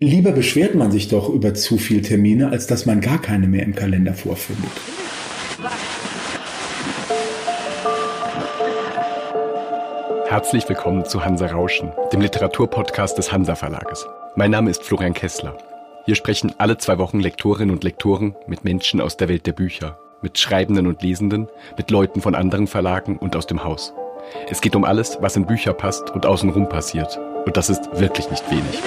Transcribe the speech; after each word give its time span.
Lieber 0.00 0.32
beschwert 0.32 0.74
man 0.74 0.90
sich 0.90 1.06
doch 1.06 1.28
über 1.28 1.54
zu 1.54 1.78
viele 1.78 2.02
Termine, 2.02 2.50
als 2.50 2.66
dass 2.66 2.84
man 2.84 3.00
gar 3.00 3.20
keine 3.20 3.46
mehr 3.46 3.62
im 3.62 3.76
Kalender 3.76 4.12
vorfindet. 4.12 4.72
Herzlich 10.26 10.68
willkommen 10.68 11.04
zu 11.04 11.24
Hansa 11.24 11.46
Rauschen, 11.46 11.92
dem 12.12 12.20
Literaturpodcast 12.20 13.16
des 13.16 13.30
Hansa 13.30 13.54
Verlages. 13.54 14.04
Mein 14.34 14.50
Name 14.50 14.68
ist 14.68 14.82
Florian 14.82 15.14
Kessler. 15.14 15.56
Hier 16.06 16.16
sprechen 16.16 16.52
alle 16.58 16.76
zwei 16.76 16.98
Wochen 16.98 17.20
Lektorinnen 17.20 17.72
und 17.72 17.84
Lektoren 17.84 18.34
mit 18.48 18.64
Menschen 18.64 19.00
aus 19.00 19.16
der 19.16 19.28
Welt 19.28 19.46
der 19.46 19.52
Bücher, 19.52 19.96
mit 20.22 20.40
Schreibenden 20.40 20.88
und 20.88 21.02
Lesenden, 21.02 21.46
mit 21.76 21.92
Leuten 21.92 22.20
von 22.20 22.34
anderen 22.34 22.66
Verlagen 22.66 23.16
und 23.16 23.36
aus 23.36 23.46
dem 23.46 23.62
Haus. 23.62 23.94
Es 24.48 24.60
geht 24.60 24.74
um 24.74 24.82
alles, 24.82 25.18
was 25.20 25.36
in 25.36 25.46
Bücher 25.46 25.72
passt 25.72 26.10
und 26.10 26.26
außenrum 26.26 26.68
passiert. 26.68 27.16
Und 27.46 27.56
das 27.56 27.70
ist 27.70 27.88
wirklich 27.92 28.28
nicht 28.28 28.50
wenig. 28.50 28.82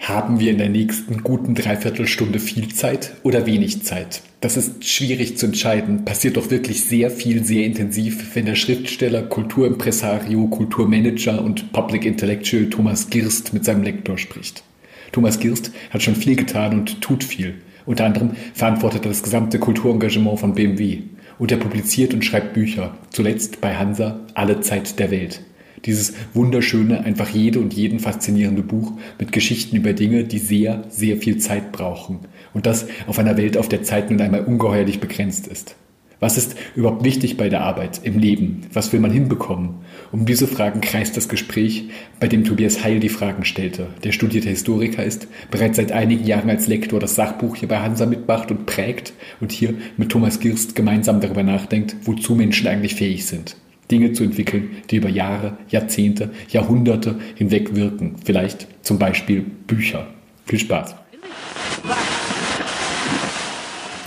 Haben 0.00 0.40
wir 0.40 0.50
in 0.50 0.58
der 0.58 0.68
nächsten 0.68 1.22
guten 1.22 1.54
Dreiviertelstunde 1.54 2.40
viel 2.40 2.74
Zeit 2.74 3.12
oder 3.22 3.46
wenig 3.46 3.84
Zeit? 3.84 4.22
Das 4.40 4.56
ist 4.56 4.84
schwierig 4.84 5.38
zu 5.38 5.46
entscheiden. 5.46 6.04
Passiert 6.04 6.36
doch 6.36 6.50
wirklich 6.50 6.84
sehr 6.84 7.10
viel, 7.10 7.44
sehr 7.44 7.64
intensiv, 7.64 8.34
wenn 8.34 8.46
der 8.46 8.56
Schriftsteller, 8.56 9.22
Kulturimpresario, 9.22 10.48
Kulturmanager 10.48 11.42
und 11.42 11.72
Public 11.72 12.04
Intellectual 12.04 12.68
Thomas 12.68 13.08
Girst 13.08 13.54
mit 13.54 13.64
seinem 13.64 13.84
Lektor 13.84 14.18
spricht. 14.18 14.64
Thomas 15.12 15.38
Girst 15.38 15.70
hat 15.90 16.02
schon 16.02 16.16
viel 16.16 16.34
getan 16.34 16.80
und 16.80 17.00
tut 17.00 17.22
viel. 17.22 17.54
Unter 17.86 18.04
anderem 18.04 18.32
verantwortet 18.54 19.04
er 19.04 19.10
das 19.10 19.22
gesamte 19.22 19.58
Kulturengagement 19.58 20.40
von 20.40 20.54
BMW. 20.54 21.02
Und 21.38 21.52
er 21.52 21.58
publiziert 21.58 22.12
und 22.14 22.24
schreibt 22.24 22.52
Bücher. 22.54 22.96
Zuletzt 23.10 23.60
bei 23.60 23.76
Hansa 23.76 24.20
Alle 24.34 24.60
Zeit 24.60 24.98
der 24.98 25.10
Welt. 25.10 25.40
Dieses 25.84 26.14
wunderschöne, 26.32 27.04
einfach 27.04 27.28
jede 27.30 27.58
und 27.58 27.74
jeden 27.74 27.98
faszinierende 27.98 28.62
Buch 28.62 28.92
mit 29.18 29.32
Geschichten 29.32 29.76
über 29.76 29.92
Dinge, 29.92 30.24
die 30.24 30.38
sehr, 30.38 30.84
sehr 30.88 31.16
viel 31.16 31.38
Zeit 31.38 31.72
brauchen. 31.72 32.20
Und 32.54 32.66
das 32.66 32.86
auf 33.06 33.18
einer 33.18 33.36
Welt, 33.36 33.56
auf 33.56 33.68
der 33.68 33.82
Zeit 33.82 34.10
nun 34.10 34.20
einmal 34.20 34.44
ungeheuerlich 34.44 35.00
begrenzt 35.00 35.48
ist. 35.48 35.74
Was 36.22 36.38
ist 36.38 36.54
überhaupt 36.76 37.02
wichtig 37.02 37.36
bei 37.36 37.48
der 37.48 37.62
Arbeit, 37.62 38.00
im 38.04 38.16
Leben? 38.16 38.60
Was 38.72 38.92
will 38.92 39.00
man 39.00 39.10
hinbekommen? 39.10 39.70
Um 40.12 40.24
diese 40.24 40.46
Fragen 40.46 40.80
kreist 40.80 41.16
das 41.16 41.28
Gespräch, 41.28 41.88
bei 42.20 42.28
dem 42.28 42.44
Tobias 42.44 42.84
Heil 42.84 43.00
die 43.00 43.08
Fragen 43.08 43.44
stellte. 43.44 43.88
Der 44.04 44.12
studierte 44.12 44.48
Historiker 44.48 45.02
ist, 45.02 45.26
bereits 45.50 45.78
seit 45.78 45.90
einigen 45.90 46.24
Jahren 46.24 46.48
als 46.48 46.68
Lektor 46.68 47.00
das 47.00 47.16
Sachbuch 47.16 47.56
hier 47.56 47.66
bei 47.66 47.80
Hansa 47.80 48.06
mitmacht 48.06 48.52
und 48.52 48.66
prägt 48.66 49.14
und 49.40 49.50
hier 49.50 49.74
mit 49.96 50.10
Thomas 50.10 50.38
Girst 50.38 50.76
gemeinsam 50.76 51.20
darüber 51.20 51.42
nachdenkt, 51.42 51.96
wozu 52.04 52.36
Menschen 52.36 52.68
eigentlich 52.68 52.94
fähig 52.94 53.26
sind. 53.26 53.56
Dinge 53.90 54.12
zu 54.12 54.24
entwickeln, 54.24 54.70
die 54.90 54.96
über 54.96 55.08
Jahre, 55.08 55.56
Jahrzehnte, 55.68 56.30
Jahrhunderte 56.48 57.16
hinweg 57.34 57.74
wirken. 57.74 58.16
Vielleicht 58.24 58.68
zum 58.82 58.98
Beispiel 58.98 59.44
Bücher. 59.66 60.06
Viel 60.46 60.58
Spaß. 60.58 60.94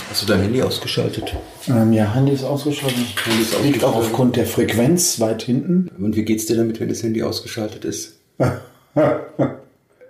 Hast 0.09 0.21
du 0.21 0.27
dein 0.27 0.43
Handy 0.43 0.61
ausgeschaltet? 0.61 1.35
Ähm, 1.67 1.91
ja, 1.91 2.13
Handy 2.13 2.31
ist 2.31 2.45
ausgeschaltet. 2.45 2.97
Handy 3.25 3.41
ist 3.41 3.63
Liegt 3.63 3.83
auch 3.83 3.95
aufgrund 3.95 4.37
der 4.37 4.45
Frequenz 4.45 5.19
weit 5.19 5.43
hinten. 5.43 5.89
Und 5.99 6.15
wie 6.15 6.23
geht's 6.23 6.45
dir 6.45 6.55
damit, 6.55 6.79
wenn 6.79 6.87
das 6.87 7.03
Handy 7.03 7.21
ausgeschaltet 7.21 7.83
ist? 7.83 8.15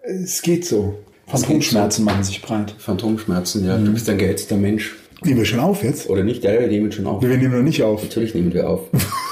es 0.04 0.42
geht 0.44 0.66
so. 0.66 1.00
Phantomschmerzen 1.26 2.06
so. 2.06 2.12
machen 2.12 2.24
sich 2.24 2.42
breit. 2.42 2.76
Phantomschmerzen, 2.78 3.66
ja. 3.66 3.78
Mhm. 3.78 3.86
Du 3.86 3.94
bist 3.94 4.08
ein 4.08 4.20
gehetzter 4.20 4.58
Mensch. 4.58 4.96
Nehmen 5.24 5.40
wir 5.40 5.46
schon 5.46 5.60
auf 5.60 5.84
jetzt? 5.84 6.08
Oder 6.08 6.24
nicht? 6.24 6.44
Ja, 6.44 6.52
wir 6.52 6.68
nehmen 6.68 6.92
schon 6.92 7.08
auf. 7.08 7.24
Wir 7.24 7.36
nehmen 7.36 7.56
noch 7.58 7.64
nicht 7.64 7.82
auf. 7.82 8.04
Natürlich 8.04 8.36
nehmen 8.36 8.54
wir 8.54 8.70
auf. 8.70 8.82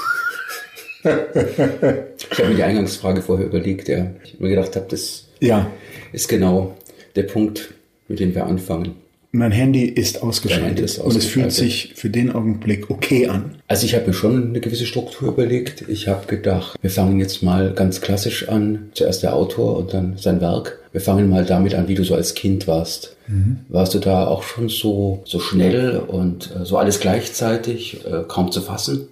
ich 1.04 2.38
habe 2.38 2.48
mir 2.48 2.56
die 2.56 2.62
Eingangsfrage 2.62 3.22
vorher 3.22 3.46
überlegt, 3.46 3.88
ja. 3.88 4.06
Ich 4.24 4.40
mir 4.40 4.48
gedacht 4.48 4.74
habe, 4.76 4.86
das 4.88 5.26
ja. 5.40 5.70
ist 6.12 6.28
genau 6.28 6.76
der 7.14 7.24
Punkt, 7.24 7.74
mit 8.08 8.20
dem 8.20 8.34
wir 8.34 8.46
anfangen. 8.46 8.94
Mein 9.36 9.50
Handy 9.50 9.82
ist 9.82 10.22
ausgeschaltet, 10.22 10.78
ist 10.78 11.00
ausgeschaltet. 11.00 11.14
und 11.14 11.16
es 11.16 11.26
fühlt 11.26 11.52
sich 11.52 11.92
für 11.96 12.08
den 12.08 12.30
Augenblick 12.32 12.88
okay 12.88 13.26
an. 13.26 13.56
Also 13.66 13.84
ich 13.84 13.96
habe 13.96 14.06
mir 14.06 14.12
schon 14.12 14.50
eine 14.50 14.60
gewisse 14.60 14.86
Struktur 14.86 15.30
überlegt. 15.30 15.88
Ich 15.88 16.06
habe 16.06 16.26
gedacht, 16.26 16.78
wir 16.80 16.90
fangen 16.90 17.18
jetzt 17.18 17.42
mal 17.42 17.72
ganz 17.74 18.00
klassisch 18.00 18.48
an. 18.48 18.90
Zuerst 18.94 19.24
der 19.24 19.34
Autor 19.34 19.76
und 19.76 19.92
dann 19.92 20.16
sein 20.18 20.40
Werk. 20.40 20.78
Wir 20.92 21.00
fangen 21.00 21.28
mal 21.28 21.44
damit 21.44 21.74
an, 21.74 21.88
wie 21.88 21.96
du 21.96 22.04
so 22.04 22.14
als 22.14 22.34
Kind 22.34 22.68
warst. 22.68 23.16
Mhm. 23.26 23.58
Warst 23.68 23.94
du 23.94 23.98
da 23.98 24.28
auch 24.28 24.44
schon 24.44 24.68
so, 24.68 25.24
so 25.24 25.40
schnell 25.40 25.96
und 25.98 26.54
äh, 26.54 26.64
so 26.64 26.78
alles 26.78 27.00
gleichzeitig, 27.00 28.06
äh, 28.06 28.22
kaum 28.28 28.52
zu 28.52 28.60
fassen? 28.60 29.08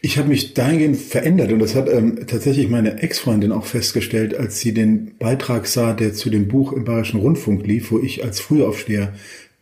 Ich 0.00 0.18
habe 0.18 0.28
mich 0.28 0.54
dahingehend 0.54 0.96
verändert 0.96 1.52
und 1.52 1.58
das 1.58 1.74
hat 1.74 1.88
ähm, 1.88 2.26
tatsächlich 2.26 2.68
meine 2.68 3.02
Ex-Freundin 3.02 3.52
auch 3.52 3.64
festgestellt, 3.64 4.36
als 4.36 4.60
sie 4.60 4.72
den 4.72 5.16
Beitrag 5.18 5.66
sah, 5.66 5.92
der 5.92 6.14
zu 6.14 6.30
dem 6.30 6.48
Buch 6.48 6.72
im 6.72 6.84
Bayerischen 6.84 7.20
Rundfunk 7.20 7.66
lief, 7.66 7.90
wo 7.90 7.98
ich 7.98 8.24
als 8.24 8.40
Frühaufsteher 8.40 9.12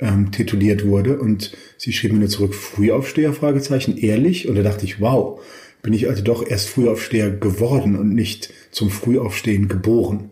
ähm, 0.00 0.30
tituliert 0.32 0.84
wurde 0.86 1.18
und 1.18 1.56
sie 1.78 1.92
schrieb 1.92 2.12
mir 2.12 2.18
nur 2.18 2.28
zurück, 2.28 2.54
Frühaufsteher, 2.54 3.32
Fragezeichen, 3.32 3.96
ehrlich? 3.96 4.48
Und 4.48 4.56
da 4.56 4.62
dachte 4.62 4.84
ich, 4.84 5.00
wow, 5.00 5.40
bin 5.82 5.92
ich 5.92 6.08
also 6.08 6.22
doch 6.22 6.46
erst 6.46 6.68
Frühaufsteher 6.68 7.30
geworden 7.30 7.96
und 7.96 8.14
nicht 8.14 8.52
zum 8.70 8.90
Frühaufstehen 8.90 9.68
geboren. 9.68 10.30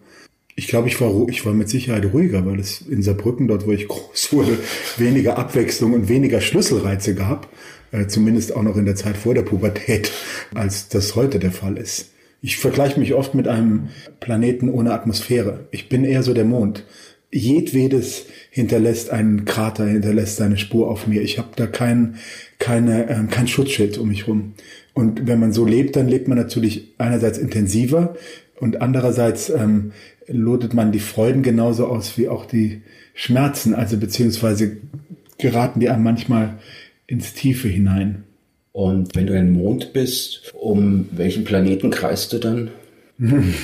Ich 0.54 0.66
glaube, 0.66 0.88
ich 0.88 1.00
war, 1.00 1.28
ich 1.28 1.46
war 1.46 1.54
mit 1.54 1.70
Sicherheit 1.70 2.12
ruhiger, 2.12 2.44
weil 2.44 2.60
es 2.60 2.82
in 2.82 3.02
Saarbrücken, 3.02 3.48
dort 3.48 3.66
wo 3.66 3.72
ich 3.72 3.88
groß 3.88 4.32
wurde, 4.32 4.58
weniger 4.98 5.38
Abwechslung 5.38 5.94
und 5.94 6.08
weniger 6.08 6.40
Schlüsselreize 6.40 7.14
gab, 7.14 7.48
äh, 7.92 8.06
zumindest 8.06 8.56
auch 8.56 8.62
noch 8.62 8.76
in 8.76 8.86
der 8.86 8.96
Zeit 8.96 9.16
vor 9.16 9.34
der 9.34 9.42
Pubertät, 9.42 10.10
als 10.54 10.88
das 10.88 11.14
heute 11.14 11.38
der 11.38 11.52
Fall 11.52 11.76
ist. 11.76 12.10
Ich 12.40 12.56
vergleiche 12.56 12.98
mich 12.98 13.14
oft 13.14 13.34
mit 13.34 13.46
einem 13.46 13.90
Planeten 14.18 14.68
ohne 14.68 14.92
Atmosphäre. 14.92 15.68
Ich 15.70 15.88
bin 15.88 16.04
eher 16.04 16.24
so 16.24 16.34
der 16.34 16.44
Mond. 16.44 16.84
Jedwedes 17.30 18.26
hinterlässt 18.50 19.10
einen 19.10 19.44
Krater, 19.44 19.86
hinterlässt 19.86 20.36
seine 20.36 20.58
Spur 20.58 20.88
auf 20.90 21.06
mir. 21.06 21.22
Ich 21.22 21.38
habe 21.38 21.50
da 21.54 21.66
kein, 21.66 22.16
keine, 22.58 23.08
äh, 23.08 23.24
kein 23.30 23.46
Schutzschild 23.46 23.96
um 23.98 24.08
mich 24.08 24.26
rum. 24.26 24.54
Und 24.92 25.26
wenn 25.26 25.38
man 25.38 25.52
so 25.52 25.64
lebt, 25.64 25.96
dann 25.96 26.08
lebt 26.08 26.28
man 26.28 26.36
natürlich 26.36 26.94
einerseits 26.98 27.38
intensiver 27.38 28.16
und 28.60 28.82
andererseits 28.82 29.48
ähm, 29.48 29.92
lotet 30.26 30.74
man 30.74 30.92
die 30.92 31.00
Freuden 31.00 31.42
genauso 31.42 31.86
aus 31.86 32.18
wie 32.18 32.28
auch 32.28 32.44
die 32.44 32.82
Schmerzen. 33.14 33.74
Also 33.74 33.96
beziehungsweise 33.96 34.78
geraten 35.38 35.80
die 35.80 35.88
einem 35.88 36.02
manchmal 36.02 36.58
ins 37.12 37.34
Tiefe 37.34 37.68
hinein. 37.68 38.24
Und 38.72 39.14
wenn 39.14 39.26
du 39.26 39.34
ein 39.34 39.52
Mond 39.52 39.92
bist, 39.92 40.50
um 40.54 41.06
welchen 41.12 41.44
Planeten 41.44 41.90
kreist 41.90 42.32
du 42.32 42.38
dann? 42.38 42.70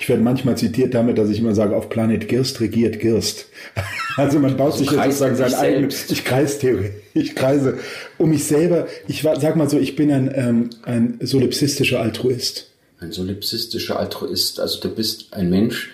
Ich 0.00 0.08
werde 0.08 0.24
manchmal 0.24 0.56
zitiert 0.56 0.92
damit, 0.92 1.18
dass 1.18 1.30
ich 1.30 1.38
immer 1.38 1.54
sage, 1.54 1.76
auf 1.76 1.88
Planet 1.88 2.26
Girst 2.26 2.60
regiert 2.60 2.98
Girst. 2.98 3.46
Also 4.16 4.40
man 4.40 4.58
baut 4.58 4.76
sich 4.76 4.90
jetzt 4.90 5.02
sozusagen 5.04 5.36
sein 5.36 5.54
eigenes, 5.54 6.10
ich 6.10 6.22
kreise 6.24 6.90
ich 7.14 7.34
kreise 7.34 7.78
um 8.18 8.28
mich 8.28 8.44
selber. 8.44 8.86
Ich 9.08 9.24
war, 9.24 9.40
sag 9.40 9.56
mal 9.56 9.70
so, 9.70 9.78
ich 9.78 9.96
bin 9.96 10.10
ein, 10.10 10.30
ähm, 10.34 10.70
ein 10.82 11.18
solipsistischer 11.22 12.00
Altruist. 12.00 12.72
Ein 12.98 13.12
solipsistischer 13.12 13.98
Altruist, 13.98 14.60
also 14.60 14.80
du 14.80 14.94
bist 14.94 15.32
ein 15.32 15.48
Mensch, 15.48 15.92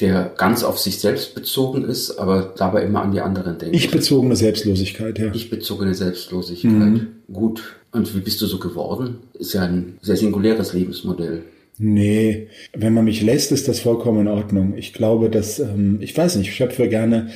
der 0.00 0.32
ganz 0.36 0.62
auf 0.62 0.78
sich 0.78 1.00
selbst 1.00 1.34
bezogen 1.34 1.84
ist, 1.84 2.18
aber 2.18 2.54
dabei 2.56 2.82
immer 2.82 3.02
an 3.02 3.12
die 3.12 3.20
anderen 3.20 3.58
denkt. 3.58 3.74
Ich 3.74 3.90
bezogene 3.90 4.36
Selbstlosigkeit, 4.36 5.18
ja. 5.18 5.32
Ich 5.34 5.50
bezogene 5.50 5.94
Selbstlosigkeit. 5.94 6.72
Mhm. 6.72 7.06
Gut. 7.32 7.76
Und 7.90 8.14
wie 8.14 8.20
bist 8.20 8.40
du 8.40 8.46
so 8.46 8.58
geworden? 8.58 9.18
Ist 9.34 9.54
ja 9.54 9.62
ein 9.62 9.98
sehr 10.00 10.16
singuläres 10.16 10.72
Lebensmodell. 10.72 11.42
Nee, 11.78 12.48
wenn 12.74 12.92
man 12.92 13.04
mich 13.04 13.22
lässt, 13.22 13.52
ist 13.52 13.68
das 13.68 13.80
vollkommen 13.80 14.22
in 14.22 14.28
Ordnung. 14.28 14.74
Ich 14.76 14.92
glaube, 14.92 15.30
dass, 15.30 15.60
ähm, 15.60 15.98
ich 16.00 16.16
weiß 16.16 16.36
nicht, 16.36 16.48
ich 16.48 16.56
schöpfe 16.56 16.88
gerne 16.88 17.30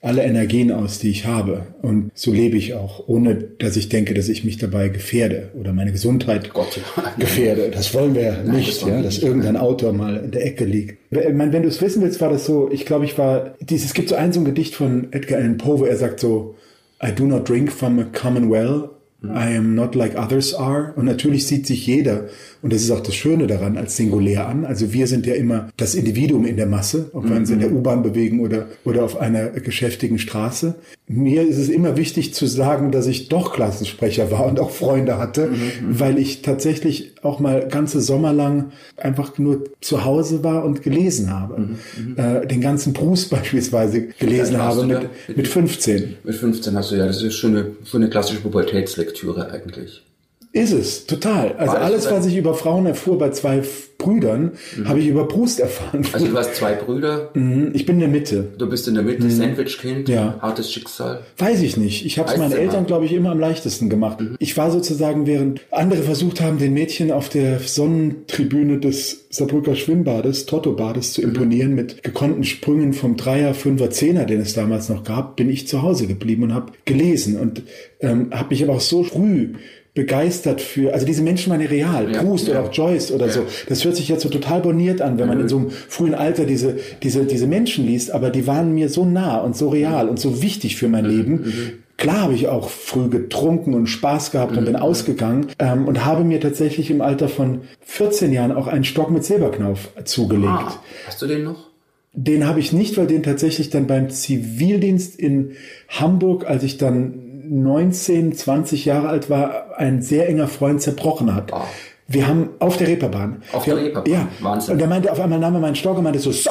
alle 0.00 0.22
Energien 0.22 0.70
aus, 0.70 0.98
die 0.98 1.10
ich 1.10 1.26
habe. 1.26 1.66
Und 1.82 2.10
so 2.14 2.32
lebe 2.32 2.56
ich 2.56 2.74
auch, 2.74 3.08
ohne 3.08 3.34
dass 3.34 3.76
ich 3.76 3.88
denke, 3.88 4.14
dass 4.14 4.28
ich 4.28 4.44
mich 4.44 4.58
dabei 4.58 4.88
gefährde 4.88 5.50
oder 5.58 5.72
meine 5.72 5.92
Gesundheit 5.92 6.52
Gott, 6.52 6.80
gefährde. 7.18 7.70
Das 7.70 7.92
wollen 7.94 8.14
wir 8.14 8.42
Nein, 8.44 8.56
nicht, 8.56 8.82
das 8.82 8.88
ja, 8.88 9.02
dass 9.02 9.18
irgendein 9.18 9.56
Autor 9.56 9.92
mal 9.92 10.16
in 10.16 10.30
der 10.30 10.46
Ecke 10.46 10.64
liegt. 10.64 10.98
Ich 11.10 11.32
meine, 11.32 11.52
wenn 11.52 11.62
du 11.62 11.68
es 11.68 11.82
wissen 11.82 12.02
willst, 12.02 12.20
war 12.20 12.30
das 12.30 12.46
so, 12.46 12.70
ich 12.70 12.86
glaube, 12.86 13.04
ich 13.04 13.18
war, 13.18 13.54
dieses, 13.60 13.86
es 13.86 13.94
gibt 13.94 14.08
so 14.08 14.14
ein, 14.14 14.32
so 14.32 14.40
ein 14.40 14.44
Gedicht 14.44 14.74
von 14.74 15.08
Edgar 15.12 15.38
Allan 15.38 15.58
Poe, 15.58 15.80
wo 15.80 15.84
er 15.84 15.96
sagt 15.96 16.20
so, 16.20 16.54
I 17.02 17.12
do 17.12 17.24
not 17.24 17.48
drink 17.48 17.72
from 17.72 17.98
a 17.98 18.04
common 18.04 18.50
well, 18.50 18.90
I 19.22 19.56
am 19.56 19.74
not 19.74 19.96
like 19.96 20.16
others 20.16 20.54
are. 20.54 20.92
Und 20.94 21.06
natürlich 21.06 21.46
sieht 21.46 21.66
sich 21.66 21.86
jeder, 21.86 22.26
und 22.62 22.72
das 22.72 22.82
ist 22.82 22.90
auch 22.90 23.00
das 23.00 23.14
Schöne 23.14 23.46
daran, 23.48 23.76
als 23.76 23.96
singulär 23.96 24.48
an. 24.48 24.64
Also 24.64 24.92
wir 24.92 25.06
sind 25.08 25.26
ja 25.26 25.34
immer 25.34 25.70
das 25.76 25.94
Individuum 25.94 26.46
in 26.46 26.56
der 26.56 26.66
Masse, 26.66 27.10
ob 27.12 27.28
wir 27.28 27.36
uns 27.36 27.50
in 27.50 27.58
der 27.58 27.70
mhm. 27.70 27.76
U-Bahn 27.76 28.02
bewegen 28.02 28.40
oder, 28.40 28.66
oder 28.84 29.04
auf 29.04 29.20
einer 29.20 29.48
geschäftigen 29.50 30.18
Straße. 30.18 30.76
Mir 31.08 31.42
ist 31.42 31.58
es 31.58 31.68
immer 31.68 31.96
wichtig 31.96 32.34
zu 32.34 32.46
sagen, 32.46 32.92
dass 32.92 33.06
ich 33.06 33.28
doch 33.28 33.52
Klassensprecher 33.52 34.30
war 34.30 34.46
und 34.46 34.60
auch 34.60 34.70
Freunde 34.70 35.18
hatte, 35.18 35.48
mhm. 35.48 35.98
weil 35.98 36.18
ich 36.18 36.42
tatsächlich 36.42 37.14
auch 37.22 37.40
mal 37.40 37.66
ganze 37.68 38.00
Sommer 38.00 38.32
lang 38.32 38.72
einfach 38.96 39.38
nur 39.38 39.64
zu 39.80 40.04
Hause 40.04 40.44
war 40.44 40.64
und 40.64 40.82
gelesen 40.82 41.32
habe. 41.32 41.58
Mhm. 41.60 42.16
Äh, 42.16 42.46
den 42.46 42.60
ganzen 42.60 42.92
Proust 42.92 43.30
beispielsweise 43.30 44.08
gelesen 44.18 44.58
habe 44.58 44.84
mit, 44.84 45.36
mit 45.36 45.48
15. 45.48 46.16
Mit 46.22 46.34
15 46.34 46.76
hast 46.76 46.90
du 46.92 46.96
ja, 46.96 47.06
das 47.06 47.22
ist 47.22 47.34
schon 47.34 47.56
eine, 47.56 47.70
schon 47.84 48.02
eine 48.02 48.10
klassische 48.10 48.40
Pubertätslektüre 49.08 49.50
eigentlich. 49.50 50.07
Ist 50.52 50.72
es, 50.72 51.06
total. 51.06 51.52
Also 51.58 51.74
War 51.74 51.82
alles, 51.82 52.10
was 52.10 52.24
ich 52.26 52.36
über 52.36 52.54
Frauen 52.54 52.86
erfuhr 52.86 53.18
bei 53.18 53.30
zwei 53.30 53.62
Brüdern, 53.98 54.52
habe 54.84 55.00
ich 55.00 55.06
über 55.08 55.26
Proust 55.28 55.60
erfahren. 55.60 56.06
Also 56.12 56.26
du 56.28 56.36
hast 56.36 56.54
zwei 56.54 56.74
Brüder, 56.74 57.30
Mhm, 57.34 57.72
ich 57.74 57.84
bin 57.84 57.96
in 57.96 58.00
der 58.00 58.08
Mitte. 58.08 58.44
du 58.56 58.68
bist 58.68 58.88
in 58.88 58.94
der 58.94 59.02
Mitte, 59.02 59.28
Sandwich-Kind, 59.28 60.08
Mhm. 60.08 60.14
Ja. 60.14 60.38
hartes 60.40 60.72
Schicksal. 60.72 61.20
Weiß 61.36 61.60
ich 61.62 61.76
nicht. 61.76 62.06
Ich 62.06 62.18
habe 62.18 62.30
es 62.30 62.38
meinen 62.38 62.52
Eltern, 62.52 62.86
glaube 62.86 63.04
ich, 63.04 63.12
immer 63.12 63.30
am 63.32 63.40
leichtesten 63.40 63.90
gemacht. 63.90 64.18
Ich 64.38 64.56
war 64.56 64.70
sozusagen, 64.70 65.26
während 65.26 65.60
andere 65.70 66.02
versucht 66.02 66.40
haben, 66.40 66.58
den 66.58 66.72
Mädchen 66.74 67.10
auf 67.12 67.28
der 67.28 67.58
Sonnentribüne 67.58 68.78
des 68.78 69.26
Saarbrücker 69.30 69.74
Schwimmbades, 69.74 70.46
Tottobades, 70.46 71.12
zu 71.12 71.20
imponieren 71.22 71.74
mit 71.74 72.02
gekonnten 72.02 72.44
Sprüngen 72.44 72.92
vom 72.94 73.16
Dreier, 73.16 73.52
Fünfer, 73.52 73.90
Zehner, 73.90 74.24
den 74.24 74.40
es 74.40 74.54
damals 74.54 74.88
noch 74.88 75.04
gab, 75.04 75.36
bin 75.36 75.50
ich 75.50 75.68
zu 75.68 75.82
Hause 75.82 76.06
geblieben 76.06 76.44
und 76.44 76.54
habe 76.54 76.72
gelesen 76.86 77.36
und 77.38 77.62
ähm, 78.00 78.28
habe 78.30 78.50
mich 78.50 78.62
aber 78.62 78.74
auch 78.74 78.80
so 78.80 79.02
früh 79.02 79.54
begeistert 79.98 80.60
für, 80.60 80.94
also 80.94 81.04
diese 81.04 81.22
Menschen 81.22 81.50
waren 81.50 81.60
ja 81.60 81.66
real, 81.68 82.10
Ja, 82.12 82.22
Proust 82.22 82.46
ja. 82.46 82.54
oder 82.54 82.68
auch 82.68 82.72
Joyce 82.72 83.10
oder 83.10 83.26
Ja. 83.26 83.32
so. 83.32 83.42
Das 83.68 83.84
hört 83.84 83.96
sich 83.96 84.08
jetzt 84.08 84.22
so 84.22 84.28
total 84.28 84.60
boniert 84.60 85.02
an, 85.02 85.18
wenn 85.18 85.26
man 85.26 85.40
in 85.40 85.48
so 85.48 85.56
einem 85.58 85.70
frühen 85.70 86.14
Alter 86.14 86.44
diese, 86.44 86.76
diese, 87.02 87.24
diese 87.24 87.48
Menschen 87.48 87.84
liest, 87.84 88.12
aber 88.12 88.30
die 88.30 88.46
waren 88.46 88.72
mir 88.72 88.88
so 88.88 89.04
nah 89.04 89.38
und 89.38 89.56
so 89.56 89.68
real 89.70 90.08
und 90.08 90.20
so 90.20 90.40
wichtig 90.40 90.76
für 90.76 90.88
mein 90.88 91.04
Leben. 91.04 91.52
Klar 91.96 92.20
habe 92.22 92.34
ich 92.34 92.46
auch 92.46 92.68
früh 92.70 93.08
getrunken 93.08 93.74
und 93.74 93.88
Spaß 93.88 94.30
gehabt 94.30 94.56
und 94.56 94.64
bin 94.66 94.76
ausgegangen 94.76 95.48
ähm, 95.58 95.88
und 95.88 96.04
habe 96.04 96.22
mir 96.22 96.38
tatsächlich 96.40 96.92
im 96.92 97.00
Alter 97.00 97.28
von 97.28 97.62
14 97.80 98.32
Jahren 98.32 98.52
auch 98.52 98.68
einen 98.68 98.84
Stock 98.84 99.10
mit 99.10 99.24
Silberknauf 99.24 99.88
zugelegt. 100.04 100.46
Ah, 100.48 100.80
hast 101.08 101.20
du 101.22 101.26
den 101.26 101.42
noch? 101.42 101.66
Den 102.12 102.46
habe 102.46 102.60
ich 102.60 102.72
nicht, 102.72 102.96
weil 102.98 103.08
den 103.08 103.24
tatsächlich 103.24 103.70
dann 103.70 103.86
beim 103.88 104.10
Zivildienst 104.10 105.18
in 105.18 105.52
Hamburg, 105.88 106.48
als 106.48 106.62
ich 106.62 106.78
dann 106.78 107.27
19, 107.50 108.34
20 108.34 108.84
Jahre 108.84 109.08
alt 109.08 109.30
war, 109.30 109.76
ein 109.76 110.02
sehr 110.02 110.28
enger 110.28 110.48
Freund 110.48 110.82
zerbrochen 110.82 111.34
hat. 111.34 111.52
Ah. 111.52 111.66
Wir 112.06 112.26
haben 112.26 112.50
auf 112.58 112.76
der 112.78 112.88
Reeperbahn. 112.88 113.42
Auf 113.52 113.66
wir, 113.66 113.74
der 113.74 113.84
Reeperbahn? 113.84 114.12
Ja. 114.12 114.28
Wahnsinn. 114.40 114.74
Und 114.74 114.80
er 114.80 114.86
meinte, 114.86 115.12
auf 115.12 115.20
einmal 115.20 115.38
nahm 115.38 115.54
er 115.54 115.60
meinen 115.60 115.76
Stock 115.76 115.98
und 115.98 116.04
meinte 116.04 116.18
so, 116.18 116.32
so! 116.32 116.50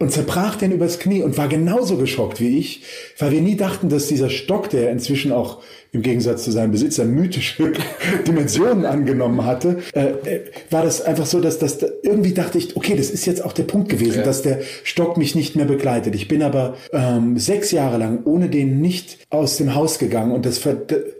Und 0.00 0.12
zerbrach 0.12 0.56
den 0.56 0.70
übers 0.70 1.00
Knie 1.00 1.22
und 1.22 1.38
war 1.38 1.48
genauso 1.48 1.96
geschockt 1.96 2.40
wie 2.40 2.58
ich, 2.58 2.84
weil 3.18 3.32
wir 3.32 3.40
nie 3.40 3.56
dachten, 3.56 3.88
dass 3.88 4.06
dieser 4.06 4.30
Stock, 4.30 4.70
der 4.70 4.90
inzwischen 4.90 5.32
auch 5.32 5.60
im 5.92 6.02
Gegensatz 6.02 6.44
zu 6.44 6.50
seinem 6.50 6.70
Besitzer 6.72 7.04
mythische 7.04 7.72
Dimensionen 8.26 8.84
angenommen 8.84 9.44
hatte, 9.44 9.78
äh, 9.94 10.06
äh, 10.06 10.40
war 10.70 10.84
das 10.84 11.00
einfach 11.00 11.26
so, 11.26 11.40
dass 11.40 11.58
das 11.58 11.78
irgendwie 12.02 12.32
dachte 12.32 12.58
ich, 12.58 12.76
okay, 12.76 12.94
das 12.96 13.10
ist 13.10 13.24
jetzt 13.26 13.44
auch 13.44 13.52
der 13.52 13.62
Punkt 13.64 13.88
gewesen, 13.88 14.18
Ja. 14.18 14.22
dass 14.22 14.42
der 14.42 14.60
Stock 14.84 15.16
mich 15.16 15.34
nicht 15.34 15.56
mehr 15.56 15.64
begleitet. 15.64 16.14
Ich 16.14 16.28
bin 16.28 16.42
aber 16.42 16.76
ähm, 16.92 17.38
sechs 17.38 17.70
Jahre 17.70 17.98
lang 17.98 18.20
ohne 18.24 18.48
den 18.48 18.80
nicht 18.80 19.18
aus 19.30 19.56
dem 19.56 19.74
Haus 19.74 19.98
gegangen 19.98 20.32
und 20.32 20.44
das, 20.46 20.60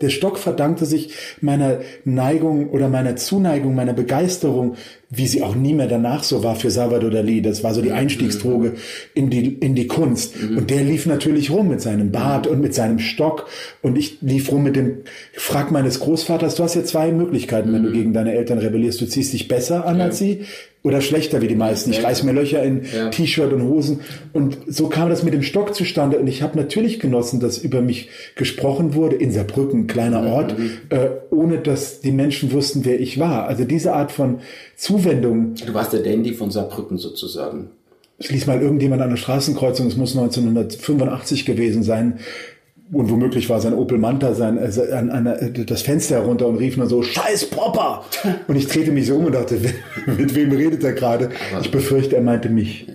der 0.00 0.10
Stock 0.10 0.38
verdankte 0.38 0.86
sich 0.86 1.14
meiner 1.40 1.78
Neigung 2.04 2.70
oder 2.70 2.88
meiner 2.88 3.16
Zuneigung, 3.16 3.74
meiner 3.74 3.94
Begeisterung, 3.94 4.76
wie 5.10 5.26
sie 5.26 5.42
auch 5.42 5.54
nie 5.54 5.72
mehr 5.72 5.86
danach 5.86 6.22
so 6.22 6.44
war 6.44 6.54
für 6.54 6.70
Salvador 6.70 7.10
Dali. 7.10 7.40
Das 7.40 7.64
war 7.64 7.72
so 7.72 7.80
die 7.80 7.92
Einstiegsdroge 7.92 8.74
in 9.14 9.30
die, 9.30 9.54
in 9.54 9.74
die 9.74 9.86
Kunst. 9.86 10.34
Und 10.38 10.70
der 10.70 10.82
lief 10.82 11.06
natürlich 11.06 11.50
rum 11.50 11.68
mit 11.68 11.80
seinem 11.80 12.12
Bart 12.12 12.46
und 12.46 12.60
mit 12.60 12.74
seinem 12.74 12.98
Stock 12.98 13.48
und 13.80 13.96
ich 13.96 14.18
lief 14.20 14.52
rum 14.52 14.64
mit 14.64 14.76
dem 14.76 14.98
Frack 15.32 15.70
meines 15.70 16.00
Großvaters. 16.00 16.56
Du 16.56 16.62
hast 16.62 16.74
ja 16.74 16.84
zwei 16.84 17.10
Möglichkeiten, 17.10 17.72
wenn 17.72 17.84
du 17.84 17.92
gegen 17.92 18.12
deine 18.12 18.34
Eltern 18.34 18.58
rebellierst. 18.58 19.00
Du 19.00 19.06
ziehst 19.06 19.32
dich 19.32 19.48
besser 19.48 19.86
an 19.86 20.00
als 20.00 20.18
sie 20.18 20.44
oder 20.88 21.00
schlechter 21.00 21.40
wie 21.40 21.46
die 21.48 21.54
meisten. 21.54 21.90
Ich 21.92 22.02
reiß 22.02 22.24
mir 22.24 22.32
Löcher 22.32 22.62
in 22.62 22.82
Ja. 22.96 23.10
T-Shirt 23.10 23.52
und 23.52 23.62
Hosen. 23.62 24.00
Und 24.32 24.58
so 24.66 24.88
kam 24.88 25.08
das 25.08 25.22
mit 25.22 25.34
dem 25.34 25.42
Stock 25.42 25.74
zustande. 25.74 26.18
Und 26.18 26.26
ich 26.26 26.42
habe 26.42 26.58
natürlich 26.58 26.98
genossen, 26.98 27.38
dass 27.40 27.58
über 27.58 27.80
mich 27.80 28.08
gesprochen 28.34 28.94
wurde 28.94 29.16
in 29.16 29.30
Saarbrücken, 29.30 29.86
kleiner 29.86 30.26
Ort, 30.26 30.56
äh, 30.88 31.10
ohne 31.30 31.58
dass 31.58 32.00
die 32.00 32.12
Menschen 32.12 32.50
wussten, 32.52 32.84
wer 32.84 32.98
ich 32.98 33.20
war. 33.20 33.46
Also 33.46 33.64
diese 33.64 33.92
Art 33.92 34.10
von 34.10 34.40
Zuwendung, 34.76 35.54
Du 35.64 35.74
warst 35.74 35.92
der 35.92 36.00
Dandy 36.00 36.32
von 36.32 36.50
Saarbrücken 36.50 36.98
sozusagen. 36.98 37.70
ich 38.18 38.30
ließ 38.30 38.46
mal 38.48 38.60
irgendjemand 38.60 39.00
an 39.02 39.10
der 39.10 39.16
Straßenkreuzung, 39.16 39.86
es 39.86 39.96
muss 39.96 40.16
1985 40.16 41.44
gewesen 41.44 41.82
sein, 41.82 42.18
und 42.90 43.10
womöglich 43.10 43.50
war 43.50 43.60
sein 43.60 43.74
Opel 43.74 43.98
Manta 43.98 44.34
sein, 44.34 44.58
äh, 44.58 44.92
an, 44.92 45.10
an, 45.10 45.26
äh, 45.26 45.64
das 45.64 45.82
Fenster 45.82 46.16
herunter 46.16 46.46
und 46.46 46.56
rief 46.56 46.76
nur 46.76 46.86
so, 46.86 47.02
Scheiß 47.02 47.46
Popper! 47.46 48.04
Und 48.46 48.56
ich 48.56 48.66
drehte 48.66 48.92
mich 48.92 49.06
so 49.06 49.16
um 49.16 49.26
und 49.26 49.34
dachte, 49.34 49.58
mit 50.06 50.34
wem 50.34 50.52
redet 50.52 50.82
er 50.84 50.92
gerade? 50.92 51.30
Ich 51.60 51.70
befürchte, 51.70 52.16
er 52.16 52.22
meinte 52.22 52.48
mich. 52.48 52.86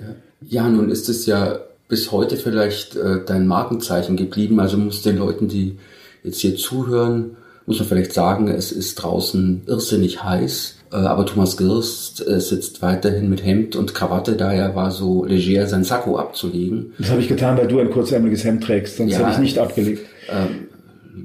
Ja, 0.41 0.67
nun 0.67 0.89
ist 0.89 1.09
es 1.09 1.25
ja 1.25 1.59
bis 1.87 2.11
heute 2.11 2.37
vielleicht 2.37 2.95
äh, 2.95 3.19
dein 3.25 3.47
Markenzeichen 3.47 4.17
geblieben. 4.17 4.59
Also 4.59 4.77
muss 4.77 5.03
den 5.03 5.17
Leuten, 5.17 5.47
die 5.47 5.77
jetzt 6.23 6.39
hier 6.39 6.55
zuhören, 6.55 7.37
muss 7.65 7.79
man 7.79 7.87
vielleicht 7.87 8.13
sagen, 8.13 8.47
es 8.47 8.71
ist 8.71 8.95
draußen 8.95 9.63
irrsinnig 9.67 10.23
heiß. 10.23 10.75
Äh, 10.93 10.97
aber 10.97 11.25
Thomas 11.25 11.57
Girst 11.57 12.25
äh, 12.27 12.39
sitzt 12.39 12.81
weiterhin 12.83 13.29
mit 13.29 13.43
Hemd 13.43 13.75
und 13.75 13.95
Krawatte 13.95 14.33
da. 14.33 14.53
Er 14.53 14.75
war 14.75 14.91
so 14.91 15.25
leger, 15.25 15.65
sein 15.67 15.83
Sakko 15.83 16.17
abzulegen. 16.17 16.93
Das 16.99 17.09
habe 17.09 17.19
ich 17.21 17.27
getan, 17.27 17.57
weil 17.57 17.67
du 17.67 17.79
ein 17.79 17.89
kurzärmeliges 17.89 18.43
Hemd 18.43 18.63
trägst, 18.63 18.97
sonst 18.97 19.11
Ja. 19.13 19.19
hätte 19.19 19.31
ich 19.31 19.37
nicht 19.39 19.57
abgelegt. 19.57 20.05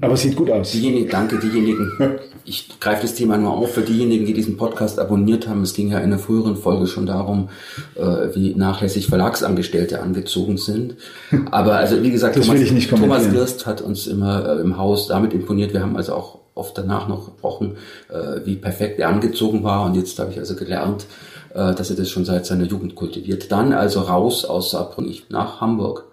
Aber 0.00 0.14
es 0.14 0.22
sieht 0.22 0.36
gut 0.36 0.50
aus. 0.50 0.72
Diejenigen, 0.72 1.08
danke, 1.10 1.38
diejenigen. 1.38 1.92
Ich 2.50 2.80
greife 2.80 3.02
das 3.02 3.12
Thema 3.14 3.36
nur 3.36 3.52
auf 3.52 3.74
für 3.74 3.82
diejenigen, 3.82 4.24
die 4.24 4.32
diesen 4.32 4.56
Podcast 4.56 4.98
abonniert 4.98 5.46
haben. 5.46 5.60
Es 5.60 5.74
ging 5.74 5.90
ja 5.90 5.98
in 5.98 6.04
einer 6.04 6.18
früheren 6.18 6.56
Folge 6.56 6.86
schon 6.86 7.04
darum, 7.04 7.50
äh, 7.94 8.34
wie 8.34 8.54
nachlässig 8.54 9.06
Verlagsangestellte 9.06 10.00
angezogen 10.00 10.56
sind. 10.56 10.94
Aber 11.50 11.76
also 11.76 12.02
wie 12.02 12.10
gesagt, 12.10 12.36
Thomas, 12.42 12.88
Thomas. 12.88 13.30
Girst 13.30 13.66
hat 13.66 13.82
uns 13.82 14.06
immer 14.06 14.48
äh, 14.48 14.62
im 14.62 14.78
Haus 14.78 15.08
damit 15.08 15.34
imponiert. 15.34 15.74
Wir 15.74 15.82
haben 15.82 15.94
also 15.94 16.14
auch 16.14 16.38
oft 16.58 16.76
danach 16.76 17.08
noch 17.08 17.26
gesprochen, 17.26 17.76
äh, 18.08 18.44
wie 18.44 18.56
perfekt 18.56 18.98
er 18.98 19.08
angezogen 19.08 19.62
war. 19.64 19.84
Und 19.84 19.94
jetzt 19.94 20.18
habe 20.18 20.32
ich 20.32 20.38
also 20.38 20.56
gelernt, 20.56 21.06
äh, 21.54 21.74
dass 21.74 21.90
er 21.90 21.96
das 21.96 22.10
schon 22.10 22.24
seit 22.24 22.46
seiner 22.46 22.64
Jugend 22.64 22.94
kultiviert. 22.94 23.50
Dann 23.50 23.72
also 23.72 24.00
raus 24.00 24.44
aus 24.44 24.72
Saarbrücken 24.72 25.16
nach 25.28 25.60
Hamburg. 25.60 26.07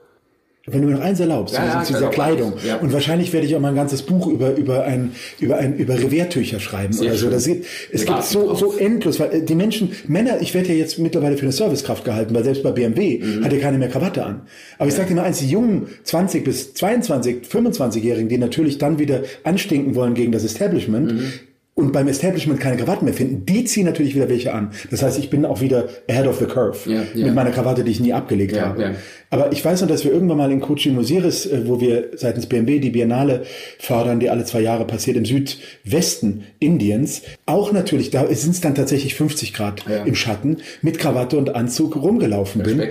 Wenn 0.67 0.81
du 0.81 0.87
mir 0.87 0.95
noch 0.95 1.01
eins 1.01 1.19
erlaubst, 1.19 1.53
Ja, 1.53 1.61
zu- 1.61 1.67
ja, 1.77 1.83
zu 1.83 1.93
dieser 1.93 2.09
Kleidung. 2.09 2.53
ja. 2.67 2.77
Und 2.77 2.91
wahrscheinlich 2.91 3.31
werde 3.33 3.45
ich 3.45 3.55
auch 3.55 3.59
mal 3.59 3.69
ein 3.69 3.75
ganzes 3.75 4.01
Buch 4.01 4.25
über, 4.25 4.55
über 4.55 4.83
ein, 4.83 5.11
über 5.39 5.57
ein, 5.57 5.75
über 5.77 5.93
Reviertücher 5.93 6.59
schreiben 6.59 6.91
Sehr 6.91 7.05
oder 7.09 7.13
so. 7.15 7.21
schön. 7.25 7.31
Das 7.31 7.45
gibt, 7.45 7.65
es 7.91 8.01
Wir 8.01 8.07
gibt 8.13 8.23
so, 8.23 8.47
drauf. 8.47 8.59
so 8.59 8.73
endlos, 8.77 9.19
weil 9.19 9.31
äh, 9.31 9.41
die 9.43 9.53
Menschen, 9.53 9.91
Männer, 10.07 10.41
ich 10.41 10.55
werde 10.55 10.69
ja 10.69 10.73
jetzt 10.75 10.97
mittlerweile 10.97 11.37
für 11.37 11.43
eine 11.43 11.51
Servicekraft 11.51 12.03
gehalten, 12.03 12.33
weil 12.33 12.43
selbst 12.43 12.63
bei 12.63 12.71
BMW 12.71 13.19
Mhm. 13.19 13.43
hat 13.45 13.53
ja 13.53 13.59
keine 13.59 13.77
mehr 13.77 13.89
Krawatte 13.89 14.25
an. 14.25 14.41
Aber 14.79 14.87
ich 14.87 14.95
sage 14.95 15.09
dir 15.09 15.15
mal 15.15 15.23
eins, 15.25 15.37
die 15.37 15.49
jungen 15.49 15.87
20 16.03 16.43
bis 16.43 16.73
22, 16.73 17.45
25-Jährigen, 17.47 18.27
die 18.29 18.37
natürlich 18.39 18.79
dann 18.79 18.97
wieder 18.97 19.21
anstinken 19.43 19.93
wollen 19.93 20.15
gegen 20.15 20.31
das 20.31 20.43
Establishment, 20.43 21.13
Mhm. 21.13 21.31
Und 21.77 21.91
beim 21.91 22.07
Establishment 22.07 22.61
keine 22.61 22.77
Krawatten 22.77 23.03
mehr 23.03 23.13
finden, 23.13 23.45
die 23.45 23.65
ziehen 23.65 23.85
natürlich 23.85 24.15
wieder 24.15 24.29
welche 24.29 24.53
an. 24.53 24.71
Das 24.91 25.03
heißt, 25.03 25.19
ich 25.19 25.29
bin 25.29 25.43
auch 25.43 25.59
wieder 25.59 25.89
ahead 26.09 26.25
of 26.25 26.39
the 26.39 26.45
curve 26.45 26.77
Ja, 26.89 27.03
ja. 27.13 27.25
mit 27.25 27.35
meiner 27.35 27.51
Krawatte, 27.51 27.83
die 27.83 27.91
ich 27.91 27.99
nie 27.99 28.13
abgelegt 28.13 28.55
Ja, 28.55 28.67
habe. 28.67 28.95
Aber 29.29 29.51
ich 29.51 29.63
weiß 29.65 29.81
noch, 29.81 29.89
dass 29.89 30.05
wir 30.05 30.11
irgendwann 30.13 30.37
mal 30.37 30.51
in 30.53 30.61
Kochi 30.61 30.89
Musiris, 30.91 31.45
äh, 31.45 31.67
wo 31.67 31.81
wir 31.81 32.11
seitens 32.15 32.45
BMW 32.45 32.79
die 32.79 32.91
Biennale 32.91 33.43
fördern, 33.79 34.21
die 34.21 34.29
alle 34.29 34.45
zwei 34.45 34.61
Jahre 34.61 34.85
passiert 34.87 35.17
im 35.17 35.25
Südwesten 35.25 36.45
Indiens, 36.59 37.23
auch 37.45 37.73
natürlich, 37.73 38.09
da 38.09 38.25
sind 38.33 38.51
es 38.51 38.61
dann 38.61 38.73
tatsächlich 38.75 39.15
50 39.15 39.53
Grad 39.53 39.83
Ja. 39.89 40.03
im 40.05 40.15
Schatten, 40.15 40.57
mit 40.81 40.97
Krawatte 40.97 41.37
und 41.37 41.55
Anzug 41.55 41.97
rumgelaufen 41.97 42.63
bin. 42.63 42.83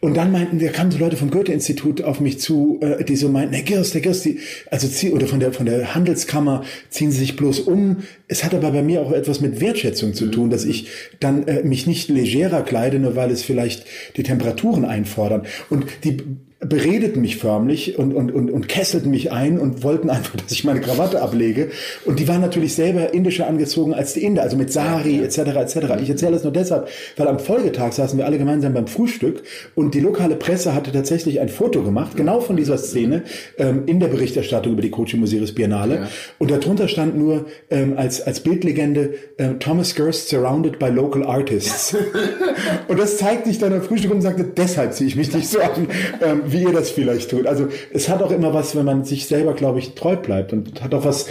Und 0.00 0.16
dann 0.16 0.30
meinten, 0.30 0.58
da 0.58 0.68
kamen 0.68 0.90
so 0.90 0.98
Leute 0.98 1.16
vom 1.16 1.30
Goethe-Institut 1.30 2.02
auf 2.02 2.20
mich 2.20 2.38
zu, 2.38 2.78
äh, 2.82 3.02
die 3.02 3.16
so 3.16 3.28
meinten, 3.28 3.54
Herr 3.54 3.64
Girst, 3.64 3.94
Herr 3.94 4.02
Girst, 4.02 4.24
die, 4.26 4.40
also 4.70 4.88
zieh, 4.88 5.10
oder 5.10 5.26
von 5.26 5.40
der, 5.40 5.52
von 5.52 5.64
der 5.64 5.94
Handelskammer 5.94 6.64
ziehen 6.90 7.10
Sie 7.10 7.18
sich 7.18 7.36
bloß 7.36 7.60
um. 7.60 7.98
Es 8.28 8.44
hat 8.44 8.54
aber 8.54 8.70
bei 8.72 8.82
mir 8.82 9.00
auch 9.00 9.12
etwas 9.12 9.40
mit 9.40 9.60
Wertschätzung 9.60 10.12
zu 10.12 10.26
tun, 10.26 10.50
dass 10.50 10.64
ich 10.64 10.88
dann 11.18 11.48
äh, 11.48 11.62
mich 11.62 11.86
nicht 11.86 12.08
legerer 12.10 12.62
kleide, 12.62 12.98
nur 12.98 13.16
weil 13.16 13.30
es 13.30 13.42
vielleicht 13.42 13.84
die 14.16 14.22
Temperaturen 14.22 14.84
einfordern. 14.84 15.46
Und 15.70 15.86
die 16.04 16.18
beredeten 16.60 17.20
mich 17.20 17.36
förmlich 17.36 17.98
und, 17.98 18.14
und, 18.14 18.32
und, 18.32 18.50
und 18.50 18.66
kesselten 18.66 19.10
mich 19.10 19.30
ein 19.30 19.58
und 19.58 19.82
wollten 19.82 20.08
einfach, 20.08 20.36
dass 20.36 20.50
ich 20.52 20.64
meine 20.64 20.80
Krawatte 20.80 21.20
ablege. 21.20 21.68
Und 22.06 22.18
die 22.18 22.28
waren 22.28 22.40
natürlich 22.40 22.74
selber 22.74 23.12
indischer 23.12 23.46
angezogen 23.46 23.92
als 23.92 24.14
die 24.14 24.24
Inder, 24.24 24.42
also 24.42 24.56
mit 24.56 24.72
Sari 24.72 25.22
etc. 25.22 25.38
etc. 25.38 25.76
Ich 26.00 26.08
erzähle 26.08 26.32
das 26.32 26.44
nur 26.44 26.52
deshalb, 26.54 26.88
weil 27.18 27.28
am 27.28 27.38
Folgetag 27.38 27.92
saßen 27.92 28.18
wir 28.18 28.24
alle 28.24 28.38
gemeinsam 28.38 28.72
beim 28.72 28.86
Frühstück 28.86 29.42
und 29.74 29.94
die 29.94 30.00
lokale 30.00 30.36
Presse 30.36 30.74
hatte 30.74 30.92
tatsächlich 30.92 31.40
ein 31.40 31.50
Foto 31.50 31.82
gemacht, 31.82 32.16
genau 32.16 32.40
von 32.40 32.56
dieser 32.56 32.78
Szene, 32.78 33.24
ähm, 33.58 33.82
in 33.84 34.00
der 34.00 34.08
Berichterstattung 34.08 34.72
über 34.72 34.82
die 34.82 34.90
Kochi 34.90 35.18
Musiris 35.18 35.54
Biennale. 35.54 35.94
Ja. 35.94 36.08
Und 36.38 36.50
darunter 36.50 36.88
stand 36.88 37.18
nur 37.18 37.44
ähm, 37.70 37.94
als, 37.98 38.22
als 38.22 38.40
Bildlegende 38.40 39.14
äh, 39.36 39.54
Thomas 39.58 39.94
Girst 39.94 40.30
surrounded 40.30 40.78
by 40.78 40.88
local 40.88 41.22
artists. 41.22 41.94
Und 42.88 42.98
das 42.98 43.18
zeigte 43.18 43.50
ich 43.50 43.58
dann 43.58 43.72
am 43.72 43.82
Frühstück 43.82 44.12
und 44.12 44.22
sagte, 44.22 44.44
deshalb 44.44 44.92
ziehe 44.92 45.08
ich 45.08 45.16
mich 45.16 45.32
nicht 45.34 45.48
so 45.48 45.60
an, 45.60 45.88
ähm, 46.22 46.42
wie 46.52 46.62
ihr 46.62 46.72
das 46.72 46.90
vielleicht 46.90 47.30
tut. 47.30 47.46
Also 47.46 47.68
es 47.92 48.08
hat 48.08 48.22
auch 48.22 48.30
immer 48.30 48.54
was, 48.54 48.76
wenn 48.76 48.84
man 48.84 49.04
sich 49.04 49.26
selber, 49.26 49.54
glaube 49.54 49.78
ich, 49.78 49.94
treu 49.94 50.16
bleibt 50.16 50.52
und 50.52 50.82
hat 50.82 50.94
auch 50.94 51.04
was, 51.04 51.26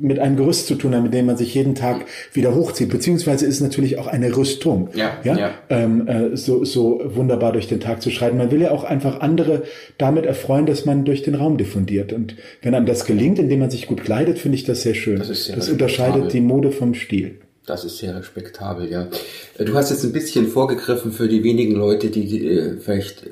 mit 0.00 0.18
einem 0.18 0.36
Gerüst 0.36 0.66
zu 0.66 0.74
tun 0.74 0.94
haben, 0.94 1.04
mit 1.04 1.14
dem 1.14 1.26
man 1.26 1.36
sich 1.36 1.54
jeden 1.54 1.74
Tag 1.74 2.06
wieder 2.32 2.54
hochzieht. 2.54 2.90
Beziehungsweise 2.90 3.46
ist 3.46 3.56
es 3.56 3.60
natürlich 3.60 3.98
auch 3.98 4.06
eine 4.06 4.36
Rüstung, 4.36 4.90
ja, 4.94 5.16
ja? 5.24 5.36
ja. 5.36 5.50
Ähm, 5.68 6.06
äh, 6.06 6.36
so, 6.36 6.64
so 6.64 7.00
wunderbar 7.04 7.52
durch 7.52 7.68
den 7.68 7.80
Tag 7.80 8.02
zu 8.02 8.10
schreiten. 8.10 8.36
Man 8.36 8.50
will 8.50 8.60
ja 8.60 8.70
auch 8.70 8.84
einfach 8.84 9.20
andere 9.20 9.62
damit 9.96 10.26
erfreuen, 10.26 10.66
dass 10.66 10.84
man 10.84 11.04
durch 11.04 11.22
den 11.22 11.34
Raum 11.34 11.56
diffundiert. 11.56 12.12
Und 12.12 12.36
wenn 12.62 12.74
einem 12.74 12.86
das 12.86 13.04
gelingt, 13.04 13.38
indem 13.38 13.60
man 13.60 13.70
sich 13.70 13.86
gut 13.86 14.04
kleidet, 14.04 14.38
finde 14.38 14.56
ich 14.56 14.64
das 14.64 14.82
sehr 14.82 14.94
schön. 14.94 15.18
Das, 15.18 15.44
sehr 15.44 15.56
das 15.56 15.68
unterscheidet 15.68 16.32
die 16.32 16.40
Mode 16.40 16.70
vom 16.70 16.94
Stil. 16.94 17.36
Das 17.66 17.84
ist 17.84 17.98
sehr 17.98 18.16
respektabel, 18.16 18.90
ja. 18.90 19.08
Du 19.58 19.74
hast 19.74 19.90
jetzt 19.90 20.02
ein 20.02 20.12
bisschen 20.12 20.48
vorgegriffen 20.48 21.12
für 21.12 21.28
die 21.28 21.44
wenigen 21.44 21.74
Leute, 21.74 22.08
die 22.08 22.46
äh, 22.46 22.76
vielleicht 22.78 23.24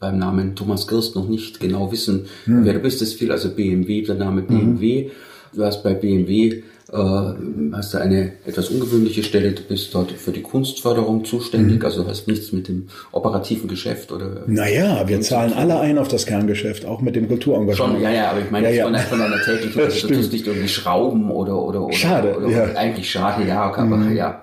beim 0.00 0.18
Namen 0.18 0.54
Thomas 0.54 0.86
Girst 0.86 1.16
noch 1.16 1.28
nicht 1.28 1.60
genau 1.60 1.90
wissen, 1.92 2.26
hm. 2.44 2.64
wer 2.64 2.74
du 2.74 2.80
bist. 2.80 3.02
Es 3.02 3.14
fiel 3.14 3.32
also 3.32 3.50
BMW, 3.50 4.02
der 4.02 4.14
Name 4.14 4.42
BMW. 4.42 5.04
Mhm. 5.04 5.10
Du 5.54 5.64
hast 5.64 5.82
bei 5.82 5.94
BMW 5.94 6.62
äh, 6.92 6.96
hast 7.72 7.92
du 7.92 7.98
eine 7.98 8.32
etwas 8.46 8.70
ungewöhnliche 8.70 9.22
Stelle, 9.22 9.52
du 9.52 9.62
bist 9.62 9.94
dort 9.94 10.10
für 10.12 10.32
die 10.32 10.40
Kunstförderung 10.40 11.24
zuständig, 11.24 11.80
mhm. 11.80 11.84
also 11.84 12.06
hast 12.06 12.26
nichts 12.26 12.52
mit 12.52 12.68
dem 12.68 12.88
operativen 13.12 13.68
Geschäft 13.68 14.10
oder. 14.10 14.44
Naja, 14.46 15.06
wir 15.06 15.20
zahlen 15.20 15.52
alle 15.52 15.80
ein 15.80 15.98
auf 15.98 16.08
das 16.08 16.24
Kerngeschäft, 16.24 16.86
auch 16.86 17.02
mit 17.02 17.14
dem 17.14 17.28
Kulturengagement. 17.28 17.94
Schon, 17.94 18.02
ja, 18.02 18.10
ja, 18.10 18.30
aber 18.30 18.40
ich 18.40 18.50
meine 18.50 18.68
ja, 18.68 18.90
ja. 18.90 18.98
Von, 19.00 19.20
einer 19.20 19.42
täglichen, 19.42 19.82
also 19.82 20.08
du 20.08 20.14
tust 20.14 20.32
nicht 20.32 20.46
irgendwie 20.46 20.68
Schrauben 20.68 21.30
oder, 21.30 21.60
oder, 21.62 21.84
oder. 21.84 21.92
Schade, 21.92 22.36
oder, 22.36 22.48
ja. 22.48 22.64
Eigentlich 22.74 23.10
schade, 23.10 23.46
ja, 23.46 23.68
okay, 23.68 23.82
mhm. 23.82 24.16
ja. 24.16 24.40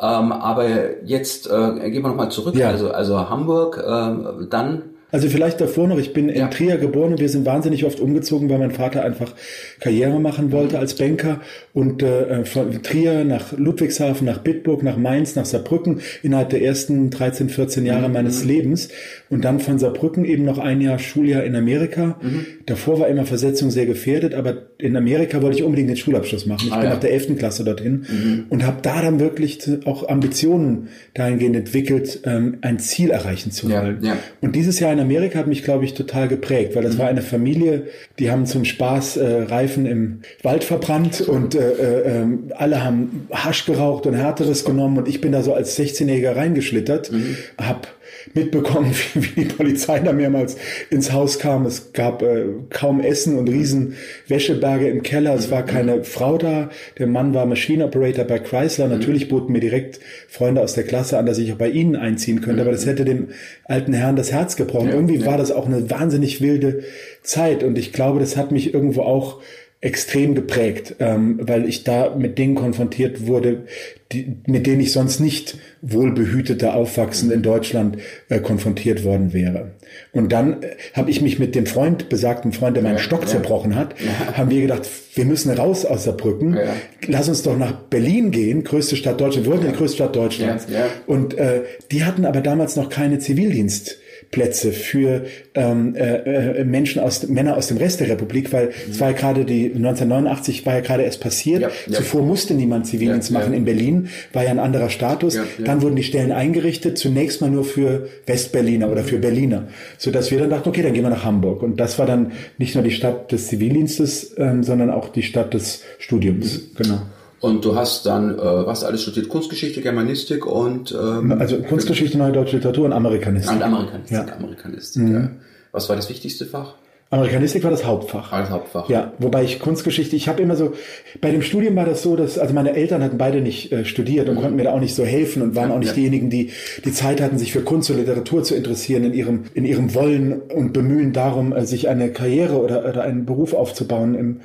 Ähm, 0.00 0.30
aber 0.30 1.04
jetzt 1.04 1.48
äh, 1.48 1.90
gehen 1.90 2.02
wir 2.04 2.10
nochmal 2.10 2.30
zurück. 2.30 2.54
Ja. 2.54 2.68
Also, 2.68 2.92
also 2.92 3.28
Hamburg, 3.28 3.78
äh, 3.78 4.46
dann 4.48 4.82
also 5.10 5.28
vielleicht 5.28 5.60
davor 5.60 5.88
noch, 5.88 5.98
ich 5.98 6.12
bin 6.12 6.28
in 6.28 6.50
Trier 6.50 6.76
geboren 6.76 7.12
und 7.12 7.20
wir 7.20 7.28
sind 7.28 7.46
wahnsinnig 7.46 7.84
oft 7.84 7.98
umgezogen, 7.98 8.50
weil 8.50 8.58
mein 8.58 8.72
Vater 8.72 9.04
einfach 9.04 9.34
Karriere 9.80 10.20
machen 10.20 10.52
wollte 10.52 10.78
als 10.78 10.94
Banker 10.94 11.40
und 11.72 12.02
äh, 12.02 12.44
von 12.44 12.82
Trier 12.82 13.24
nach 13.24 13.56
Ludwigshafen, 13.56 14.26
nach 14.26 14.38
Bitburg, 14.38 14.82
nach 14.82 14.96
Mainz, 14.96 15.34
nach 15.34 15.46
Saarbrücken 15.46 16.00
innerhalb 16.22 16.50
der 16.50 16.62
ersten 16.62 17.10
13, 17.10 17.48
14 17.48 17.86
Jahre 17.86 18.08
mhm. 18.08 18.14
meines 18.14 18.44
Lebens 18.44 18.90
und 19.30 19.44
dann 19.44 19.60
von 19.60 19.78
Saarbrücken 19.78 20.24
eben 20.26 20.44
noch 20.44 20.58
ein 20.58 20.80
Jahr 20.80 20.98
Schuljahr 20.98 21.44
in 21.44 21.56
Amerika. 21.56 22.18
Mhm. 22.20 22.46
Davor 22.66 23.00
war 23.00 23.08
immer 23.08 23.24
Versetzung 23.24 23.70
sehr 23.70 23.86
gefährdet, 23.86 24.34
aber 24.34 24.68
in 24.76 24.94
Amerika 24.96 25.40
wollte 25.40 25.56
ich 25.56 25.64
unbedingt 25.64 25.88
den 25.88 25.96
Schulabschluss 25.96 26.44
machen. 26.44 26.66
Ich 26.66 26.72
ah, 26.72 26.80
bin 26.80 26.88
ja. 26.88 26.94
nach 26.94 27.00
der 27.00 27.12
11. 27.12 27.38
Klasse 27.38 27.64
dorthin 27.64 28.04
mhm. 28.08 28.44
und 28.50 28.66
habe 28.66 28.78
da 28.82 29.00
dann 29.00 29.20
wirklich 29.20 29.58
auch 29.86 30.08
Ambitionen 30.08 30.88
dahingehend 31.14 31.56
entwickelt, 31.56 32.20
ähm, 32.24 32.58
ein 32.60 32.78
Ziel 32.78 33.10
erreichen 33.10 33.52
zu 33.52 33.70
wollen. 33.70 33.98
Ja. 34.02 34.18
Und 34.42 34.54
dieses 34.54 34.80
Jahr 34.80 34.97
in 34.98 35.04
Amerika 35.04 35.38
hat 35.38 35.46
mich, 35.46 35.62
glaube 35.62 35.84
ich, 35.84 35.94
total 35.94 36.28
geprägt, 36.28 36.74
weil 36.74 36.82
das 36.82 36.94
mhm. 36.94 36.98
war 36.98 37.08
eine 37.08 37.22
Familie, 37.22 37.84
die 38.18 38.30
haben 38.30 38.46
zum 38.46 38.64
Spaß 38.64 39.16
äh, 39.16 39.42
Reifen 39.42 39.86
im 39.86 40.20
Wald 40.42 40.64
verbrannt 40.64 41.20
und 41.20 41.54
äh, 41.54 41.58
äh, 41.58 42.20
ähm, 42.20 42.50
alle 42.56 42.84
haben 42.84 43.28
Hasch 43.30 43.64
geraucht 43.64 44.06
und 44.06 44.14
Härteres 44.14 44.64
genommen 44.64 44.98
und 44.98 45.08
ich 45.08 45.20
bin 45.20 45.32
da 45.32 45.42
so 45.42 45.54
als 45.54 45.78
16-Jähriger 45.78 46.34
reingeschlittert, 46.34 47.12
mhm. 47.12 47.36
hab 47.58 47.88
mitbekommen, 48.34 48.92
wie, 49.14 49.22
wie, 49.22 49.44
die 49.44 49.54
Polizei 49.54 50.00
da 50.00 50.12
mehrmals 50.12 50.56
ins 50.90 51.12
Haus 51.12 51.38
kam. 51.38 51.66
Es 51.66 51.92
gab 51.92 52.22
äh, 52.22 52.44
kaum 52.70 53.00
Essen 53.00 53.38
und 53.38 53.48
riesen 53.48 53.94
Wäscheberge 54.26 54.88
im 54.88 55.02
Keller. 55.02 55.34
Es 55.34 55.50
war 55.50 55.64
keine 55.64 56.04
Frau 56.04 56.38
da. 56.38 56.70
Der 56.98 57.06
Mann 57.06 57.34
war 57.34 57.46
Machine 57.46 57.84
Operator 57.84 58.24
bei 58.24 58.38
Chrysler. 58.38 58.86
Mhm. 58.86 58.92
Natürlich 58.92 59.28
boten 59.28 59.52
mir 59.52 59.60
direkt 59.60 60.00
Freunde 60.28 60.60
aus 60.60 60.74
der 60.74 60.84
Klasse 60.84 61.18
an, 61.18 61.26
dass 61.26 61.38
ich 61.38 61.52
auch 61.52 61.56
bei 61.56 61.68
ihnen 61.68 61.96
einziehen 61.96 62.40
könnte. 62.40 62.62
Aber 62.62 62.72
das 62.72 62.86
hätte 62.86 63.04
dem 63.04 63.28
alten 63.64 63.92
Herrn 63.92 64.16
das 64.16 64.32
Herz 64.32 64.56
gebrochen. 64.56 64.88
Ja, 64.88 64.94
Irgendwie 64.94 65.18
ja. 65.18 65.26
war 65.26 65.38
das 65.38 65.52
auch 65.52 65.66
eine 65.66 65.90
wahnsinnig 65.90 66.40
wilde 66.40 66.84
Zeit. 67.22 67.62
Und 67.62 67.78
ich 67.78 67.92
glaube, 67.92 68.20
das 68.20 68.36
hat 68.36 68.52
mich 68.52 68.74
irgendwo 68.74 69.02
auch 69.02 69.40
extrem 69.80 70.34
geprägt, 70.34 70.96
ähm, 70.98 71.38
weil 71.40 71.68
ich 71.68 71.84
da 71.84 72.14
mit 72.16 72.36
Dingen 72.36 72.56
konfrontiert 72.56 73.28
wurde, 73.28 73.64
die, 74.10 74.36
mit 74.46 74.66
denen 74.66 74.80
ich 74.80 74.90
sonst 74.90 75.20
nicht 75.20 75.56
wohlbehüteter 75.82 76.74
aufwachsend 76.74 77.30
in 77.30 77.42
Deutschland 77.42 77.98
äh, 78.28 78.40
konfrontiert 78.40 79.04
worden 79.04 79.32
wäre. 79.32 79.72
Und 80.10 80.32
dann 80.32 80.64
äh, 80.64 80.70
habe 80.94 81.12
ich 81.12 81.20
mich 81.20 81.38
mit 81.38 81.54
dem 81.54 81.66
Freund, 81.66 82.08
besagten 82.08 82.52
Freund, 82.52 82.76
der 82.76 82.82
meinen 82.82 82.96
ja, 82.96 83.02
Stock 83.02 83.22
ja. 83.22 83.28
zerbrochen 83.28 83.76
hat, 83.76 83.94
ja. 84.00 84.36
haben 84.36 84.50
wir 84.50 84.62
gedacht, 84.62 84.88
wir 85.14 85.24
müssen 85.24 85.52
raus 85.52 85.84
aus 85.84 86.04
Saarbrücken, 86.04 86.54
ja. 86.54 86.74
lass 87.06 87.28
uns 87.28 87.44
doch 87.44 87.56
nach 87.56 87.72
Berlin 87.72 88.32
gehen, 88.32 88.64
größte 88.64 88.96
Stadt 88.96 89.20
Deutschlands. 89.20 89.48
Wir 89.48 89.60
in 89.60 89.72
die 89.72 89.78
größte 89.78 89.96
Stadt 89.98 90.16
Deutschlands. 90.16 90.66
Und 91.06 91.34
äh, 91.34 91.62
die 91.92 92.02
hatten 92.02 92.24
aber 92.24 92.40
damals 92.40 92.74
noch 92.74 92.88
keine 92.88 93.20
Zivildienst. 93.20 93.96
Plätze 94.30 94.72
für 94.72 95.24
ähm, 95.54 95.94
äh, 95.96 96.60
äh, 96.60 96.64
Menschen 96.64 97.00
aus 97.00 97.26
Männer 97.28 97.56
aus 97.56 97.68
dem 97.68 97.78
Rest 97.78 98.00
der 98.00 98.08
Republik, 98.10 98.52
weil 98.52 98.66
mhm. 98.66 98.72
es 98.90 99.00
war 99.00 99.10
ja 99.10 99.16
gerade 99.16 99.44
die 99.44 99.66
1989 99.66 100.66
war 100.66 100.74
ja 100.74 100.80
gerade 100.80 101.02
erst 101.04 101.20
passiert. 101.20 101.62
Ja, 101.62 101.70
ja. 101.86 101.92
Zuvor 101.94 102.22
musste 102.22 102.54
niemand 102.54 102.86
Zivildienst 102.86 103.30
ja, 103.30 103.38
machen 103.38 103.54
in 103.54 103.64
Berlin, 103.64 104.08
war 104.32 104.44
ja 104.44 104.50
ein 104.50 104.58
anderer 104.58 104.90
Status. 104.90 105.38
Dann 105.64 105.82
wurden 105.82 105.96
die 105.96 106.02
Stellen 106.02 106.32
eingerichtet, 106.32 106.98
zunächst 106.98 107.40
mal 107.40 107.50
nur 107.50 107.64
für 107.64 108.08
Westberliner 108.26 108.90
oder 108.90 109.02
für 109.02 109.18
Berliner, 109.18 109.68
so 109.96 110.10
dass 110.10 110.30
wir 110.30 110.38
dann 110.38 110.50
dachten, 110.50 110.68
okay, 110.68 110.82
dann 110.82 110.92
gehen 110.92 111.04
wir 111.04 111.10
nach 111.10 111.24
Hamburg. 111.24 111.62
Und 111.62 111.80
das 111.80 111.98
war 111.98 112.06
dann 112.06 112.32
nicht 112.58 112.74
nur 112.74 112.84
die 112.84 112.90
Stadt 112.90 113.32
des 113.32 113.48
Zivildienstes, 113.48 114.34
ähm, 114.36 114.62
sondern 114.62 114.90
auch 114.90 115.08
die 115.08 115.22
Stadt 115.22 115.54
des 115.54 115.82
Studiums. 115.98 116.58
Mhm. 116.58 116.62
Genau. 116.76 117.02
Und 117.40 117.64
du 117.64 117.76
hast 117.76 118.04
dann, 118.06 118.36
äh, 118.36 118.42
was 118.42 118.84
alles 118.84 119.02
studiert? 119.02 119.28
Kunstgeschichte, 119.28 119.80
Germanistik 119.80 120.44
und... 120.44 120.92
Ähm, 120.92 121.32
also 121.38 121.62
Kunstgeschichte, 121.62 122.18
Neue 122.18 122.32
Deutsche 122.32 122.56
Literatur 122.56 122.86
und 122.86 122.92
Amerikanistik. 122.92 123.56
Und 123.56 123.62
Amerikanistik, 123.62 124.16
ja. 124.16 124.36
Amerikanistik, 124.36 125.02
mhm. 125.02 125.14
ja. 125.14 125.30
Was 125.70 125.88
war 125.88 125.96
das 125.96 126.08
wichtigste 126.08 126.46
Fach? 126.46 126.74
Amerikanistik 127.10 127.64
war 127.64 127.70
das 127.70 127.86
Hauptfach. 127.86 128.32
Als 128.32 128.50
Hauptfach. 128.50 128.88
Ja, 128.90 129.12
wobei 129.18 129.42
ich 129.42 129.60
Kunstgeschichte, 129.60 130.14
ich 130.14 130.28
habe 130.28 130.42
immer 130.42 130.56
so, 130.56 130.74
bei 131.22 131.30
dem 131.30 131.40
Studium 131.40 131.74
war 131.74 131.86
das 131.86 132.02
so, 132.02 132.16
dass, 132.16 132.38
also 132.38 132.52
meine 132.52 132.74
Eltern 132.74 133.02
hatten 133.02 133.16
beide 133.16 133.40
nicht 133.40 133.72
äh, 133.72 133.86
studiert 133.86 134.28
und 134.28 134.36
mhm. 134.36 134.40
konnten 134.40 134.56
mir 134.56 134.64
da 134.64 134.72
auch 134.72 134.80
nicht 134.80 134.94
so 134.94 135.06
helfen 135.06 135.40
und 135.40 135.54
waren 135.54 135.70
ja, 135.70 135.74
auch 135.74 135.78
nicht 135.78 135.90
ja. 135.90 135.94
diejenigen, 135.94 136.28
die 136.28 136.50
die 136.84 136.92
Zeit 136.92 137.22
hatten, 137.22 137.38
sich 137.38 137.52
für 137.52 137.62
Kunst 137.62 137.90
und 137.90 137.96
Literatur 137.96 138.42
zu 138.42 138.54
interessieren, 138.54 139.04
in 139.04 139.14
ihrem, 139.14 139.44
in 139.54 139.64
ihrem 139.64 139.94
Wollen 139.94 140.42
und 140.42 140.74
Bemühen 140.74 141.14
darum, 141.14 141.54
äh, 141.54 141.64
sich 141.64 141.88
eine 141.88 142.10
Karriere 142.12 142.60
oder, 142.60 142.86
oder 142.86 143.02
einen 143.04 143.24
Beruf 143.24 143.54
aufzubauen 143.54 144.14
im, 144.14 144.40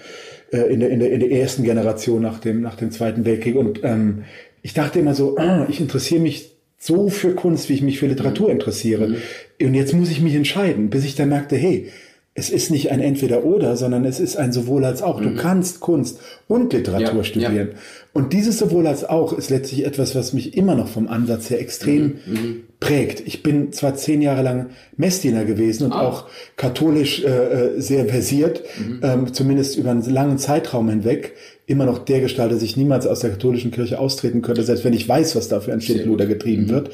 in, 0.53 0.79
der, 0.79 0.89
in, 0.89 1.00
der, 1.00 1.12
in 1.12 1.19
der 1.19 1.31
ersten 1.31 1.63
Generation 1.63 2.22
nach 2.22 2.39
dem, 2.39 2.62
nach 2.62 2.75
dem 2.75 2.91
Zweiten 2.91 3.25
Weltkrieg. 3.25 3.55
Und 3.55 3.81
ähm, 3.83 4.24
ich 4.62 4.74
dachte 4.74 5.00
immer 5.00 5.13
so, 5.13 5.38
ah, 5.38 5.67
ich 5.69 5.79
interessiere 5.79 6.22
mich 6.22 6.51
so 6.77 7.10
für 7.10 7.33
Kunst, 7.33 7.69
wie 7.69 7.74
ich 7.74 7.81
mich 7.81 8.00
für 8.00 8.07
Literatur 8.07 8.48
mhm. 8.48 8.53
interessiere. 8.53 9.07
Mhm. 9.07 9.15
Und 9.62 9.74
jetzt 9.74 9.93
muss 9.93 10.12
ich 10.12 10.22
mich 10.22 10.36
entscheiden, 10.36 10.89
bis 10.89 11.05
ich 11.05 11.15
dann 11.15 11.29
merkte, 11.29 11.55
hey, 11.55 11.89
es 12.36 12.50
ist 12.50 12.72
nicht 12.72 12.91
ein 12.91 13.00
Entweder-Oder, 13.00 13.77
sondern 13.77 14.05
es 14.05 14.19
ist 14.19 14.38
ein 14.38 14.51
sowohl 14.51 14.86
als 14.86 15.03
auch. 15.03 15.19
Mhm. 15.19 15.24
Du 15.24 15.36
kannst 15.36 15.79
Kunst 15.79 16.19
und 16.48 16.74
Literatur 16.74 17.17
ja, 17.17 17.24
studieren. 17.24 17.69
Ja. 17.74 17.79
Und 18.12 18.33
dieses 18.33 18.57
sowohl 18.57 18.88
als 18.88 19.05
auch 19.05 19.33
ist 19.33 19.50
letztlich 19.50 19.86
etwas, 19.86 20.15
was 20.15 20.33
mich 20.33 20.57
immer 20.57 20.75
noch 20.75 20.88
vom 20.88 21.07
Ansatz 21.07 21.50
her 21.50 21.60
extrem 21.60 22.15
mhm. 22.25 22.63
Prägt. 22.84 23.25
Ich 23.25 23.44
bin 23.44 23.72
zwar 23.72 23.96
zehn 23.96 24.22
Jahre 24.22 24.42
lang 24.42 24.72
Messdiener 24.98 25.46
gewesen 25.46 25.86
und 25.86 25.94
ah. 25.94 26.02
auch 26.02 26.25
katholisch 26.58 27.24
äh, 27.24 27.28
äh, 27.28 27.80
sehr 27.80 28.06
versiert, 28.08 28.62
mhm. 28.78 29.00
ähm, 29.02 29.34
zumindest 29.34 29.78
über 29.78 29.92
einen 29.92 30.04
langen 30.04 30.38
Zeitraum 30.38 30.90
hinweg, 30.90 31.34
immer 31.66 31.86
noch 31.86 32.00
der 32.00 32.20
Gestalt, 32.20 32.52
dass 32.52 32.62
ich 32.62 32.75
niemals 32.75 33.08
aus 33.08 33.22
der 33.22 33.30
katholischen 33.30 33.72
Kirche 33.72 34.00
austreten 34.00 34.42
könnte, 34.42 34.63
selbst 34.63 34.84
wenn 34.84 34.92
ich 34.92 35.08
weiß, 35.08 35.38
was 35.38 35.48
da 35.48 35.62
für 35.62 35.72
ein 35.72 35.80
Schindluder 35.80 36.25
getrieben 36.25 36.63
mhm. 36.63 36.70
wird. 36.70 36.92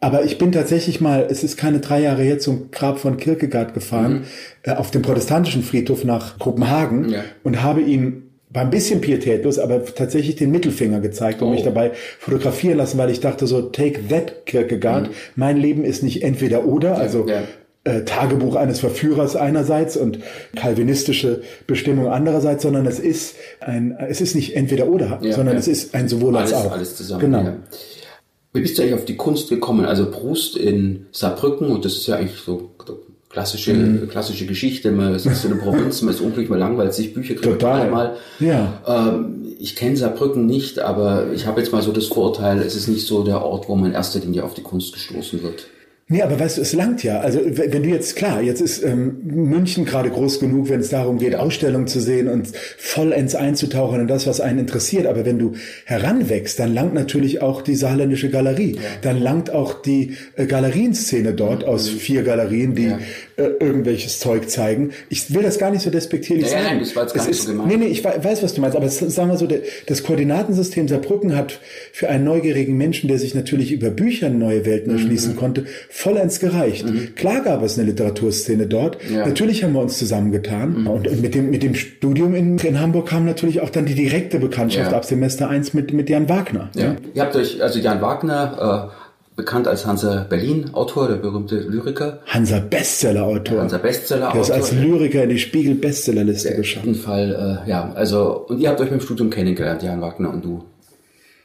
Aber 0.00 0.22
ich 0.24 0.36
bin 0.36 0.52
tatsächlich 0.52 1.00
mal, 1.00 1.26
es 1.30 1.42
ist 1.42 1.56
keine 1.56 1.80
drei 1.80 2.02
Jahre 2.02 2.22
her 2.22 2.38
zum 2.38 2.70
Grab 2.70 2.98
von 2.98 3.16
Kierkegaard 3.16 3.72
gefahren, 3.72 4.12
mhm. 4.12 4.24
äh, 4.64 4.72
auf 4.72 4.90
dem 4.90 5.00
protestantischen 5.00 5.62
Friedhof 5.62 6.04
nach 6.04 6.38
Kopenhagen 6.38 7.08
ja. 7.08 7.24
und 7.42 7.62
habe 7.62 7.80
ihm 7.80 8.21
war 8.52 8.62
ein 8.62 8.70
bisschen 8.70 9.00
pietätlos, 9.00 9.58
aber 9.58 9.84
tatsächlich 9.84 10.36
den 10.36 10.50
Mittelfinger 10.50 11.00
gezeigt 11.00 11.40
und 11.42 11.48
oh. 11.48 11.50
mich 11.52 11.62
dabei 11.62 11.92
fotografieren 12.18 12.78
lassen, 12.78 12.98
weil 12.98 13.10
ich 13.10 13.20
dachte 13.20 13.46
so, 13.46 13.62
take 13.62 14.08
that 14.08 14.46
Kierkegaard. 14.46 15.08
Mhm. 15.08 15.14
Mein 15.36 15.56
Leben 15.56 15.84
ist 15.84 16.02
nicht 16.02 16.22
entweder 16.22 16.66
oder, 16.66 16.98
also 16.98 17.26
ja, 17.26 17.40
ja. 17.40 17.42
Äh, 17.84 18.04
Tagebuch 18.04 18.54
eines 18.54 18.78
Verführers 18.78 19.34
einerseits 19.34 19.96
und 19.96 20.20
kalvinistische 20.54 21.42
Bestimmung 21.66 22.08
andererseits, 22.08 22.62
sondern 22.62 22.86
es 22.86 23.00
ist 23.00 23.34
ein, 23.60 23.96
es 24.08 24.20
ist 24.20 24.36
nicht 24.36 24.54
entweder 24.54 24.86
oder, 24.86 25.18
ja, 25.20 25.32
sondern 25.32 25.56
es 25.56 25.66
ist 25.66 25.94
ein 25.94 26.08
sowohl 26.08 26.36
alles, 26.36 26.52
als 26.52 26.66
auch. 26.66 26.72
Alles 26.72 26.96
zusammen. 26.96 27.20
Genau. 27.20 27.52
Wie 28.52 28.60
bist 28.60 28.78
du 28.78 28.82
eigentlich 28.82 28.94
auf 28.94 29.04
die 29.04 29.16
Kunst 29.16 29.48
gekommen? 29.48 29.84
Also 29.86 30.10
Brust 30.10 30.56
in 30.56 31.06
Saarbrücken, 31.10 31.70
und 31.70 31.84
das 31.84 31.94
ist 31.94 32.06
ja 32.06 32.16
eigentlich 32.16 32.38
so 32.38 32.70
klassische, 33.32 33.72
mhm. 33.72 34.08
klassische 34.08 34.46
Geschichte. 34.46 34.92
Man 34.92 35.14
ist 35.14 35.26
in 35.26 35.50
der 35.50 35.56
Provinz, 35.56 36.02
man 36.02 36.14
ist 36.14 36.20
unglücklich, 36.20 36.50
man 36.50 36.58
langweilt 36.58 36.94
sich, 36.94 37.14
Bücher 37.14 37.34
kriegt 37.34 37.62
man 37.62 37.80
einmal. 37.80 38.16
Ja. 38.38 38.80
Ähm, 38.86 39.42
ich 39.58 39.74
kenne 39.74 39.96
Saarbrücken 39.96 40.46
nicht, 40.46 40.78
aber 40.78 41.32
ich 41.32 41.46
habe 41.46 41.60
jetzt 41.60 41.72
mal 41.72 41.82
so 41.82 41.92
das 41.92 42.06
Vorurteil, 42.06 42.58
es 42.58 42.76
ist 42.76 42.88
nicht 42.88 43.06
so 43.06 43.24
der 43.24 43.42
Ort, 43.42 43.68
wo 43.68 43.74
man 43.74 43.90
in 43.90 43.94
erster 43.94 44.20
Linie 44.20 44.44
auf 44.44 44.54
die 44.54 44.62
Kunst 44.62 44.92
gestoßen 44.92 45.42
wird. 45.42 45.66
Nee, 46.08 46.20
aber 46.20 46.38
weißt 46.38 46.58
du, 46.58 46.60
es 46.60 46.74
langt 46.74 47.02
ja. 47.04 47.20
Also 47.20 47.40
wenn 47.44 47.82
du 47.82 47.88
jetzt, 47.88 48.16
klar, 48.16 48.42
jetzt 48.42 48.60
ist 48.60 48.84
ähm, 48.84 49.20
München 49.24 49.86
gerade 49.86 50.10
groß 50.10 50.40
genug, 50.40 50.68
wenn 50.68 50.80
es 50.80 50.90
darum 50.90 51.18
geht, 51.18 51.34
Ausstellungen 51.34 51.86
zu 51.86 52.00
sehen 52.00 52.28
und 52.28 52.48
vollends 52.76 53.34
einzutauchen 53.34 54.00
in 54.00 54.06
das, 54.08 54.26
was 54.26 54.40
einen 54.40 54.58
interessiert. 54.58 55.06
Aber 55.06 55.24
wenn 55.24 55.38
du 55.38 55.52
heranwächst, 55.86 56.58
dann 56.58 56.74
langt 56.74 56.92
natürlich 56.92 57.40
auch 57.40 57.62
die 57.62 57.76
saarländische 57.76 58.28
Galerie. 58.28 58.74
Ja. 58.74 58.80
Dann 59.00 59.22
langt 59.22 59.50
auch 59.50 59.80
die 59.80 60.16
äh, 60.36 60.46
Galerienszene 60.46 61.32
dort 61.32 61.62
mhm. 61.62 61.68
aus 61.68 61.88
vier 61.88 62.22
Galerien, 62.24 62.74
die 62.74 62.88
ja. 62.88 62.98
Äh, 63.42 63.64
irgendwelches 63.64 64.18
Zeug 64.18 64.48
zeigen. 64.48 64.90
Ich 65.08 65.34
will 65.34 65.42
das 65.42 65.58
gar 65.58 65.70
nicht 65.70 65.82
so 65.82 65.90
despektierlich 65.90 66.46
ja, 66.46 66.52
sagen. 66.52 66.64
Nein, 66.64 66.78
das 66.80 66.94
war 66.96 67.02
jetzt 67.02 67.14
gar 67.14 67.22
es 67.22 67.28
nicht 67.28 67.38
ist, 67.38 67.46
so 67.46 67.52
gemeint. 67.52 67.68
Nee, 67.70 67.76
nee, 67.76 67.86
ich 67.86 68.04
weiß, 68.04 68.42
was 68.42 68.54
du 68.54 68.60
meinst. 68.60 68.76
Aber 68.76 68.88
sagen 68.88 69.30
wir 69.30 69.36
so, 69.36 69.48
das 69.86 70.02
Koordinatensystem 70.02 70.88
Saarbrücken 70.88 71.36
hat 71.36 71.60
für 71.92 72.08
einen 72.08 72.24
neugierigen 72.24 72.76
Menschen, 72.76 73.08
der 73.08 73.18
sich 73.18 73.34
natürlich 73.34 73.72
über 73.72 73.90
Bücher 73.90 74.28
neue 74.28 74.64
Welten 74.64 74.92
erschließen 74.92 75.34
mhm. 75.34 75.36
konnte, 75.36 75.66
vollends 75.90 76.40
gereicht. 76.40 76.86
Mhm. 76.86 77.14
Klar 77.14 77.42
gab 77.42 77.62
es 77.62 77.78
eine 77.78 77.88
Literaturszene 77.88 78.66
dort. 78.66 78.98
Ja. 79.10 79.26
Natürlich 79.26 79.64
haben 79.64 79.72
wir 79.72 79.80
uns 79.80 79.98
zusammengetan. 79.98 80.82
Mhm. 80.82 80.86
Und, 80.86 81.08
und, 81.08 81.22
mit 81.22 81.34
dem, 81.34 81.50
mit 81.50 81.62
dem 81.62 81.74
Studium 81.74 82.34
in, 82.34 82.58
in 82.58 82.80
Hamburg 82.80 83.08
kam 83.08 83.24
natürlich 83.24 83.60
auch 83.60 83.70
dann 83.70 83.86
die 83.86 83.94
direkte 83.94 84.38
Bekanntschaft 84.38 84.92
ja. 84.92 84.96
ab 84.96 85.04
Semester 85.04 85.48
1 85.48 85.74
mit, 85.74 85.92
mit 85.92 86.08
Jan 86.08 86.28
Wagner. 86.28 86.70
Ja. 86.74 86.96
Ihr 87.14 87.22
habt 87.22 87.36
euch, 87.36 87.62
also 87.62 87.78
Jan 87.78 88.00
Wagner, 88.00 88.90
äh, 88.90 89.01
bekannt 89.36 89.66
als 89.68 89.86
Hansa 89.86 90.26
Berlin 90.28 90.70
Autor, 90.72 91.08
der 91.08 91.16
berühmte 91.16 91.56
Lyriker. 91.56 92.20
Hansa 92.26 92.58
Bestseller 92.58 93.24
Autor. 93.24 93.60
Hansa 93.60 93.78
Bestseller 93.78 94.28
Autor. 94.28 94.34
Der 94.34 94.42
ist 94.42 94.50
als 94.50 94.72
Lyriker 94.72 95.24
in 95.24 95.30
die 95.30 95.38
Spiegel 95.38 95.74
Bestsellerliste 95.74 96.54
geschafft. 96.54 96.86
Auf 96.86 96.92
jeden 96.92 96.98
Fall, 96.98 97.62
äh, 97.66 97.70
ja, 97.70 97.92
also 97.94 98.46
und 98.48 98.58
ihr 98.60 98.68
habt 98.68 98.80
euch 98.80 98.90
beim 98.90 99.00
Studium 99.00 99.30
kennengelernt, 99.30 99.82
Jan 99.82 100.00
Wagner 100.00 100.32
und 100.32 100.44
du. 100.44 100.64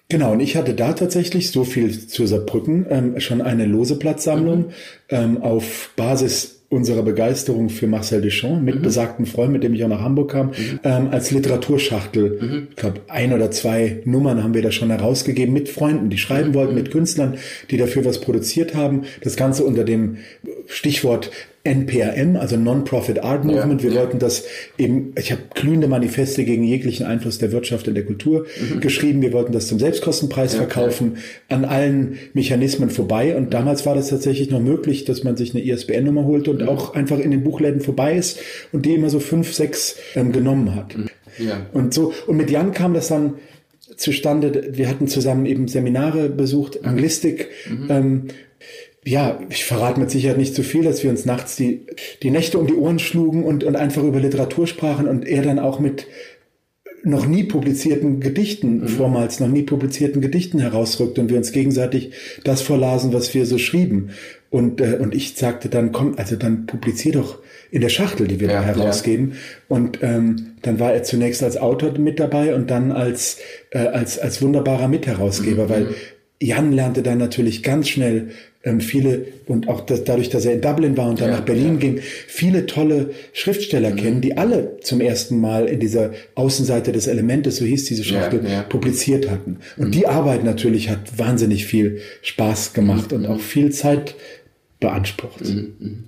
Genau, 0.10 0.32
und 0.32 0.39
ich 0.39 0.56
hatte 0.56 0.74
da 0.74 0.94
tatsächlich 0.94 1.51
so 1.51 1.65
viel 1.65 2.08
zu 2.08 2.25
Saarbrücken 2.25 2.86
ähm, 2.89 3.20
schon 3.20 3.41
eine 3.41 3.65
lose 3.65 4.00
Platzsammlung 4.00 4.67
mhm. 4.67 4.72
ähm, 5.10 5.41
auf 5.41 5.91
Basis 5.98 6.56
unserer 6.69 7.01
Begeisterung 7.01 7.69
für 7.69 7.88
Marcel 7.88 8.21
Deschamps 8.21 8.62
mit 8.62 8.75
mhm. 8.75 8.81
besagten 8.81 9.25
Freund, 9.25 9.53
mit 9.53 9.63
dem 9.63 9.74
ich 9.74 9.83
auch 9.86 9.89
nach 9.89 10.01
Hamburg 10.01 10.31
kam, 10.31 10.47
mhm. 10.47 10.79
ähm, 10.83 11.07
als 11.12 11.31
Literaturschachtel. 11.31 12.39
Mhm. 12.41 12.67
Ich 12.71 12.75
glaube, 12.75 13.01
ein 13.07 13.31
oder 13.31 13.51
zwei 13.51 14.01
Nummern 14.03 14.43
haben 14.43 14.53
wir 14.53 14.62
da 14.62 14.71
schon 14.71 14.89
herausgegeben 14.89 15.53
mit 15.53 15.69
Freunden, 15.69 16.09
die 16.09 16.17
schreiben 16.17 16.50
mhm. 16.50 16.53
wollten, 16.55 16.75
mit 16.75 16.91
Künstlern, 16.91 17.38
die 17.71 17.77
dafür 17.77 18.03
was 18.03 18.19
produziert 18.19 18.75
haben. 18.75 19.03
Das 19.21 19.38
Ganze 19.38 19.63
unter 19.63 19.86
dem 19.86 20.17
Stichwort 20.65 21.31
NPRM, 21.67 22.36
also 22.36 22.57
Non-Profit 22.57 23.24
Art 23.24 23.45
Movement. 23.45 23.81
Ja, 23.81 23.89
wir 23.89 23.95
ja. 23.95 24.01
wollten 24.01 24.19
das 24.19 24.45
eben, 24.77 25.13
ich 25.17 25.31
habe 25.31 25.41
glühende 25.53 25.88
Manifeste 25.88 26.43
gegen 26.43 26.63
jeglichen 26.63 27.05
Einfluss 27.05 27.38
der 27.38 27.51
Wirtschaft 27.51 27.88
und 27.88 27.95
der 27.95 28.05
Kultur 28.05 28.45
mhm. 28.59 28.79
geschrieben. 28.79 29.21
Wir 29.21 29.33
wollten 29.33 29.51
das 29.51 29.67
zum 29.67 29.79
Selbstkostenpreis 29.79 30.53
ja, 30.53 30.59
verkaufen, 30.59 31.17
an 31.50 31.65
allen 31.65 32.17
Mechanismen 32.33 32.89
vorbei. 32.89 33.36
Und 33.36 33.53
damals 33.53 33.86
war 33.86 33.95
das 33.95 34.09
tatsächlich 34.09 34.50
noch 34.50 34.62
möglich, 34.62 35.05
dass 35.05 35.24
man 35.24 35.38
sich 35.38 35.53
eine 35.53 35.63
ISBN-Nummer 35.63 36.25
holte 36.25 36.51
und 36.51 36.62
mhm. 36.62 36.69
auch 36.69 36.95
einfach 36.95 37.19
in 37.19 37.31
den 37.31 37.43
Buchläden 37.43 37.81
vorbei 37.81 38.15
ist 38.15 38.39
und 38.71 38.86
die 38.86 38.95
immer 38.95 39.09
so 39.09 39.19
fünf, 39.19 39.53
sechs 39.53 39.97
ähm, 40.15 40.31
genommen 40.31 40.75
hat. 40.75 40.97
Mhm. 40.97 41.09
Ja. 41.38 41.67
Und 41.74 41.93
so, 41.93 42.13
und 42.25 42.38
mit 42.38 42.50
Jan 42.50 42.71
kam 42.71 42.93
das 42.93 43.09
dann 43.09 43.36
zustande, 43.95 44.69
wir 44.74 44.89
hatten 44.89 45.07
zusammen 45.07 45.45
eben 45.45 45.67
Seminare 45.67 46.29
besucht, 46.29 46.81
mhm. 46.81 46.88
Anglistik, 46.89 47.50
mhm. 47.69 47.88
ähm, 47.89 48.24
ja, 49.07 49.39
ich 49.49 49.63
verrate 49.63 50.01
mit 50.01 50.11
Sicherheit 50.11 50.37
nicht 50.37 50.53
zu 50.53 50.63
viel, 50.63 50.83
dass 50.83 51.01
wir 51.01 51.09
uns 51.09 51.23
nachts 51.23 51.55
die, 51.55 51.85
die 52.23 52.29
Nächte 52.29 52.59
um 52.59 52.67
die 52.67 52.73
Ohren 52.73 52.99
schlugen 52.99 53.43
und, 53.43 53.63
und 53.63 53.77
einfach 53.77 54.03
über 54.03 54.19
Literatur 54.19 54.67
sprachen 54.67 55.07
und 55.07 55.25
er 55.25 55.43
dann 55.43 55.59
auch 55.59 55.79
mit 55.79 56.07
noch 57.03 57.25
nie 57.25 57.45
publizierten 57.45 58.19
Gedichten, 58.19 58.81
mhm. 58.81 58.87
vormals 58.89 59.39
noch 59.39 59.47
nie 59.47 59.63
publizierten 59.63 60.21
Gedichten 60.21 60.59
herausrückt 60.59 61.19
und 61.19 61.29
wir 61.29 61.37
uns 61.37 61.53
gegenseitig 61.53 62.11
das 62.43 62.61
vorlasen, 62.61 63.13
was 63.13 63.33
wir 63.33 63.45
so 63.45 63.57
schrieben. 63.57 64.09
Und, 64.49 64.81
äh, 64.81 64.97
und 64.99 65.15
ich 65.15 65.35
sagte 65.35 65.69
dann, 65.69 65.93
komm, 65.93 66.15
also 66.17 66.35
dann 66.35 66.65
publizier 66.65 67.13
doch 67.13 67.39
in 67.71 67.79
der 67.79 67.89
Schachtel, 67.89 68.27
die 68.27 68.41
wir 68.41 68.49
ja, 68.49 68.55
da 68.55 68.63
herausgeben. 68.63 69.31
Ja. 69.31 69.37
Und 69.69 69.99
ähm, 70.01 70.53
dann 70.63 70.81
war 70.81 70.93
er 70.93 71.03
zunächst 71.03 71.43
als 71.43 71.55
Autor 71.55 71.97
mit 71.97 72.19
dabei 72.19 72.55
und 72.55 72.69
dann 72.69 72.91
als, 72.91 73.37
äh, 73.71 73.79
als, 73.79 74.19
als 74.19 74.41
wunderbarer 74.41 74.89
Mitherausgeber, 74.89 75.65
mhm. 75.65 75.69
weil 75.69 75.87
Jan 76.41 76.71
lernte 76.73 77.03
dann 77.03 77.17
natürlich 77.17 77.63
ganz 77.63 77.87
schnell 77.87 78.29
ähm, 78.67 78.81
viele 78.81 79.25
und 79.47 79.69
auch 79.69 79.81
das, 79.81 80.03
dadurch, 80.03 80.29
dass 80.29 80.45
er 80.45 80.53
in 80.53 80.62
Dublin 80.62 80.97
war 80.97 81.09
und 81.09 81.21
dann 81.21 81.29
ja, 81.29 81.38
nach 81.38 81.45
Berlin 81.45 81.75
ja. 81.75 81.79
ging, 81.79 82.00
viele 82.01 82.65
tolle 82.65 83.12
Schriftsteller 83.33 83.91
mhm. 83.91 83.95
kennen, 83.95 84.21
die 84.21 84.38
alle 84.38 84.77
zum 84.81 85.00
ersten 85.00 85.39
Mal 85.39 85.67
in 85.67 85.79
dieser 85.79 86.12
Außenseite 86.36 86.91
des 86.91 87.07
Elementes, 87.07 87.57
so 87.57 87.65
hieß 87.65 87.86
diese 87.86 88.03
Schachtel, 88.03 88.45
ja, 88.47 88.63
publiziert 88.63 89.29
hatten. 89.29 89.59
Und 89.77 89.88
mhm. 89.88 89.91
die 89.91 90.07
Arbeit 90.07 90.43
natürlich 90.43 90.89
hat 90.89 91.17
wahnsinnig 91.17 91.65
viel 91.65 92.01
Spaß 92.21 92.74
gemacht 92.74 93.12
mhm. 93.12 93.17
und 93.17 93.25
auch 93.27 93.39
viel 93.39 93.71
Zeit 93.71 94.15
beansprucht. 94.79 95.45
Mhm. 95.45 95.74
mhm. 95.79 96.03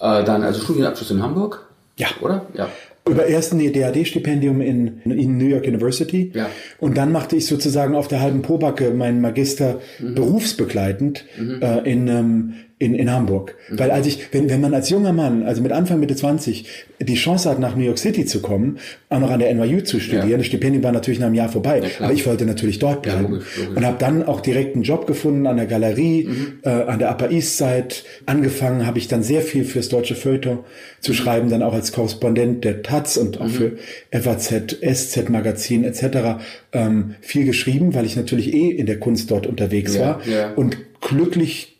Äh, 0.00 0.24
dann 0.24 0.44
also 0.44 0.60
Studienabschluss 0.60 1.10
in 1.10 1.22
Hamburg. 1.22 1.66
Ja. 1.96 2.06
Oder? 2.20 2.46
Ja. 2.54 2.68
Über 3.08 3.26
erst 3.26 3.52
ein 3.52 3.72
DAD-Stipendium 3.72 4.60
in, 4.60 5.00
in 5.04 5.38
New 5.38 5.46
York 5.46 5.66
University. 5.66 6.32
Ja. 6.34 6.48
Und 6.78 6.96
dann 6.96 7.12
machte 7.12 7.36
ich 7.36 7.46
sozusagen 7.46 7.94
auf 7.94 8.08
der 8.08 8.20
halben 8.20 8.42
Pobacke 8.42 8.90
meinen 8.90 9.20
Magister 9.20 9.80
mhm. 9.98 10.14
berufsbegleitend 10.14 11.24
mhm. 11.38 11.62
Äh, 11.62 11.78
in, 11.90 12.08
ähm, 12.08 12.54
in, 12.78 12.94
in 12.94 13.10
Hamburg. 13.10 13.56
Mhm. 13.68 13.78
Weil 13.78 13.90
als 13.90 14.06
ich, 14.06 14.32
wenn, 14.32 14.48
wenn 14.48 14.60
man 14.60 14.72
als 14.72 14.88
junger 14.88 15.12
Mann, 15.12 15.42
also 15.42 15.62
mit 15.62 15.72
Anfang 15.72 15.98
Mitte 15.98 16.14
20, 16.14 16.64
die 17.00 17.14
Chance 17.14 17.50
hat, 17.50 17.58
nach 17.58 17.74
New 17.74 17.82
York 17.82 17.98
City 17.98 18.24
zu 18.24 18.40
kommen, 18.40 18.78
auch 19.08 19.18
noch 19.18 19.30
an 19.30 19.40
der 19.40 19.52
NYU 19.52 19.80
zu 19.80 19.98
studieren, 19.98 20.30
ja. 20.30 20.36
das 20.36 20.46
Stipendium 20.46 20.84
war 20.84 20.92
natürlich 20.92 21.18
nach 21.18 21.26
einem 21.26 21.34
Jahr 21.34 21.48
vorbei, 21.48 21.80
ja, 21.80 22.04
aber 22.04 22.12
ich 22.12 22.24
wollte 22.26 22.44
natürlich 22.44 22.78
dort 22.78 23.02
bleiben. 23.02 23.24
Ja, 23.24 23.30
logisch, 23.30 23.56
logisch. 23.56 23.76
Und 23.76 23.84
habe 23.84 23.96
dann 23.98 24.22
auch 24.22 24.40
direkt 24.40 24.74
einen 24.74 24.84
Job 24.84 25.06
gefunden 25.06 25.46
an 25.46 25.56
der 25.56 25.66
Galerie, 25.66 26.24
mhm. 26.24 26.58
äh, 26.62 26.68
an 26.68 27.00
der 27.00 27.10
Upper 27.10 27.30
East 27.30 27.56
Side. 27.56 27.88
Angefangen 28.26 28.86
habe 28.86 28.98
ich 28.98 29.08
dann 29.08 29.24
sehr 29.24 29.42
viel 29.42 29.64
fürs 29.64 29.88
deutsche 29.88 30.14
Feuilleton 30.14 30.60
zu 31.00 31.12
mhm. 31.12 31.16
schreiben, 31.16 31.50
dann 31.50 31.62
auch 31.62 31.74
als 31.74 31.90
Korrespondent 31.92 32.64
der 32.64 32.82
Taz 32.82 33.16
und 33.16 33.40
auch 33.40 33.46
mhm. 33.46 33.50
für 33.50 33.72
FAZ, 34.12 34.76
SZ 34.80 35.30
Magazin 35.30 35.82
etc. 35.82 36.40
Ähm, 36.72 37.14
viel 37.20 37.44
geschrieben, 37.44 37.94
weil 37.94 38.06
ich 38.06 38.14
natürlich 38.14 38.54
eh 38.54 38.70
in 38.70 38.86
der 38.86 39.00
Kunst 39.00 39.30
dort 39.32 39.46
unterwegs 39.48 39.98
war 39.98 40.20
und 40.56 40.76
glücklich 41.00 41.77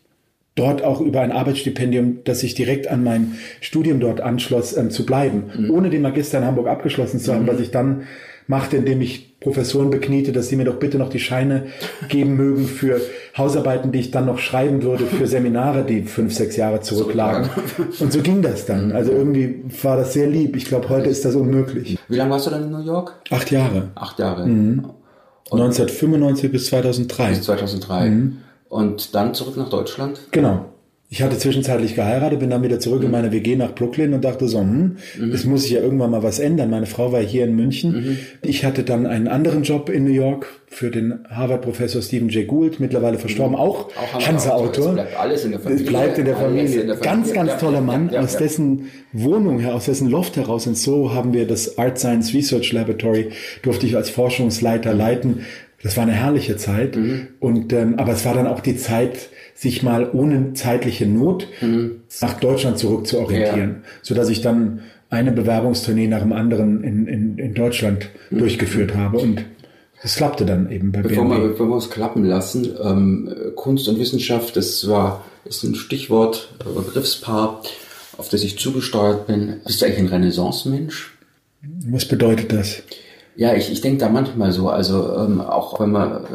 dort 0.59 0.83
auch 0.83 1.01
über 1.01 1.21
ein 1.21 1.31
Arbeitsstipendium, 1.31 2.19
das 2.25 2.41
sich 2.41 2.53
direkt 2.53 2.87
an 2.87 3.03
mein 3.03 3.35
Studium 3.61 3.99
dort 3.99 4.21
anschloss, 4.21 4.75
ähm, 4.75 4.91
zu 4.91 5.05
bleiben, 5.05 5.43
mhm. 5.57 5.71
ohne 5.71 5.89
den 5.89 6.01
Magister 6.01 6.39
in 6.39 6.45
Hamburg 6.45 6.67
abgeschlossen 6.67 7.19
zu 7.19 7.33
haben, 7.33 7.43
mhm. 7.43 7.47
was 7.47 7.59
ich 7.59 7.71
dann 7.71 8.03
machte, 8.47 8.77
indem 8.77 8.99
ich 9.01 9.39
Professoren 9.39 9.89
bekniete, 9.89 10.31
dass 10.33 10.49
sie 10.49 10.57
mir 10.57 10.65
doch 10.65 10.77
bitte 10.77 10.97
noch 10.97 11.09
die 11.09 11.19
Scheine 11.19 11.67
geben 12.09 12.35
mögen 12.35 12.65
für 12.65 12.99
Hausarbeiten, 13.37 13.91
die 13.91 13.99
ich 13.99 14.11
dann 14.11 14.25
noch 14.25 14.39
schreiben 14.39 14.81
würde, 14.81 15.05
für 15.05 15.27
Seminare, 15.27 15.85
die 15.85 16.01
fünf, 16.01 16.33
sechs 16.33 16.57
Jahre 16.57 16.81
zurücklagen. 16.81 17.49
Und 17.99 18.11
so 18.11 18.21
ging 18.21 18.41
das 18.41 18.65
dann. 18.65 18.91
Also 18.91 19.11
irgendwie 19.11 19.63
war 19.81 19.95
das 19.95 20.13
sehr 20.13 20.27
lieb. 20.27 20.57
Ich 20.57 20.65
glaube, 20.65 20.89
heute 20.89 21.09
ist 21.09 21.23
das 21.23 21.35
unmöglich. 21.35 21.97
Wie 22.09 22.15
lange 22.17 22.31
warst 22.31 22.47
du 22.47 22.51
dann 22.51 22.63
in 22.63 22.71
New 22.71 22.83
York? 22.83 23.13
Acht 23.29 23.49
Jahre. 23.51 23.89
Acht 23.95 24.19
Jahre. 24.19 24.45
Mhm. 24.45 24.89
1995 25.51 26.51
bis 26.51 26.65
2003. 26.65 27.29
Bis 27.29 27.43
2003. 27.43 28.09
Mhm. 28.09 28.37
Und 28.69 29.15
dann 29.15 29.33
zurück 29.33 29.57
nach 29.57 29.69
Deutschland? 29.69 30.19
Genau. 30.31 30.65
Ich 31.11 31.23
hatte 31.23 31.39
zwischenzeitlich 31.39 31.95
geheiratet, 31.95 32.39
bin 32.39 32.51
dann 32.51 32.61
wieder 32.61 32.79
zurück 32.79 32.99
mhm. 32.99 33.05
in 33.07 33.11
meine 33.11 33.31
WG 33.31 33.55
nach 33.55 33.73
Brooklyn 33.73 34.13
und 34.13 34.23
dachte 34.23 34.47
so, 34.47 34.59
hm, 34.59 34.97
mhm. 35.17 35.31
es 35.31 35.43
muss 35.43 35.63
sich 35.63 35.71
ja 35.71 35.81
irgendwann 35.81 36.11
mal 36.11 36.21
was 36.21 36.37
ändern. 36.37 36.69
Meine 36.69 36.85
Frau 36.85 37.11
war 37.11 37.19
hier 37.19 37.45
in 37.45 37.55
München. 37.55 37.91
Mhm. 37.91 38.17
Ich 38.43 38.63
hatte 38.63 38.83
dann 38.83 39.07
einen 39.07 39.27
anderen 39.27 39.63
Job 39.63 39.89
in 39.89 40.03
New 40.03 40.11
York 40.11 40.45
für 40.67 40.91
den 40.91 41.25
Harvard-Professor 41.27 42.03
Stephen 42.03 42.29
Jay 42.29 42.45
Gould, 42.45 42.79
mittlerweile 42.79 43.17
verstorben, 43.17 43.53
mhm. 43.55 43.59
auch, 43.59 43.89
auch 43.97 44.27
Hansa-Autor. 44.27 44.93
bleibt 44.93 45.19
alles 45.19 45.45
in 45.45 45.51
der 45.51 45.59
Familie. 45.59 45.83
Es 45.83 45.89
bleibt 45.89 46.17
in 46.19 46.25
der 46.25 46.37
Familie. 46.37 46.81
In 46.81 46.87
der 46.87 46.97
Familie. 46.97 47.01
Ganz, 47.01 47.33
ganz 47.33 47.51
ja, 47.53 47.57
toller 47.57 47.81
Mann. 47.81 48.09
Ja, 48.09 48.13
ja, 48.13 48.21
aus 48.21 48.37
dessen 48.37 48.85
Wohnung 49.11 49.57
her, 49.57 49.73
aus 49.73 49.85
dessen 49.85 50.11
Loft 50.11 50.37
heraus 50.37 50.67
und 50.67 50.77
so 50.77 51.11
haben 51.11 51.33
wir 51.33 51.47
das 51.47 51.79
Art 51.79 51.97
Science 51.97 52.35
Research 52.35 52.71
Laboratory, 52.71 53.31
durfte 53.63 53.87
ich 53.87 53.95
als 53.95 54.11
Forschungsleiter 54.11 54.93
mhm. 54.93 54.99
leiten. 54.99 55.45
Das 55.81 55.95
war 55.95 56.03
eine 56.03 56.13
herrliche 56.13 56.57
Zeit. 56.57 56.95
Mhm. 56.95 57.27
Und 57.39 57.73
ähm, 57.73 57.95
aber 57.97 58.13
es 58.13 58.25
war 58.25 58.33
dann 58.33 58.47
auch 58.47 58.59
die 58.59 58.77
Zeit, 58.77 59.29
sich 59.55 59.83
mal 59.83 60.09
ohne 60.11 60.53
zeitliche 60.53 61.05
Not 61.05 61.47
mhm. 61.61 62.01
nach 62.21 62.39
Deutschland 62.39 62.77
zurück 62.77 63.07
zu 63.07 63.19
orientieren, 63.19 63.81
ja. 63.83 63.89
so 64.01 64.15
dass 64.15 64.29
ich 64.29 64.41
dann 64.41 64.81
eine 65.09 65.31
Bewerbungstournee 65.31 66.07
nach 66.07 66.21
dem 66.21 66.33
anderen 66.33 66.83
in, 66.83 67.07
in, 67.07 67.37
in 67.37 67.53
Deutschland 67.53 68.09
mhm. 68.29 68.39
durchgeführt 68.39 68.95
habe 68.95 69.17
und 69.17 69.43
das 70.01 70.15
klappte 70.15 70.45
dann 70.45 70.71
eben 70.71 70.93
bei 70.93 71.01
bevor 71.01 71.25
BMW. 71.25 71.41
Wir, 71.41 71.49
bevor 71.49 71.67
wir 71.67 71.75
uns 71.75 71.89
klappen 71.89 72.23
lassen, 72.23 72.69
ähm, 72.81 73.35
Kunst 73.55 73.89
und 73.89 73.99
Wissenschaft, 73.99 74.55
das 74.55 74.87
war 74.87 75.25
ist 75.43 75.63
ein 75.63 75.75
Stichwort, 75.75 76.53
äh, 76.61 76.73
Begriffspaar, 76.73 77.61
auf 78.17 78.29
das 78.29 78.43
ich 78.43 78.57
zugesteuert 78.57 79.27
bin. 79.27 79.59
Bist 79.65 79.81
du 79.81 79.85
eigentlich 79.85 79.99
ein 79.99 80.07
Renaissance-Mensch? 80.07 81.17
Was 81.87 82.05
bedeutet 82.05 82.53
das? 82.53 82.83
Ja, 83.35 83.55
ich, 83.55 83.71
ich 83.71 83.81
denke 83.81 83.99
da 83.99 84.09
manchmal 84.09 84.51
so, 84.51 84.69
also 84.69 85.15
ähm, 85.17 85.39
auch 85.39 85.79
wenn 85.79 85.91
man 85.91 86.11
äh, 86.11 86.27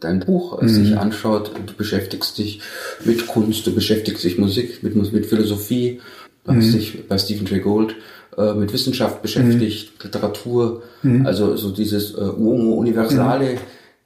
dein 0.00 0.20
Buch 0.20 0.60
äh, 0.60 0.64
mhm. 0.64 0.68
sich 0.68 0.96
anschaut, 0.98 1.52
du 1.66 1.72
beschäftigst 1.74 2.36
dich 2.38 2.60
mit 3.04 3.26
Kunst, 3.26 3.66
du 3.66 3.74
beschäftigst 3.74 4.24
dich 4.24 4.38
Musik, 4.38 4.82
mit, 4.82 4.94
mit 5.12 5.26
Philosophie, 5.26 6.00
du 6.44 6.52
mhm. 6.52 6.56
hast 6.58 6.74
dich 6.74 7.08
bei 7.08 7.16
Stephen 7.16 7.46
Jay 7.46 7.60
Gould 7.60 7.96
äh, 8.36 8.52
mit 8.54 8.72
Wissenschaft 8.72 9.22
beschäftigt, 9.22 9.92
mhm. 9.98 10.04
Literatur, 10.04 10.82
mhm. 11.02 11.24
also 11.24 11.56
so 11.56 11.70
dieses 11.70 12.14
äh, 12.14 12.20
Uomo 12.20 12.74
Universale, 12.74 13.52
mhm. 13.52 13.58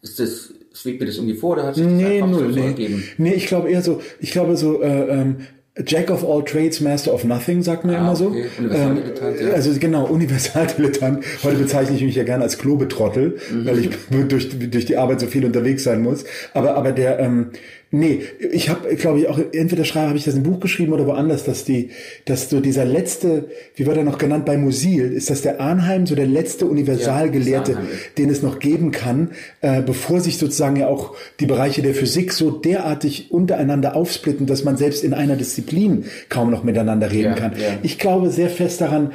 ist 0.02 0.20
das 0.20 0.50
schwebt 0.74 1.00
mir 1.00 1.06
das 1.06 1.16
irgendwie 1.16 1.36
vor 1.36 1.52
oder 1.52 1.66
hat 1.66 1.76
sich 1.76 1.86
Nee, 1.86 2.20
das 2.20 2.28
null, 2.28 2.52
so 2.52 2.58
nee. 2.58 2.66
ergeben? 2.66 3.04
Nee, 3.16 3.34
ich 3.34 3.46
glaube 3.46 3.70
eher 3.70 3.80
so, 3.80 4.00
ich 4.18 4.32
glaube 4.32 4.56
so, 4.56 4.82
äh, 4.82 5.08
ähm, 5.08 5.36
Jack 5.84 6.08
of 6.08 6.22
all 6.22 6.44
trades, 6.44 6.80
Master 6.80 7.12
of 7.12 7.24
nothing, 7.24 7.62
sagt 7.62 7.84
man 7.84 7.96
Ah, 7.96 8.00
immer 8.02 8.14
so. 8.14 8.26
okay. 8.28 8.44
Universaldilettant, 8.60 9.40
ähm, 9.40 9.46
ja. 9.48 9.52
Also 9.54 9.72
genau, 9.80 10.04
Universaldilettant. 10.06 11.24
Heute 11.42 11.56
bezeichne 11.56 11.96
ich 11.96 12.02
mich 12.02 12.14
ja 12.14 12.22
gerne 12.22 12.44
als 12.44 12.58
Klobetrottel, 12.58 13.38
Mhm. 13.50 13.66
weil 13.66 13.78
ich 13.80 13.90
durch, 14.28 14.48
durch 14.70 14.84
die 14.86 14.96
Arbeit 14.96 15.18
so 15.18 15.26
viel 15.26 15.44
unterwegs 15.44 15.82
sein 15.82 16.00
muss. 16.02 16.24
Aber, 16.52 16.76
aber 16.76 16.92
der, 16.92 17.18
ähm, 17.18 17.50
nee, 17.98 18.22
ich 18.52 18.68
habe, 18.68 18.94
glaube 18.96 19.20
ich, 19.20 19.28
auch 19.28 19.38
entweder 19.52 19.84
schreibe, 19.84 20.08
habe 20.08 20.18
ich 20.18 20.24
das 20.24 20.34
im 20.34 20.42
Buch 20.42 20.60
geschrieben 20.60 20.92
oder 20.92 21.06
woanders, 21.06 21.44
dass 21.44 21.64
die, 21.64 21.90
dass 22.24 22.50
so 22.50 22.60
dieser 22.60 22.84
letzte, 22.84 23.48
wie 23.76 23.86
wird 23.86 23.96
er 23.96 24.04
noch 24.04 24.18
genannt 24.18 24.44
bei 24.44 24.56
Musil, 24.56 25.12
ist 25.12 25.30
das 25.30 25.42
der 25.42 25.60
Arnheim, 25.60 26.06
so 26.06 26.14
der 26.14 26.26
letzte 26.26 26.66
Universalgelehrte, 26.66 27.72
Ja, 27.72 27.78
den 28.18 28.30
es 28.30 28.42
noch 28.42 28.58
geben 28.58 28.90
kann, 28.90 29.30
äh, 29.60 29.82
bevor 29.82 30.20
sich 30.20 30.38
sozusagen 30.38 30.76
ja 30.76 30.88
auch 30.88 31.14
die 31.40 31.46
Bereiche 31.46 31.82
der 31.82 31.94
Physik 31.94 32.32
so 32.32 32.50
derartig 32.50 33.30
untereinander 33.30 33.96
aufsplitten, 33.96 34.46
dass 34.46 34.64
man 34.64 34.76
selbst 34.76 35.04
in 35.04 35.14
einer 35.14 35.36
Disziplin 35.36 36.04
kaum 36.28 36.50
noch 36.50 36.64
miteinander 36.64 37.10
reden 37.10 37.30
Ja, 37.30 37.34
kann. 37.34 37.52
ja. 37.52 37.78
Ich 37.82 37.98
glaube 37.98 38.30
sehr 38.30 38.48
fest 38.50 38.80
daran, 38.80 39.12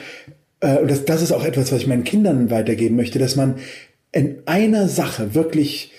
äh, 0.61 0.77
und 0.77 0.89
das, 0.89 1.05
das 1.05 1.21
ist 1.21 1.31
auch 1.31 1.45
etwas, 1.45 1.71
was 1.71 1.81
ich 1.81 1.87
meinen 1.87 2.03
Kindern 2.03 2.49
weitergeben 2.49 2.95
möchte, 2.95 3.19
dass 3.19 3.35
man 3.35 3.55
in 4.11 4.37
einer 4.45 4.87
Sache 4.87 5.35
wirklich 5.35 5.91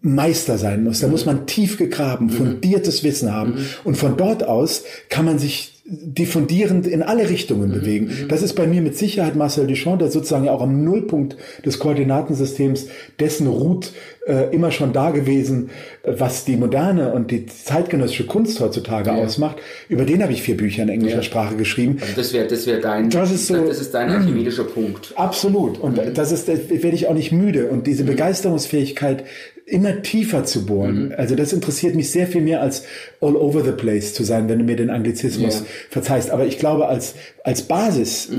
Meister 0.00 0.58
sein 0.58 0.84
muss. 0.84 1.00
Da 1.00 1.08
muss 1.08 1.26
man 1.26 1.46
tief 1.46 1.78
gegraben, 1.78 2.30
fundiertes 2.30 3.04
Wissen 3.04 3.32
haben. 3.32 3.58
Und 3.84 3.96
von 3.96 4.16
dort 4.16 4.44
aus 4.46 4.84
kann 5.08 5.24
man 5.24 5.38
sich 5.38 5.72
diffundierend 5.88 6.88
in 6.88 7.00
alle 7.04 7.28
Richtungen 7.28 7.70
bewegen. 7.70 8.10
Das 8.28 8.42
ist 8.42 8.54
bei 8.54 8.66
mir 8.66 8.82
mit 8.82 8.98
Sicherheit 8.98 9.36
Marcel 9.36 9.68
Duchamp, 9.68 10.00
der 10.00 10.10
sozusagen 10.10 10.44
ja 10.46 10.50
auch 10.52 10.60
am 10.62 10.82
Nullpunkt 10.82 11.36
des 11.64 11.78
Koordinatensystems 11.78 12.88
dessen 13.20 13.46
ruht, 13.46 13.92
äh, 14.26 14.52
immer 14.52 14.72
schon 14.72 14.92
da 14.92 15.10
gewesen, 15.10 15.70
äh, 16.02 16.14
was 16.18 16.44
die 16.44 16.56
moderne 16.56 17.12
und 17.12 17.30
die 17.30 17.46
zeitgenössische 17.46 18.26
Kunst 18.26 18.58
heutzutage 18.58 19.12
ausmacht. 19.12 19.58
Über 19.88 20.04
den 20.04 20.24
habe 20.24 20.32
ich 20.32 20.42
vier 20.42 20.56
Bücher 20.56 20.82
in 20.82 20.88
englischer 20.88 21.18
Ja. 21.18 21.22
Sprache 21.22 21.54
geschrieben. 21.54 21.98
Also 22.00 22.14
das 22.16 22.32
wäre 22.32 22.48
das 22.48 22.66
wär 22.66 22.80
dein, 22.80 23.08
Das 23.08 23.30
ist 23.30 23.46
so- 23.46 23.54
das 23.68 23.80
ist 23.80 23.94
dein 23.94 24.10
archimedischer 24.10 24.64
Punkt. 24.64 25.12
Absolut. 25.14 25.78
Und 25.78 26.00
das 26.14 26.32
ist, 26.32 26.48
das 26.48 26.68
werde 26.68 26.96
ich 26.96 27.06
auch 27.06 27.14
nicht 27.14 27.30
müde. 27.30 27.66
Und 27.66 27.86
diese 27.86 28.02
Begeisterungsfähigkeit, 28.02 29.22
immer 29.68 30.00
tiefer 30.02 30.44
zu 30.44 30.64
bohren. 30.64 31.12
Also 31.16 31.34
das 31.34 31.52
interessiert 31.52 31.96
mich 31.96 32.10
sehr 32.10 32.28
viel 32.28 32.40
mehr 32.40 32.60
als 32.62 32.84
all 33.20 33.34
over 33.34 33.64
the 33.64 33.72
place 33.72 34.14
zu 34.14 34.22
sein, 34.22 34.48
wenn 34.48 34.60
du 34.60 34.64
mir 34.64 34.76
den 34.76 34.90
Anglizismus 34.90 35.54
Ja. 35.60 35.66
verzeihst. 35.90 36.30
Aber 36.30 36.46
ich 36.46 36.58
glaube, 36.60 36.86
als, 36.86 37.14
als 37.42 37.62
Basis, 37.62 38.30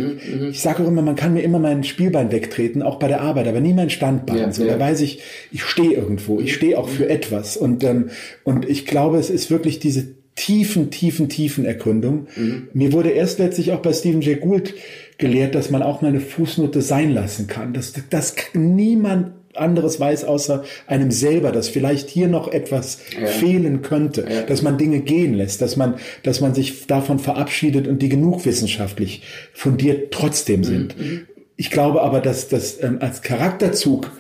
ich 0.50 0.62
sage 0.62 0.84
auch 0.84 0.88
immer, 0.88 1.02
man 1.02 1.18
kann 1.18 1.34
mir 1.34 1.42
immer 1.42 1.60
mein 1.60 1.84
Spielbein 1.84 2.32
wegtreten, 2.32 2.82
auch 2.82 2.98
bei 2.98 3.10
der 3.10 3.20
Arbeit, 3.20 3.48
aber 3.50 3.60
nie 3.60 3.74
mein 3.74 3.90
Standbein. 3.90 4.38
Ja, 4.38 4.52
so, 4.54 4.64
ja. 4.64 4.74
Da 4.76 4.80
weiß 4.80 5.02
ich, 5.02 5.20
ich 5.52 5.64
stehe 5.64 5.92
irgendwo, 5.92 6.40
ich 6.40 6.54
stehe 6.54 6.78
auch 6.78 6.88
für 6.88 7.10
etwas. 7.10 7.58
Und, 7.58 7.84
ähm, 7.84 8.10
und 8.46 8.68
ich 8.70 8.86
glaube, 8.86 9.18
es 9.18 9.30
ist 9.30 9.52
wirklich 9.52 9.80
diese 9.80 10.08
tiefen, 10.36 10.92
tiefen, 10.92 11.28
tiefen 11.28 11.66
Ergründung. 11.66 12.28
Mir 12.72 12.94
wurde 12.94 13.10
erst 13.10 13.40
letztlich 13.40 13.72
auch 13.74 13.82
bei 13.82 13.92
Stephen 13.92 14.22
Jay 14.22 14.36
Gould 14.36 14.76
gelehrt, 15.18 15.56
dass 15.56 15.72
man 15.72 15.82
auch 15.82 16.02
mal 16.02 16.10
eine 16.10 16.20
Fußnote 16.22 16.82
sein 16.82 17.12
lassen 17.12 17.48
kann. 17.48 17.74
Dass, 17.74 17.92
dass 18.12 18.36
niemand 18.54 19.32
anderes 19.60 20.00
weiß 20.00 20.26
außer 20.26 20.64
einem 20.88 21.12
selber, 21.12 21.52
dass 21.52 21.70
vielleicht 21.70 22.10
hier 22.10 22.28
noch 22.28 22.48
etwas 22.48 23.00
fehlen 23.40 23.82
könnte, 23.82 24.26
dass 24.48 24.62
man 24.62 24.78
Dinge 24.78 25.00
gehen 25.02 25.34
lässt, 25.34 25.62
dass 25.62 25.76
man, 25.76 25.96
dass 26.24 26.42
man 26.42 26.54
sich 26.54 26.88
davon 26.88 27.20
verabschiedet 27.20 27.88
und 27.88 28.02
die 28.02 28.10
genug 28.10 28.46
wissenschaftlich 28.46 29.24
fundiert 29.54 30.12
trotzdem 30.12 30.64
sind. 30.64 30.96
Ich 31.58 31.72
glaube 31.72 32.04
aber, 32.04 32.22
dass 32.22 32.50
das 32.50 32.82
ähm, 32.84 33.00
als 33.02 33.24
Charakterzug 33.24 34.12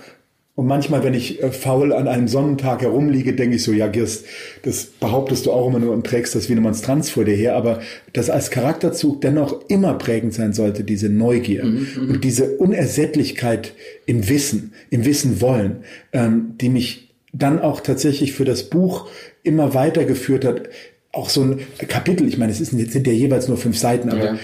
und 0.57 0.65
manchmal, 0.65 1.03
wenn 1.03 1.13
ich 1.13 1.43
äh, 1.43 1.51
faul 1.51 1.93
an 1.93 2.07
einem 2.07 2.27
Sonnentag 2.27 2.81
herumliege, 2.81 3.33
denke 3.33 3.57
ich 3.57 3.63
so, 3.63 3.73
ja, 3.73 3.85
Girst, 3.85 4.25
das 4.63 4.85
behauptest 4.85 5.45
du 5.45 5.51
auch 5.51 5.67
immer 5.67 5.77
nur 5.77 5.93
und 5.93 6.03
trägst 6.07 6.33
das 6.33 6.49
wie 6.49 6.53
eine 6.53 6.61
Monstranz 6.61 7.11
vor 7.11 7.25
dir 7.25 7.35
her, 7.35 7.55
aber 7.55 7.79
das 8.13 8.31
als 8.31 8.49
Charakterzug 8.49 9.21
dennoch 9.21 9.69
immer 9.69 9.93
prägend 9.93 10.33
sein 10.33 10.53
sollte, 10.53 10.83
diese 10.83 11.09
Neugier 11.09 11.63
und 11.63 12.23
diese 12.23 12.57
Unersättlichkeit 12.57 13.73
im 14.07 14.27
Wissen, 14.29 14.73
im 14.89 15.05
Wissen 15.05 15.41
wollen, 15.41 15.83
ähm, 16.11 16.55
die 16.59 16.69
mich 16.69 17.13
dann 17.33 17.59
auch 17.61 17.79
tatsächlich 17.81 18.33
für 18.33 18.45
das 18.45 18.63
Buch 18.63 19.07
immer 19.43 19.75
weitergeführt 19.75 20.43
hat. 20.43 20.69
Auch 21.11 21.29
so 21.29 21.43
ein 21.43 21.59
Kapitel, 21.87 22.27
ich 22.27 22.39
meine, 22.39 22.51
es 22.51 22.59
ist, 22.59 22.73
es 22.73 22.93
sind 22.93 23.05
ja 23.05 23.13
jeweils 23.13 23.47
nur 23.47 23.57
fünf 23.57 23.77
Seiten, 23.77 24.09
aber 24.09 24.23
Ja. 24.25 24.39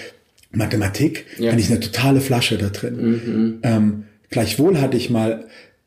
Mathematik 0.52 1.26
Ja. 1.39 1.49
bin 1.49 1.58
ich 1.60 1.71
eine 1.71 1.80
totale 1.80 2.21
Flasche 2.21 2.60
da 2.60 2.69
drin. 2.69 3.60
Ähm, 3.63 4.04
gleichwohl 4.30 4.80
hatte 4.80 4.95
ich 4.95 5.10
mal 5.10 5.45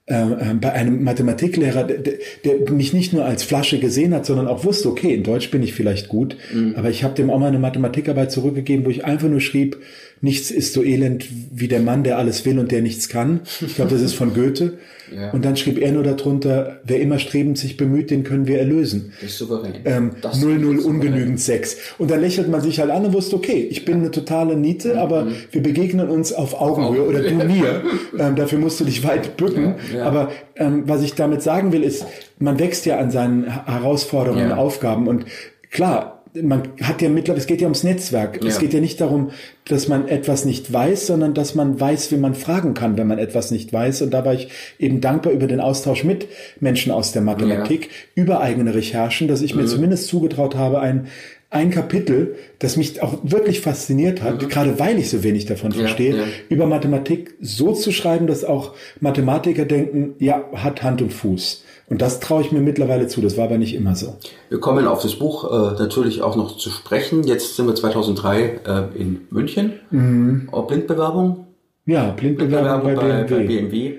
ähm, 0.08 0.36
ähm, 0.40 0.60
bei 0.60 0.72
einem 0.72 1.02
Mathematiklehrer, 1.02 1.84
der, 1.84 1.98
der- 2.44 2.70
mich 2.72 2.92
nicht 2.92 3.12
nur 3.12 3.24
als 3.24 3.42
Flasche 3.42 3.78
gesehen 3.80 4.14
hat, 4.14 4.24
sondern 4.26 4.46
auch 4.46 4.64
wusste, 4.64 4.88
okay, 4.88 5.14
in 5.14 5.22
Deutsch 5.24 5.50
bin 5.50 5.62
ich 5.62 5.72
vielleicht 5.74 6.08
gut, 6.08 6.36
aber 6.76 6.90
ich 6.90 7.02
habe 7.02 7.14
dem 7.14 7.28
auch 7.30 7.38
mal 7.40 7.48
eine 7.48 7.58
Mathematikarbeit 7.58 8.30
zurückgegeben, 8.30 8.84
wo 8.86 8.90
ich 8.90 9.04
einfach 9.04 9.28
nur 9.28 9.40
schrieb, 9.40 9.78
nichts 10.22 10.50
ist 10.50 10.72
so 10.72 10.82
elend 10.82 11.26
wie 11.52 11.68
der 11.68 11.80
Mann, 11.80 12.02
der 12.04 12.18
alles 12.18 12.44
will 12.46 12.58
und 12.58 12.70
der 12.72 12.82
nichts 12.82 13.08
kann. 13.08 13.40
Ich 13.66 13.74
glaube, 13.74 13.90
das 13.90 14.00
ist 14.00 14.14
von 14.14 14.32
Goethe. 14.34 14.74
Ja. 15.16 15.30
Und 15.30 15.44
dann 15.44 15.54
schrieb 15.56 15.78
er 15.80 15.92
nur 15.92 16.02
darunter, 16.02 16.80
wer 16.82 16.98
immer 17.00 17.20
strebend 17.20 17.56
sich 17.58 17.76
bemüht, 17.76 18.10
den 18.10 18.24
können 18.24 18.48
wir 18.48 18.58
erlösen. 18.58 19.12
Das 19.20 19.30
ist 19.30 19.38
souverän. 19.38 19.74
Ähm, 19.84 20.10
Das 20.20 20.38
0-0 20.42 20.48
ist 20.78 20.82
souverän. 20.82 20.84
ungenügend 20.84 21.40
6. 21.40 21.76
Und 21.98 22.10
dann 22.10 22.20
lächelt 22.20 22.48
man 22.50 22.60
sich 22.60 22.80
halt 22.80 22.90
an 22.90 23.04
und 23.06 23.12
wusste, 23.12 23.36
okay, 23.36 23.68
ich 23.70 23.84
bin 23.84 23.98
eine 23.98 24.10
totale 24.10 24.56
Niete, 24.56 24.98
aber 25.00 25.28
wir 25.52 25.62
begegnen 25.62 26.08
uns 26.08 26.32
auf 26.32 26.60
Augenhöhe 26.60 27.02
oder 27.06 27.20
du 27.22 27.34
mir. 27.36 27.82
Ähm, 28.18 28.34
dafür 28.34 28.58
musst 28.58 28.80
du 28.80 28.84
dich 28.84 29.04
weit 29.04 29.36
bücken. 29.36 29.76
Ja, 29.94 29.95
ja. 29.96 30.04
Aber 30.04 30.30
ähm, 30.56 30.84
was 30.86 31.02
ich 31.02 31.14
damit 31.14 31.42
sagen 31.42 31.72
will, 31.72 31.82
ist, 31.82 32.06
man 32.38 32.58
wächst 32.58 32.86
ja 32.86 32.98
an 32.98 33.10
seinen 33.10 33.44
Herausforderungen 33.66 34.44
und 34.44 34.50
Ja. 34.50 34.56
Aufgaben. 34.56 35.08
Und 35.08 35.24
klar, 35.70 36.12
man 36.42 36.64
hat 36.82 37.00
ja 37.00 37.08
mittlerweile, 37.08 37.40
es 37.40 37.46
geht 37.46 37.62
ja 37.62 37.66
ums 37.66 37.82
Netzwerk. 37.82 38.44
Es 38.44 38.56
Ja. 38.56 38.60
geht 38.60 38.74
ja 38.74 38.80
nicht 38.80 39.00
darum, 39.00 39.30
dass 39.66 39.88
man 39.88 40.06
etwas 40.06 40.44
nicht 40.44 40.70
weiß, 40.70 41.06
sondern 41.06 41.32
dass 41.32 41.54
man 41.54 41.80
weiß, 41.80 42.12
wie 42.12 42.18
man 42.18 42.34
fragen 42.34 42.74
kann, 42.74 42.98
wenn 42.98 43.06
man 43.06 43.18
etwas 43.18 43.50
nicht 43.50 43.72
weiß. 43.72 44.02
Und 44.02 44.10
da 44.12 44.24
war 44.24 44.34
ich 44.34 44.48
eben 44.78 45.00
dankbar 45.00 45.32
über 45.32 45.46
den 45.46 45.60
Austausch 45.60 46.04
mit 46.04 46.28
Menschen 46.60 46.92
aus 46.92 47.12
der 47.12 47.22
Mathematik, 47.22 47.88
über 48.14 48.40
eigene 48.42 48.74
Recherchen, 48.74 49.28
dass 49.28 49.40
ich 49.40 49.54
Mhm. 49.54 49.62
mir 49.62 49.66
zumindest 49.66 50.08
zugetraut 50.08 50.56
habe, 50.56 50.80
ein, 50.80 51.06
ein 51.50 51.70
Kapitel, 51.70 52.34
das 52.58 52.76
mich 52.76 53.02
auch 53.02 53.18
wirklich 53.22 53.60
fasziniert 53.60 54.22
hat, 54.22 54.48
gerade 54.50 54.78
weil 54.78 54.98
ich 54.98 55.08
so 55.10 55.22
wenig 55.22 55.46
davon 55.46 55.72
verstehe, 55.72 56.12
Mhm. 56.14 56.18
ja. 56.18 56.24
über 56.48 56.66
Mathematik 56.66 57.34
so 57.40 57.72
zu 57.72 57.92
schreiben, 57.92 58.26
dass 58.26 58.44
auch 58.44 58.72
Mathematiker 59.00 59.64
denken, 59.64 60.14
ja, 60.18 60.44
hat 60.54 60.82
Hand 60.82 61.02
und 61.02 61.12
Fuß. 61.12 61.62
Und 61.88 62.02
das 62.02 62.18
traue 62.18 62.42
ich 62.42 62.50
mir 62.50 62.60
mittlerweile 62.60 63.06
zu. 63.06 63.20
Das 63.20 63.36
war 63.36 63.44
aber 63.44 63.58
nicht 63.58 63.74
immer 63.74 63.94
so. 63.94 64.16
Wir 64.48 64.58
kommen 64.58 64.88
auf 64.88 65.02
das 65.02 65.14
Buch 65.14 65.44
äh, 65.44 65.78
natürlich 65.80 66.20
auch 66.20 66.34
noch 66.34 66.56
zu 66.56 66.68
sprechen. 66.70 67.22
Jetzt 67.22 67.54
sind 67.54 67.66
wir 67.68 67.76
2003 67.76 68.40
äh, 68.66 69.00
in 69.00 69.20
München. 69.30 70.48
Oh, 70.50 70.62
Blindbewerbung. 70.62 71.46
Ja, 71.86 72.10
Blindbewerbung 72.10 72.82
bei, 72.82 72.94
bei, 72.96 73.08
bei 73.08 73.22
BMW. 73.22 73.46
BMW. 73.46 73.94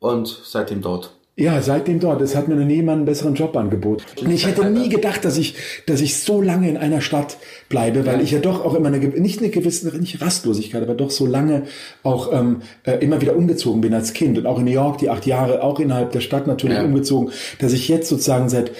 Und 0.00 0.42
seitdem 0.44 0.82
dort. 0.82 1.14
Ja, 1.40 1.62
seitdem 1.62 2.00
dort. 2.00 2.20
Es 2.20 2.36
hat 2.36 2.48
mir 2.48 2.54
noch 2.54 2.66
nie 2.66 2.74
jemand 2.76 2.98
einen 2.98 3.04
besseren 3.06 3.34
Job 3.34 3.56
angeboten. 3.56 4.02
Und 4.20 4.30
ich 4.30 4.46
hätte 4.46 4.68
nie 4.68 4.90
gedacht, 4.90 5.24
dass 5.24 5.38
ich, 5.38 5.54
dass 5.86 6.02
ich 6.02 6.18
so 6.18 6.42
lange 6.42 6.68
in 6.68 6.76
einer 6.76 7.00
Stadt 7.00 7.38
bleibe, 7.70 8.04
weil 8.04 8.20
ich 8.20 8.30
ja 8.30 8.40
doch 8.40 8.62
auch 8.62 8.74
immer 8.74 8.88
eine, 8.88 8.98
nicht 8.98 9.38
eine 9.40 9.48
gewisse, 9.48 9.88
nicht 9.98 10.20
Rastlosigkeit, 10.20 10.82
aber 10.82 10.94
doch 10.94 11.10
so 11.10 11.24
lange 11.24 11.62
auch 12.02 12.30
ähm, 12.30 12.60
äh, 12.84 12.98
immer 12.98 13.22
wieder 13.22 13.36
umgezogen 13.36 13.80
bin 13.80 13.94
als 13.94 14.12
Kind 14.12 14.36
und 14.36 14.44
auch 14.44 14.58
in 14.58 14.66
New 14.66 14.70
York 14.70 14.98
die 14.98 15.08
acht 15.08 15.24
Jahre, 15.24 15.62
auch 15.62 15.80
innerhalb 15.80 16.12
der 16.12 16.20
Stadt 16.20 16.46
natürlich 16.46 16.76
Ja. 16.76 16.84
umgezogen, 16.84 17.30
dass 17.58 17.72
ich 17.72 17.88
jetzt 17.88 18.10
sozusagen 18.10 18.50
seit, 18.50 18.72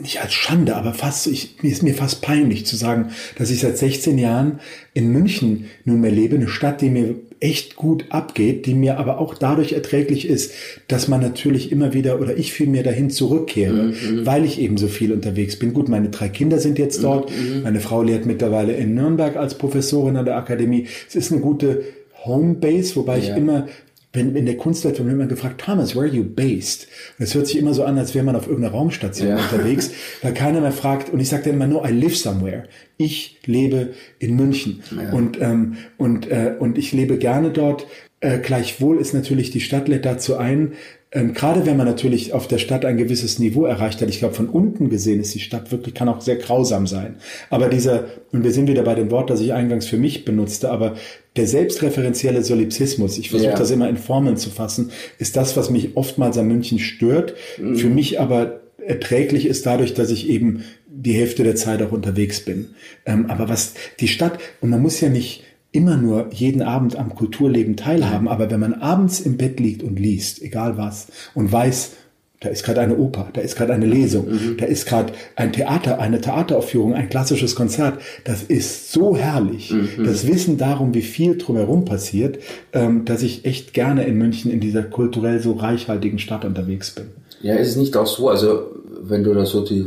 nicht 0.00 0.22
als 0.22 0.32
Schande, 0.32 0.74
aber 0.74 0.94
fast, 0.94 1.26
ich, 1.26 1.56
mir 1.62 1.70
ist 1.70 1.82
mir 1.82 1.92
fast 1.92 2.22
peinlich 2.22 2.64
zu 2.64 2.76
sagen, 2.76 3.10
dass 3.36 3.50
ich 3.50 3.60
seit 3.60 3.76
16 3.76 4.16
Jahren 4.16 4.60
in 4.94 5.12
München 5.12 5.66
nunmehr 5.84 6.12
lebe, 6.12 6.36
eine 6.36 6.48
Stadt, 6.48 6.80
die 6.80 6.88
mir 6.88 7.14
echt 7.40 7.76
gut 7.76 8.06
abgeht, 8.10 8.66
die 8.66 8.74
mir 8.74 8.98
aber 8.98 9.18
auch 9.18 9.34
dadurch 9.34 9.72
erträglich 9.72 10.26
ist, 10.28 10.52
dass 10.88 11.08
man 11.08 11.20
natürlich 11.20 11.70
immer 11.72 11.92
wieder 11.92 12.20
oder 12.20 12.36
ich 12.36 12.52
vielmehr 12.52 12.82
dahin 12.82 13.10
zurückkehre, 13.10 13.92
weil 14.24 14.44
ich 14.44 14.60
eben 14.60 14.76
so 14.76 14.88
viel 14.88 15.12
unterwegs 15.12 15.58
bin. 15.58 15.72
Gut, 15.74 15.88
meine 15.88 16.08
drei 16.08 16.28
Kinder 16.28 16.58
sind 16.58 16.78
jetzt 16.78 17.02
dort, 17.02 17.30
meine 17.62 17.80
Frau 17.80 18.02
lehrt 18.02 18.26
mittlerweile 18.26 18.72
in 18.74 18.94
Nürnberg 18.94 19.36
als 19.36 19.56
Professorin 19.58 20.16
an 20.16 20.24
der 20.24 20.36
Akademie. 20.36 20.86
Es 21.08 21.14
ist 21.16 21.32
eine 21.32 21.40
gute 21.40 21.82
Homebase, 22.24 22.96
wobei 22.96 23.18
ich 23.18 23.28
Ja. 23.28 23.36
immer 23.36 23.68
wenn 24.16 24.34
in 24.34 24.46
der 24.46 24.56
Kunstwelt 24.56 24.98
wird 24.98 25.08
immer 25.08 25.26
gefragt, 25.26 25.60
Thomas, 25.60 25.94
where 25.94 26.06
are 26.06 26.12
you 26.14 26.24
based? 26.24 26.88
Und 27.18 27.24
es 27.24 27.34
hört 27.34 27.46
sich 27.46 27.58
immer 27.58 27.74
so 27.74 27.84
an, 27.84 27.96
als 27.98 28.14
wäre 28.14 28.24
man 28.24 28.34
auf 28.34 28.48
irgendeiner 28.48 28.74
Raumstation 28.74 29.28
Ja. 29.28 29.36
unterwegs, 29.36 29.90
weil 30.22 30.34
keiner 30.34 30.60
mehr 30.60 30.72
fragt. 30.72 31.10
Und 31.10 31.20
ich 31.20 31.28
sage 31.28 31.44
dann 31.44 31.54
immer 31.54 31.66
nur, 31.68 31.88
I 31.88 31.92
live 31.92 32.16
somewhere. 32.16 32.64
Ich 32.96 33.38
lebe 33.46 33.90
in 34.18 34.34
München 34.36 34.82
und 35.12 35.40
ähm, 35.40 35.76
und 35.98 36.30
äh, 36.30 36.54
und 36.58 36.78
ich 36.78 36.92
lebe 36.92 37.18
gerne 37.18 37.50
dort. 37.50 37.86
Äh, 38.26 38.38
gleichwohl 38.38 38.98
ist 38.98 39.14
natürlich 39.14 39.50
die 39.52 39.60
Stadt 39.60 39.86
lädt 39.86 40.04
dazu 40.04 40.36
ein, 40.36 40.72
ähm, 41.12 41.32
gerade 41.32 41.64
wenn 41.64 41.76
man 41.76 41.86
natürlich 41.86 42.32
auf 42.32 42.48
der 42.48 42.58
Stadt 42.58 42.84
ein 42.84 42.96
gewisses 42.96 43.38
Niveau 43.38 43.66
erreicht 43.66 44.00
hat, 44.00 44.08
ich 44.08 44.18
glaube, 44.18 44.34
von 44.34 44.48
unten 44.48 44.90
gesehen 44.90 45.20
ist 45.20 45.32
die 45.32 45.40
Stadt 45.40 45.70
wirklich, 45.70 45.94
kann 45.94 46.08
auch 46.08 46.20
sehr 46.20 46.34
grausam 46.34 46.88
sein. 46.88 47.16
Aber 47.50 47.68
dieser, 47.68 48.06
und 48.32 48.42
wir 48.42 48.50
sind 48.50 48.68
wieder 48.68 48.82
bei 48.82 48.96
dem 48.96 49.12
Wort, 49.12 49.30
das 49.30 49.40
ich 49.40 49.52
eingangs 49.52 49.86
für 49.86 49.96
mich 49.96 50.24
benutzte, 50.24 50.72
aber 50.72 50.96
der 51.36 51.46
selbstreferenzielle 51.46 52.42
Solipsismus, 52.42 53.16
ich 53.16 53.30
versuche 53.30 53.50
ja. 53.50 53.56
das 53.56 53.70
immer 53.70 53.88
in 53.88 53.96
Formeln 53.96 54.36
zu 54.36 54.50
fassen, 54.50 54.90
ist 55.18 55.36
das, 55.36 55.56
was 55.56 55.70
mich 55.70 55.96
oftmals 55.96 56.36
an 56.36 56.48
München 56.48 56.80
stört, 56.80 57.34
mhm. 57.58 57.76
für 57.76 57.88
mich 57.88 58.18
aber 58.18 58.60
erträglich 58.84 59.46
ist 59.46 59.66
dadurch, 59.66 59.94
dass 59.94 60.10
ich 60.10 60.28
eben 60.28 60.64
die 60.88 61.12
Hälfte 61.12 61.44
der 61.44 61.54
Zeit 61.54 61.80
auch 61.80 61.92
unterwegs 61.92 62.40
bin. 62.40 62.70
Ähm, 63.04 63.26
aber 63.30 63.48
was 63.48 63.74
die 64.00 64.08
Stadt, 64.08 64.40
und 64.60 64.70
man 64.70 64.82
muss 64.82 65.00
ja 65.00 65.10
nicht, 65.10 65.44
immer 65.76 65.96
nur 65.96 66.28
jeden 66.32 66.62
Abend 66.62 66.96
am 66.96 67.14
Kulturleben 67.14 67.76
teilhaben, 67.76 68.28
aber 68.28 68.50
wenn 68.50 68.60
man 68.60 68.74
abends 68.74 69.20
im 69.20 69.36
Bett 69.36 69.60
liegt 69.60 69.82
und 69.82 69.98
liest, 69.98 70.42
egal 70.42 70.78
was, 70.78 71.08
und 71.34 71.52
weiß, 71.52 71.92
da 72.40 72.50
ist 72.50 72.64
gerade 72.64 72.80
eine 72.80 72.96
Oper, 72.96 73.28
da 73.32 73.40
ist 73.40 73.56
gerade 73.56 73.72
eine 73.72 73.86
Lesung, 73.86 74.28
mhm. 74.28 74.56
da 74.58 74.66
ist 74.66 74.86
gerade 74.86 75.12
ein 75.36 75.52
Theater, 75.52 75.98
eine 76.00 76.20
Theateraufführung, 76.20 76.94
ein 76.94 77.08
klassisches 77.08 77.54
Konzert. 77.54 78.00
Das 78.24 78.42
ist 78.42 78.92
so 78.92 79.16
herrlich. 79.16 79.70
Mhm. 79.70 80.04
Das 80.04 80.26
Wissen 80.26 80.58
darum, 80.58 80.94
wie 80.94 81.02
viel 81.02 81.38
drumherum 81.38 81.84
passiert, 81.84 82.38
ähm, 82.72 83.04
dass 83.06 83.22
ich 83.22 83.46
echt 83.46 83.72
gerne 83.72 84.04
in 84.04 84.18
München 84.18 84.50
in 84.50 84.60
dieser 84.60 84.82
kulturell 84.82 85.40
so 85.40 85.52
reichhaltigen 85.52 86.18
Stadt 86.18 86.44
unterwegs 86.44 86.90
bin. 86.90 87.06
Ja, 87.42 87.54
ist 87.54 87.68
es 87.68 87.76
nicht 87.76 87.96
auch 87.96 88.06
so, 88.06 88.28
also 88.28 88.70
wenn 89.00 89.24
du 89.24 89.32
da 89.32 89.46
so 89.46 89.64
die 89.64 89.86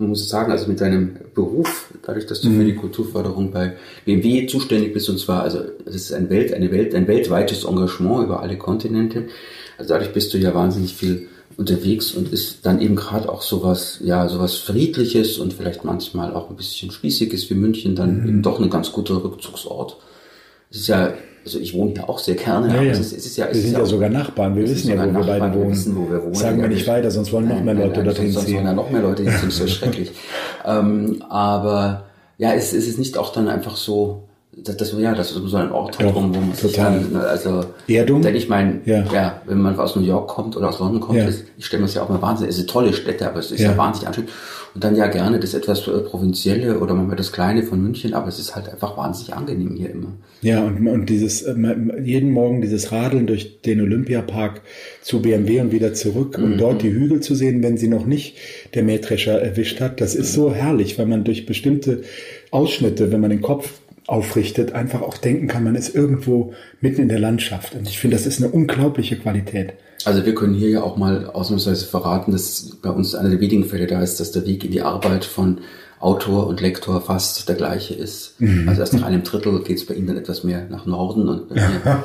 man 0.00 0.08
muss 0.08 0.28
sagen, 0.28 0.50
also 0.50 0.66
mit 0.66 0.80
deinem 0.80 1.16
Beruf, 1.34 1.92
dadurch, 2.02 2.26
dass 2.26 2.40
du 2.40 2.48
mhm. 2.48 2.58
für 2.58 2.64
die 2.64 2.74
Kulturförderung 2.74 3.50
bei 3.50 3.74
BMW 4.06 4.46
zuständig 4.46 4.94
bist, 4.94 5.10
und 5.10 5.18
zwar, 5.18 5.42
also 5.42 5.60
das 5.84 5.94
ist 5.94 6.12
ein 6.12 6.30
Welt, 6.30 6.54
eine 6.54 6.70
Welt, 6.70 6.94
ein 6.94 7.06
weltweites 7.06 7.64
Engagement 7.64 8.24
über 8.24 8.40
alle 8.40 8.56
Kontinente. 8.56 9.28
Also 9.76 9.92
dadurch 9.92 10.12
bist 10.12 10.32
du 10.32 10.38
ja 10.38 10.54
wahnsinnig 10.54 10.94
viel 10.94 11.28
unterwegs 11.56 12.12
und 12.12 12.32
ist 12.32 12.64
dann 12.64 12.80
eben 12.80 12.96
gerade 12.96 13.28
auch 13.28 13.42
sowas, 13.42 13.98
ja, 14.02 14.26
sowas 14.28 14.56
Friedliches 14.56 15.38
und 15.38 15.52
vielleicht 15.52 15.84
manchmal 15.84 16.32
auch 16.32 16.48
ein 16.48 16.56
bisschen 16.56 16.90
Spießiges 16.90 17.50
wie 17.50 17.54
München 17.54 17.94
dann 17.94 18.22
mhm. 18.22 18.28
eben 18.28 18.42
doch 18.42 18.58
ein 18.58 18.70
ganz 18.70 18.92
guter 18.92 19.22
Rückzugsort. 19.22 19.98
Es 20.70 20.78
ist 20.78 20.88
ja 20.88 21.12
also 21.44 21.58
ich 21.58 21.74
wohne 21.74 21.92
hier 21.92 22.08
auch 22.08 22.18
sehr 22.18 22.34
gerne. 22.34 22.68
Ja, 22.68 22.82
ja. 22.82 22.92
Es 22.92 23.00
ist, 23.00 23.12
es 23.12 23.26
ist 23.26 23.36
ja, 23.36 23.46
es 23.46 23.56
wir 23.56 23.62
sind 23.62 23.72
ja, 23.78 23.84
sogar 23.86 24.08
Nachbarn. 24.10 24.56
Wir 24.56 24.68
wissen 24.68 24.90
ja, 24.90 24.98
wo 24.98 25.18
wir 25.18 25.24
beide 25.24 25.54
wohnen. 25.54 25.64
Wir 25.64 25.70
wissen, 25.70 25.96
wo 25.96 26.10
wir 26.10 26.22
wohnen. 26.22 26.34
Sagen 26.34 26.60
wir 26.60 26.68
nicht 26.68 26.86
weiter, 26.86 27.10
sonst 27.10 27.32
wollen 27.32 27.48
noch 27.48 27.62
mehr 27.62 27.74
Leute 27.74 28.02
dorthin 28.02 28.26
ziehen. 28.26 28.32
Sonst 28.32 28.52
wollen 28.54 28.64
ja 28.66 28.72
noch 28.72 28.90
mehr 28.90 29.02
Leute 29.02 29.24
das 29.24 29.42
ist 29.42 29.56
so 29.56 29.66
schrecklich. 29.66 30.12
Ähm, 30.64 31.22
aber 31.28 32.04
ja, 32.38 32.52
es, 32.52 32.72
es 32.72 32.86
ist 32.86 32.98
nicht 32.98 33.16
auch 33.16 33.32
dann 33.32 33.48
einfach 33.48 33.76
so, 33.76 34.24
dass, 34.56 34.76
dass 34.76 34.92
ja, 34.98 35.14
dass 35.14 35.30
so 35.30 35.56
ein 35.56 35.70
Ort 35.70 35.98
hat, 35.98 36.14
wo 36.14 36.20
man 36.20 36.52
sich 36.54 36.72
dann, 36.72 37.14
also 37.16 37.64
Erdung. 37.86 38.22
Denn 38.22 38.34
ich 38.34 38.48
meine, 38.48 38.80
ja. 38.84 39.04
ja. 39.12 39.42
wenn 39.46 39.60
man 39.60 39.78
aus 39.78 39.96
New 39.96 40.02
York 40.02 40.28
kommt 40.28 40.56
oder 40.56 40.68
aus 40.68 40.80
London 40.80 41.00
kommt, 41.00 41.18
ja. 41.18 41.26
ist, 41.26 41.44
ich 41.56 41.66
stelle 41.66 41.82
mir 41.82 41.86
das 41.86 41.94
ja 41.94 42.02
auch 42.02 42.08
mal 42.08 42.20
wahnsinnig, 42.20 42.50
es 42.50 42.56
sind 42.56 42.68
tolle 42.68 42.92
Städte, 42.92 43.28
aber 43.28 43.38
es 43.38 43.50
ist 43.52 43.60
ja, 43.60 43.70
ja 43.70 43.76
wahnsinnig 43.76 44.08
anstrengend. 44.08 44.32
Und 44.72 44.84
dann 44.84 44.94
ja 44.94 45.08
gerne 45.08 45.40
das 45.40 45.54
etwas 45.54 45.88
äh, 45.88 45.98
Provinzielle 45.98 46.78
oder 46.78 46.94
manchmal 46.94 47.16
das 47.16 47.32
Kleine 47.32 47.64
von 47.64 47.82
München, 47.82 48.14
aber 48.14 48.28
es 48.28 48.38
ist 48.38 48.54
halt 48.54 48.68
einfach 48.68 48.96
wahnsinnig 48.96 49.34
angenehm 49.34 49.74
hier 49.76 49.90
immer. 49.90 50.12
Ja, 50.42 50.62
und, 50.62 50.86
und 50.86 51.10
dieses, 51.10 51.42
äh, 51.42 51.54
jeden 52.04 52.30
Morgen 52.30 52.60
dieses 52.60 52.92
Radeln 52.92 53.26
durch 53.26 53.62
den 53.62 53.80
Olympiapark 53.80 54.60
zu 55.02 55.22
BMW 55.22 55.60
und 55.60 55.72
wieder 55.72 55.92
zurück 55.94 56.38
mhm. 56.38 56.44
und 56.44 56.58
dort 56.58 56.82
die 56.82 56.92
Hügel 56.92 57.20
zu 57.20 57.34
sehen, 57.34 57.64
wenn 57.64 57.78
sie 57.78 57.88
noch 57.88 58.06
nicht 58.06 58.36
der 58.74 58.84
Mähdrescher 58.84 59.40
erwischt 59.40 59.80
hat, 59.80 60.00
das 60.00 60.14
ist 60.14 60.32
so 60.32 60.52
herrlich, 60.52 60.98
weil 60.98 61.06
man 61.06 61.24
durch 61.24 61.46
bestimmte 61.46 62.02
Ausschnitte, 62.52 63.10
wenn 63.10 63.20
man 63.20 63.30
den 63.30 63.42
Kopf 63.42 63.79
aufrichtet, 64.10 64.72
einfach 64.72 65.02
auch 65.02 65.16
denken 65.16 65.46
kann, 65.46 65.64
man 65.64 65.76
ist 65.76 65.94
irgendwo 65.94 66.52
mitten 66.80 67.02
in 67.02 67.08
der 67.08 67.20
Landschaft. 67.20 67.74
Und 67.74 67.88
ich 67.88 67.98
finde, 67.98 68.16
das 68.16 68.26
ist 68.26 68.42
eine 68.42 68.50
unglaubliche 68.50 69.16
Qualität. 69.16 69.74
Also 70.04 70.24
wir 70.24 70.34
können 70.34 70.54
hier 70.54 70.70
ja 70.70 70.82
auch 70.82 70.96
mal 70.96 71.26
ausnahmsweise 71.26 71.86
verraten, 71.86 72.32
dass 72.32 72.76
bei 72.82 72.90
uns 72.90 73.14
einer 73.14 73.30
der 73.30 73.40
wenigen 73.40 73.64
Fälle 73.64 73.86
da 73.86 74.02
ist, 74.02 74.18
dass 74.18 74.32
der 74.32 74.46
Weg 74.46 74.64
in 74.64 74.72
die 74.72 74.82
Arbeit 74.82 75.24
von 75.24 75.58
Autor 76.00 76.46
und 76.46 76.62
Lektor 76.62 77.02
fast 77.02 77.46
der 77.46 77.56
gleiche 77.56 77.92
ist. 77.92 78.40
Mhm. 78.40 78.66
Also 78.66 78.80
erst 78.80 78.94
nach 78.94 79.02
einem 79.02 79.22
Drittel 79.22 79.62
geht 79.62 79.76
es 79.76 79.84
bei 79.84 79.92
Ihnen 79.92 80.06
dann 80.06 80.16
etwas 80.16 80.44
mehr 80.44 80.66
nach 80.70 80.86
Norden 80.86 81.28
und 81.28 81.50
bei 81.50 81.56
mir 81.56 82.04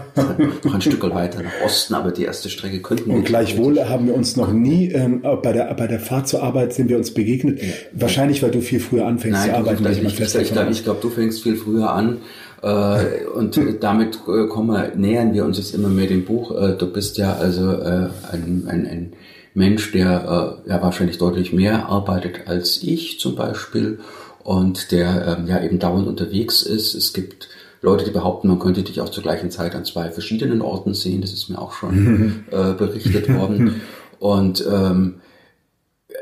noch 0.64 0.74
ein 0.74 0.82
Stück 0.82 1.02
weiter 1.02 1.42
nach 1.42 1.64
Osten, 1.64 1.94
aber 1.94 2.12
die 2.12 2.26
erste 2.26 2.50
Strecke 2.50 2.82
könnten 2.82 3.10
wir. 3.10 3.16
Und 3.16 3.24
gleichwohl 3.24 3.80
haben 3.88 4.08
wir 4.08 4.14
uns 4.14 4.36
noch 4.36 4.52
nie, 4.52 4.90
ähm, 4.92 5.22
bei, 5.22 5.54
der, 5.54 5.74
bei 5.76 5.88
der 5.88 6.02
Fahrt 6.02 6.28
zur 6.28 6.44
Arbeit 6.44 6.74
sind 6.74 6.90
wir 6.90 6.98
uns 6.98 7.14
begegnet. 7.14 7.62
Ja. 7.62 7.70
Wahrscheinlich, 7.94 8.44
weil 8.44 8.52
du 8.52 8.60
viel 8.60 8.82
früher 8.82 9.06
anfängst 9.06 9.40
Nein, 9.40 9.52
zu 9.52 9.56
arbeiten. 9.56 9.86
Ich, 9.86 10.04
ich, 10.04 10.20
ich, 10.20 10.36
ich 10.36 10.52
glaube, 10.52 10.72
glaub, 10.72 11.02
du 11.02 11.10
fängst 11.10 11.42
viel 11.42 11.56
früher 11.56 11.90
an. 11.92 12.18
Äh, 12.62 13.26
und 13.34 13.58
damit 13.80 14.20
äh, 14.28 14.48
kommen 14.48 14.72
wir, 14.72 14.94
nähern 14.96 15.34
wir 15.34 15.46
uns 15.46 15.58
jetzt 15.58 15.74
immer 15.74 15.88
mehr 15.88 16.08
dem 16.08 16.26
Buch. 16.26 16.52
Äh, 16.52 16.76
du 16.78 16.92
bist 16.92 17.18
ja 17.18 17.36
also 17.36 17.72
äh, 17.72 18.10
ein, 18.32 18.66
ein, 18.68 18.88
ein 18.88 19.14
Mensch, 19.56 19.92
der 19.94 20.62
äh, 20.66 20.70
ja 20.70 20.82
wahrscheinlich 20.82 21.18
deutlich 21.18 21.54
mehr 21.54 21.88
arbeitet 21.88 22.48
als 22.48 22.84
ich 22.84 23.20
zum 23.20 23.36
Beispiel 23.36 24.00
und 24.44 24.92
der 24.92 25.38
ähm, 25.40 25.48
ja 25.48 25.64
eben 25.64 25.80
dauernd 25.80 26.08
unterwegs 26.08 26.62
ist. 26.62 26.94
Es 26.94 27.14
gibt 27.14 27.50
Leute, 27.82 28.04
die 28.06 28.12
behaupten, 28.12 28.50
man 28.50 28.60
könnte 28.60 28.84
dich 28.84 29.02
auch 29.02 29.10
zur 29.10 29.24
gleichen 29.24 29.52
Zeit 29.52 29.74
an 29.74 29.86
zwei 29.86 30.12
verschiedenen 30.12 30.62
Orten 30.62 30.94
sehen. 30.94 31.22
Das 31.22 31.34
ist 31.34 31.50
mir 31.50 31.60
auch 31.60 31.72
schon 31.72 32.46
äh, 32.52 32.74
berichtet 32.74 33.34
worden. 33.34 33.82
Und 34.20 34.66
ähm, 34.70 35.16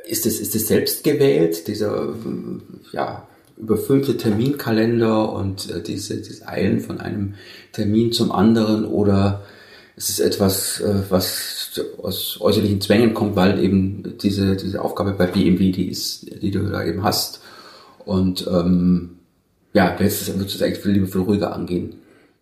ist 0.06 0.26
es 0.26 0.40
ist 0.40 0.56
es 0.56 0.68
selbst 0.68 1.04
gewählt, 1.04 1.68
dieser 1.68 2.14
ja 2.92 3.28
überfüllte 3.58 4.18
Terminkalender 4.18 5.32
und 5.34 5.70
äh, 5.70 5.82
diese, 5.82 6.18
diese 6.18 6.48
Eilen 6.48 6.80
von 6.80 7.00
einem 7.00 7.36
Termin 7.72 8.12
zum 8.12 8.32
anderen 8.32 8.86
oder 8.86 9.44
ist 9.96 10.10
es 10.10 10.20
etwas, 10.20 10.80
äh, 10.82 11.04
was 11.10 11.63
aus 12.02 12.40
äußerlichen 12.40 12.82
Zwängen 12.82 13.14
kommt, 13.14 13.36
weil 13.36 13.64
eben 13.64 14.16
diese, 14.22 14.56
diese 14.56 14.82
Aufgabe 14.82 15.12
bei 15.14 15.28
BMW, 15.28 15.72
die 15.72 15.90
ist, 15.90 16.42
die 16.42 16.52
du 16.52 16.64
da 16.64 16.84
eben 16.84 17.04
hast. 17.04 17.42
Und 18.06 18.48
ähm, 18.48 19.12
ja, 19.74 19.96
jetzt 20.00 20.28
würdest 20.28 20.54
du 20.54 20.58
es 20.58 20.62
eigentlich 20.62 20.80
viel 20.80 20.92
lieber 20.92 21.08
viel 21.08 21.22
ruhiger 21.22 21.54
angehen. 21.54 21.96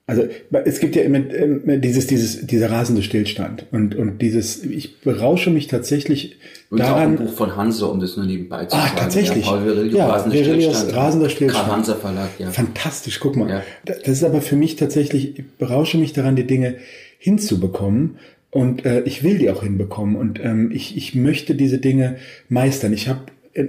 Also 0.08 0.24
es 0.66 0.82
gibt 0.82 0.98
ja 0.98 1.04
immer, 1.04 1.20
immer 1.34 1.78
dieses, 1.78 2.06
dieses, 2.06 2.46
dieser 2.46 2.70
rasende 2.70 3.02
Stillstand 3.02 3.68
und 3.72 3.96
und 3.96 4.22
dieses, 4.22 4.62
ich 4.62 5.00
berausche 5.00 5.52
mich 5.52 5.68
tatsächlich 5.68 6.38
und 6.70 6.80
daran. 6.80 7.16
Auch 7.16 7.20
ein 7.22 7.28
Buch 7.28 7.34
von 7.34 7.56
Hanse, 7.56 7.88
um 7.88 8.02
das 8.02 8.18
nur 8.18 8.26
nebenbei 8.26 8.66
zu 8.66 8.76
ah, 8.76 8.82
sagen. 8.82 8.94
Ah, 8.96 9.00
tatsächlich. 9.00 9.46
Ja, 9.46 9.52
Paul 9.52 9.66
Virilio, 9.66 9.98
ja, 9.98 10.08
rasender 10.08 10.44
Stillstand. 10.44 10.96
rasender 10.96 11.30
Stillstand. 11.30 11.66
Karl 11.66 11.78
Hanser 11.78 11.96
Verlag, 11.96 12.30
ja. 12.40 12.50
Fantastisch, 12.50 13.22
guck 13.22 13.38
mal. 13.38 13.50
Ja. 13.50 13.64
Das 13.86 14.06
ist 14.06 14.24
aber 14.26 14.42
für 14.42 14.58
mich 14.58 14.76
tatsächlich, 14.76 15.40
ich 15.40 15.46
berausche 15.58 15.98
mich 15.98 16.12
daran, 16.12 16.36
die 16.36 16.48
Dinge 16.48 16.76
hinzubekommen 17.18 18.18
und 18.52 18.86
äh, 18.86 19.02
ich 19.04 19.24
will 19.24 19.38
die 19.38 19.50
auch 19.50 19.64
hinbekommen 19.64 20.16
und 20.16 20.40
ähm, 20.44 20.72
ich, 20.72 20.96
ich 20.98 21.16
möchte 21.16 21.56
diese 21.56 21.78
Dinge 21.78 22.18
meistern. 22.50 22.94
Ich 22.94 23.08
habe 23.08 23.22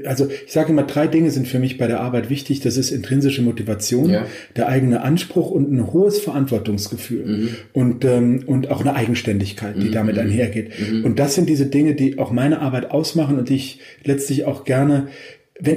also 0.06 0.28
ich 0.46 0.52
sage 0.52 0.70
immer, 0.70 0.84
drei 0.84 1.06
Dinge 1.06 1.30
sind 1.30 1.48
für 1.48 1.58
mich 1.58 1.76
bei 1.76 1.86
der 1.86 2.00
Arbeit 2.00 2.30
wichtig. 2.30 2.60
Das 2.60 2.76
ist 2.76 2.90
intrinsische 2.90 3.42
Motivation, 3.42 4.10
ja. 4.10 4.26
der 4.54 4.68
eigene 4.68 5.02
Anspruch 5.02 5.50
und 5.50 5.72
ein 5.72 5.92
hohes 5.92 6.20
Verantwortungsgefühl 6.20 7.26
mhm. 7.26 7.48
und, 7.72 8.04
ähm, 8.04 8.44
und 8.46 8.70
auch 8.70 8.80
eine 8.80 8.94
Eigenständigkeit, 8.94 9.74
die 9.76 9.88
mhm. 9.88 9.92
damit 9.92 10.18
einhergeht. 10.18 10.70
Mhm. 10.78 11.04
Und 11.04 11.18
das 11.18 11.34
sind 11.34 11.48
diese 11.48 11.66
Dinge, 11.66 11.94
die 11.94 12.18
auch 12.18 12.30
meine 12.30 12.60
Arbeit 12.60 12.92
ausmachen 12.92 13.38
und 13.38 13.48
die 13.48 13.56
ich 13.56 13.80
letztlich 14.04 14.44
auch 14.44 14.64
gerne 14.64 15.08
wenn, 15.64 15.76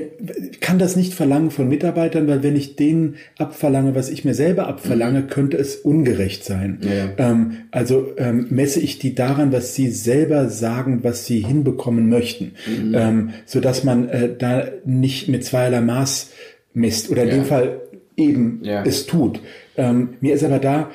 kann 0.61 0.79
das 0.79 0.95
nicht 0.95 1.13
verlangen 1.13 1.51
von 1.51 1.69
Mitarbeitern, 1.69 2.27
weil 2.27 2.41
wenn 2.41 2.55
ich 2.55 2.75
denen 2.75 3.17
abverlange, 3.37 3.93
was 3.93 4.09
ich 4.09 4.25
mir 4.25 4.33
selber 4.33 4.67
abverlange, 4.67 5.21
mhm. 5.21 5.27
könnte 5.27 5.57
es 5.57 5.75
ungerecht 5.75 6.43
sein. 6.43 6.79
Ja. 6.81 7.09
Ähm, 7.17 7.57
also 7.69 8.07
ähm, 8.17 8.47
messe 8.49 8.79
ich 8.79 8.97
die 8.97 9.13
daran, 9.13 9.51
was 9.51 9.75
sie 9.75 9.91
selber 9.91 10.49
sagen, 10.49 11.03
was 11.03 11.27
sie 11.27 11.39
hinbekommen 11.39 12.09
möchten, 12.09 12.53
mhm. 12.65 12.95
ähm, 12.95 13.29
so 13.45 13.59
dass 13.59 13.83
man 13.83 14.09
äh, 14.09 14.35
da 14.35 14.65
nicht 14.85 15.27
mit 15.27 15.45
zweierlei 15.45 15.81
Maß 15.81 16.31
misst 16.73 17.11
oder 17.11 17.21
in 17.21 17.29
ja. 17.29 17.35
dem 17.35 17.45
Fall 17.45 17.81
eben 18.17 18.61
ja. 18.63 18.83
es 18.83 19.05
tut. 19.05 19.39
Ähm, 19.77 20.15
mir 20.19 20.33
ist 20.33 20.43
aber 20.43 20.57
da 20.57 20.89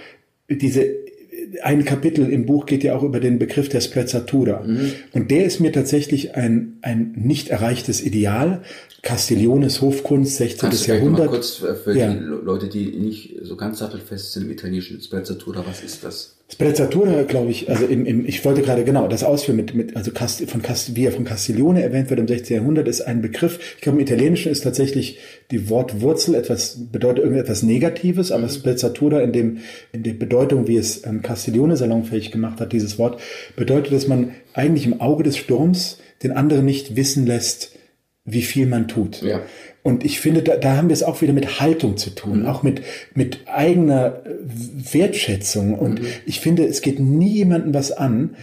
diese 0.49 0.85
ein 1.63 1.85
Kapitel 1.85 2.31
im 2.31 2.47
Buch 2.47 2.67
geht 2.67 2.85
ja 2.85 2.95
auch 2.95 3.03
über 3.03 3.21
den 3.21 3.39
Begriff 3.39 3.69
der 3.69 3.81
Sprezzatura. 3.81 4.63
Mhm. 4.63 4.93
Und 5.13 5.31
der 5.31 5.45
ist 5.45 5.61
mir 5.61 5.73
tatsächlich 5.73 6.35
ein, 6.35 6.79
ein 6.83 7.13
nicht 7.17 7.49
erreichtes 7.49 8.03
Ideal. 8.03 8.63
Castigliones 9.03 9.81
Hofkunst, 9.81 10.37
16. 10.37 10.69
Kannst 10.69 10.87
Jahrhundert. 10.87 11.27
Mal 11.27 11.29
kurz 11.29 11.55
für 11.55 11.97
ja. 11.97 12.13
die 12.13 12.19
Leute, 12.19 12.69
die 12.69 12.87
nicht 12.87 13.37
so 13.43 13.57
ganz 13.57 13.79
sattelfest 13.79 14.33
sind 14.33 14.45
im 14.45 14.51
italienischen 14.51 15.01
Sprezzatura, 15.01 15.65
was 15.67 15.83
ist 15.83 16.05
das? 16.05 16.40
Sprezzatura, 16.53 17.23
glaube 17.23 17.53
ich, 17.53 17.71
also 17.71 17.87
im, 17.87 18.05
im, 18.05 18.27
ich 18.27 18.45
wollte 18.45 18.63
gerade 18.63 18.83
genau 18.85 19.07
das 19.07 19.23
ausführen 19.23 19.57
mit, 19.57 19.75
mit 19.75 19.97
also 19.97 20.11
Cast, 20.11 20.51
von 20.51 20.63
Cast, 20.63 20.97
wie 20.97 21.07
er 21.07 21.13
von 21.13 21.25
Castiglione 21.25 21.83
erwähnt 21.83 22.11
wird 22.11 22.19
im 22.19 22.27
16. 22.27 22.57
Jahrhundert, 22.57 22.89
ist 22.89 23.03
ein 23.03 23.23
Begriff. 23.23 23.61
Ich 23.77 23.83
glaube, 23.83 23.99
im 23.99 24.05
Italienischen 24.05 24.51
ist 24.51 24.63
tatsächlich 24.63 25.19
die 25.53 25.71
Wortwurzel 25.71 26.35
etwas, 26.35 26.77
bedeutet 26.91 27.23
irgendetwas 27.23 27.63
Negatives, 27.63 28.33
aber 28.33 28.45
mhm. 28.45 28.51
Sprezzatura 28.51 29.21
in 29.21 29.33
dem, 29.33 29.59
in 29.93 30.03
der 30.03 30.15
Bedeutung, 30.15 30.67
wie 30.67 30.77
es 30.77 31.07
ähm, 31.07 31.23
Castiglione 31.23 31.77
salonfähig 31.77 32.33
gemacht 32.33 32.61
hat, 32.61 32.73
dieses 32.73 32.99
Wort, 32.99 33.21
bedeutet, 33.55 33.93
dass 33.93 34.09
man 34.09 34.33
eigentlich 34.53 34.87
im 34.87 35.01
Auge 35.01 35.23
des 35.23 35.37
Sturms 35.37 35.99
den 36.25 36.33
anderen 36.33 36.65
nicht 36.65 36.97
wissen 36.97 37.27
lässt, 37.27 37.73
wie 38.25 38.43
viel 38.43 38.67
man 38.67 38.89
tut. 38.89 39.23
Ja. 39.23 39.41
Und 39.83 40.05
ich 40.05 40.21
finde, 40.21 40.43
da, 40.43 40.57
da 40.57 40.77
haben 40.77 40.89
wir 40.89 40.95
es 40.95 41.03
auch 41.03 41.23
wieder 41.23 41.33
mit 41.33 41.61
Haltung 41.61 41.97
zu 41.97 42.11
tun, 42.11 42.41
mhm. 42.41 42.47
auch 42.47 42.63
mit, 42.63 42.83
mit 43.15 43.41
eigener 43.47 44.23
Wertschätzung. 44.93 45.79
Und 45.79 46.03
mhm. 46.03 46.07
ich 46.27 46.41
finde, 46.41 46.65
es 46.65 46.83
geht 46.83 47.01
nie 47.01 47.31
jemandem 47.31 47.73
was 47.73 47.93
an, 47.93 48.37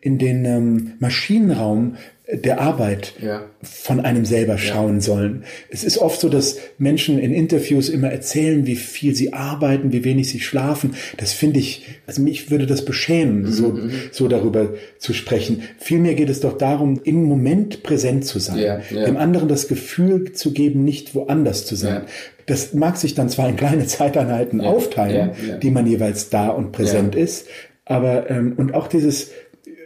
in 0.00 0.18
den 0.18 0.44
ähm, 0.44 0.92
Maschinenraum 0.98 1.96
der 2.32 2.60
Arbeit 2.60 3.14
ja. 3.20 3.44
von 3.62 4.00
einem 4.00 4.24
selber 4.24 4.58
schauen 4.58 4.96
ja. 4.96 5.00
sollen. 5.00 5.44
Es 5.68 5.84
ist 5.84 5.98
oft 5.98 6.20
so, 6.20 6.28
dass 6.28 6.58
Menschen 6.78 7.18
in 7.18 7.32
Interviews 7.32 7.88
immer 7.88 8.08
erzählen, 8.08 8.66
wie 8.66 8.76
viel 8.76 9.14
sie 9.14 9.32
arbeiten, 9.32 9.92
wie 9.92 10.04
wenig 10.04 10.28
sie 10.28 10.40
schlafen. 10.40 10.94
Das 11.16 11.32
finde 11.32 11.60
ich, 11.60 11.86
also 12.06 12.22
mich 12.22 12.50
würde 12.50 12.66
das 12.66 12.84
beschämen, 12.84 13.42
mhm. 13.42 13.52
so, 13.52 13.68
mhm. 13.68 13.92
so 14.12 14.28
darüber 14.28 14.74
zu 14.98 15.12
sprechen. 15.12 15.62
Vielmehr 15.78 16.14
geht 16.14 16.30
es 16.30 16.40
doch 16.40 16.56
darum, 16.56 17.00
im 17.04 17.24
Moment 17.24 17.82
präsent 17.82 18.24
zu 18.24 18.38
sein, 18.38 18.58
ja. 18.58 19.04
dem 19.04 19.16
anderen 19.16 19.48
das 19.48 19.68
Gefühl 19.68 20.32
zu 20.32 20.52
geben, 20.52 20.84
nicht 20.84 21.14
woanders 21.14 21.66
zu 21.66 21.74
sein. 21.74 22.02
Das 22.46 22.74
mag 22.74 22.96
sich 22.96 23.14
dann 23.14 23.28
zwar 23.28 23.48
in 23.48 23.56
kleine 23.56 23.86
Zeiteinheiten 23.86 24.60
aufteilen, 24.60 25.32
die 25.62 25.70
man 25.70 25.86
jeweils 25.86 26.30
da 26.30 26.48
und 26.48 26.72
präsent 26.72 27.14
ist, 27.14 27.46
aber 27.84 28.30
ähm, 28.30 28.54
und 28.56 28.74
auch 28.74 28.86
dieses 28.86 29.30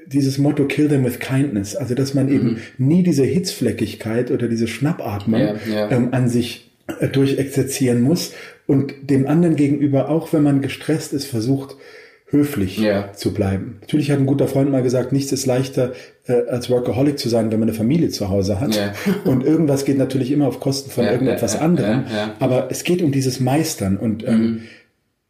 dieses 0.07 0.39
Motto 0.39 0.67
Kill 0.67 0.89
them 0.89 1.05
with 1.05 1.19
kindness, 1.19 1.77
also 1.77 1.95
dass 1.95 2.15
man 2.15 2.29
eben 2.29 2.61
mhm. 2.79 2.87
nie 2.87 3.03
diese 3.03 3.25
Hitzfleckigkeit 3.25 4.31
oder 4.31 4.49
diese 4.49 4.69
Schnappatmung 4.69 5.41
ja, 5.41 5.55
ja. 5.71 5.91
Ähm, 5.91 6.09
an 6.13 6.29
sich 6.29 6.71
äh, 7.01 7.09
durchexerzieren 7.09 8.03
muss 8.03 8.33
und 8.67 8.95
dem 9.03 9.27
anderen 9.27 9.57
gegenüber, 9.57 10.09
auch 10.09 10.33
wenn 10.33 10.43
man 10.43 10.63
gestresst 10.63 11.13
ist, 11.13 11.27
versucht, 11.27 11.77
höflich 12.35 12.79
ja. 12.79 13.13
zu 13.13 13.33
bleiben. 13.33 13.79
Natürlich 13.83 14.11
hat 14.11 14.19
ein 14.19 14.27
guter 14.27 14.49
Freund 14.49 14.71
mal 14.71 14.83
gesagt, 14.83 15.13
nichts 15.13 15.31
ist 15.33 15.47
leichter 15.47 15.93
äh, 16.27 16.49
als 16.49 16.69
Workaholic 16.69 17.19
zu 17.19 17.29
sein, 17.29 17.53
wenn 17.53 17.61
man 17.61 17.69
eine 17.69 17.77
Familie 17.77 18.09
zu 18.09 18.29
Hause 18.29 18.61
hat. 18.61 18.75
Ja. 18.75 18.93
Und 19.25 19.45
irgendwas 19.45 19.85
geht 19.85 19.99
natürlich 19.99 20.33
immer 20.33 20.49
auf 20.49 20.61
Kosten 20.61 20.91
von 20.91 21.05
ja, 21.05 21.13
irgendetwas 21.13 21.57
anderem. 21.57 22.05
Aber 22.41 22.69
es 22.71 22.85
geht 22.85 23.03
um 23.03 23.13
dieses 23.13 23.41
Meistern 23.41 23.97
und 23.97 24.27
ähm, 24.27 24.41
mhm. 24.41 24.61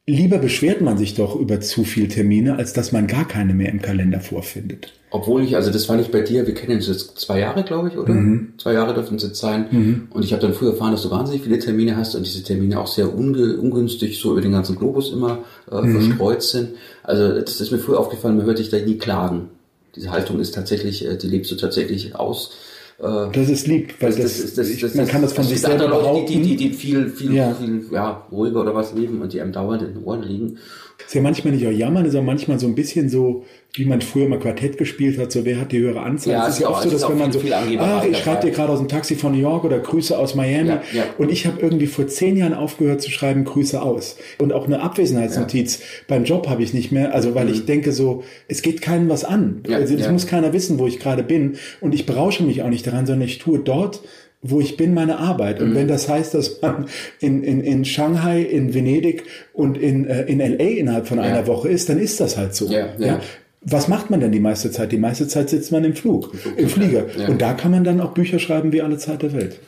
Lieber 0.07 0.37
beschwert 0.37 0.83
man 0.83 0.99
sich 0.99 1.15
doch 1.15 1.35
über 1.35 1.61
zu 1.61 1.83
viel 1.83 2.09
Termine, 2.09 2.57
als 2.57 2.75
dass 2.75 2.93
man 2.93 3.07
gar 3.07 3.27
keine 3.27 3.55
mehr 3.55 3.71
im 3.71 3.81
Kalender 3.81 4.21
vorfindet. 4.21 4.93
Obwohl 5.11 5.43
ich, 5.43 5.57
also 5.57 5.71
das 5.71 5.89
war 5.89 5.97
nicht 5.97 6.13
bei 6.13 6.21
dir, 6.21 6.47
wir 6.47 6.53
kennen 6.53 6.77
uns 6.77 6.89
jetzt 6.89 7.19
zwei 7.19 7.39
Jahre, 7.39 7.63
glaube 7.63 7.89
ich, 7.89 7.97
oder? 7.97 8.13
Mhm. 8.13 8.53
Zwei 8.59 8.75
Jahre 8.75 8.93
dürfen 8.93 9.17
es 9.17 9.23
jetzt 9.23 9.41
sein. 9.41 9.67
Mhm. 9.71 10.09
Und 10.11 10.23
ich 10.23 10.33
habe 10.33 10.43
dann 10.43 10.53
früher 10.53 10.73
erfahren, 10.73 10.93
dass 10.93 11.05
du 11.05 11.11
wahnsinnig 11.11 11.43
viele 11.43 11.59
Termine 11.59 11.97
hast 11.97 12.15
und 12.15 12.27
diese 12.27 12.43
Termine 12.43 12.81
auch 12.81 12.87
sehr 12.87 13.15
ungünstig 13.15 14.21
so 14.21 14.33
über 14.33 14.43
den 14.43 14.53
ganzen 14.53 14.77
Globus 14.77 15.11
immer 15.11 15.45
äh, 15.71 15.81
mhm. 15.81 15.93
verstreut 15.93 16.43
sind. 16.43 16.71
Also 17.03 17.41
das 17.41 17.63
ist 17.63 17.71
mir 17.71 17.79
früher 17.79 17.99
aufgefallen, 17.99 18.37
man 18.37 18.45
hört 18.45 18.59
dich 18.59 18.69
da 18.69 18.79
nie 18.79 18.99
klagen. 18.99 19.49
Diese 19.97 20.11
Haltung 20.11 20.39
ist 20.39 20.55
tatsächlich, 20.55 21.07
äh, 21.07 21.17
die 21.17 21.29
lebst 21.29 21.51
du 21.51 21.55
tatsächlich 21.55 22.15
aus. 22.15 22.53
Äh, 22.99 23.31
das 23.33 23.49
ist 23.49 23.67
lieb, 23.67 23.95
weil 24.01 24.13
das, 24.13 24.41
das, 24.41 24.55
das, 24.55 24.79
das 24.79 24.95
man 24.95 25.07
kann 25.07 25.23
das 25.23 25.33
von 25.33 25.45
sich 25.45 25.61
selber 25.61 25.89
behaupten. 25.89 26.27
Die, 26.27 26.43
die, 26.43 26.57
die 26.57 26.71
viel, 26.71 27.09
viel, 27.11 27.35
ja. 27.35 27.55
viel 27.55 27.85
ja, 27.91 28.27
ruhiger 28.31 28.61
oder 28.61 28.75
was 28.75 28.95
leben 28.95 29.21
und 29.21 29.33
die 29.33 29.41
einem 29.41 29.53
dauernd 29.53 29.83
in 29.83 29.95
den 29.95 30.05
Ohren 30.05 30.23
liegen. 30.23 30.59
Ist 31.05 31.15
ja 31.15 31.21
manchmal 31.21 31.55
nicht 31.55 31.67
auch 31.67 31.73
jammern, 31.73 32.05
ist 32.05 32.15
auch 32.15 32.23
manchmal 32.23 32.59
so 32.59 32.67
ein 32.67 32.75
bisschen 32.75 33.09
so, 33.09 33.45
wie 33.77 33.85
man 33.85 34.01
früher 34.01 34.29
mal 34.29 34.39
Quartett 34.39 34.79
gespielt 34.79 35.19
hat, 35.19 35.33
so 35.33 35.45
wer 35.45 35.61
hat 35.61 35.73
die 35.73 35.81
höhere 35.81 36.01
Anzahl. 36.01 36.35
Ja, 36.35 36.47
es 36.47 36.55
ist 36.55 36.61
ja 36.61 36.69
oft 36.69 36.85
so, 36.85 36.91
dass 36.91 37.09
wenn 37.09 37.19
man 37.19 37.33
so, 37.33 37.41
ah, 37.41 38.05
ich 38.09 38.19
schreibe 38.19 38.47
dir 38.47 38.53
gerade 38.53 38.73
aus 38.73 38.79
dem 38.79 38.87
Taxi 38.87 39.17
von 39.17 39.33
New 39.33 39.41
York 39.41 39.65
oder 39.65 39.81
Grüße 39.81 40.17
aus 40.17 40.37
Miami. 40.37 40.69
Ja, 40.69 40.83
ja. 40.93 41.05
Und 41.19 41.33
ich 41.33 41.45
habe 41.45 41.61
irgendwie 41.61 41.89
vor 41.89 42.07
zehn 42.07 42.37
Jahren 42.37 42.55
aufgehört 42.55 43.03
zu 43.03 43.11
schreiben 43.11 43.43
Grüße 43.45 43.83
aus. 43.83 44.17
Und 44.39 44.53
auch 44.53 44.67
eine 44.67 44.81
Abwesenheitsnotiz 44.81 45.81
ja. 45.81 45.85
beim 46.07 46.25
Job 46.25 46.49
habe 46.49 46.63
ich 46.63 46.73
nicht 46.73 46.93
mehr, 46.93 47.15
also 47.15 47.35
weil 47.35 47.47
mhm. 47.47 47.53
ich 47.53 47.67
denke 47.67 47.91
so, 47.91 48.23
es 48.47 48.63
geht 48.63 48.81
keinem 48.81 49.09
was 49.09 49.25
an. 49.25 49.63
also 49.69 49.95
es 49.97 50.09
muss 50.09 50.29
keiner 50.29 50.53
wissen, 50.53 50.79
wo 50.79 50.87
ich 50.87 51.01
gerade 51.01 51.25
bin. 51.25 51.57
Und 51.81 51.95
ich 51.95 52.07
berausche 52.07 52.45
mich 52.45 52.63
auch 52.63 52.71
nicht 52.71 52.87
daran, 52.87 53.07
sondern 53.07 53.27
ich 53.27 53.39
tue 53.39 53.59
dort, 53.59 54.03
wo 54.41 54.61
ich 54.61 54.77
bin, 54.77 54.95
meine 54.95 55.19
Arbeit. 55.19 55.61
Und 55.61 55.71
mhm. 55.71 55.75
wenn 55.75 55.89
das 55.89 56.09
heißt, 56.09 56.35
dass 56.35 56.61
man 56.61 56.85
in, 57.19 57.43
in, 57.43 57.61
in 57.61 57.85
Shanghai, 57.85 58.43
in 58.43 58.73
Venedig 58.75 59.25
und 59.53 59.79
in, 59.79 60.07
äh, 60.07 60.25
in 60.25 60.39
LA 60.39 60.79
innerhalb 60.79 61.09
von 61.09 61.19
ja. 61.19 61.25
einer 61.25 61.47
Woche 61.47 61.71
ist, 61.71 61.89
dann 61.89 61.99
ist 61.99 62.21
das 62.21 62.37
halt 62.37 62.55
so. 62.55 62.67
Ja, 62.67 62.89
ja. 62.99 63.07
ja, 63.07 63.21
Was 63.65 63.89
macht 63.89 64.11
man 64.11 64.21
denn 64.21 64.33
die 64.33 64.41
meiste 64.41 64.71
Zeit? 64.71 64.93
Die 64.93 64.99
meiste 64.99 65.27
Zeit 65.27 65.51
sitzt 65.51 65.73
man 65.73 65.85
im 65.85 65.95
Flug, 65.95 66.33
im 66.57 66.69
Flieger. 66.69 67.07
Und 67.29 67.41
da 67.41 67.55
kann 67.55 67.71
man 67.71 67.85
dann 67.85 68.01
auch 68.01 68.13
Bücher 68.13 68.39
schreiben 68.39 68.73
wie 68.73 68.83
alle 68.83 68.99
Zeit 68.99 69.23
der 69.23 69.33
Welt. 69.33 69.59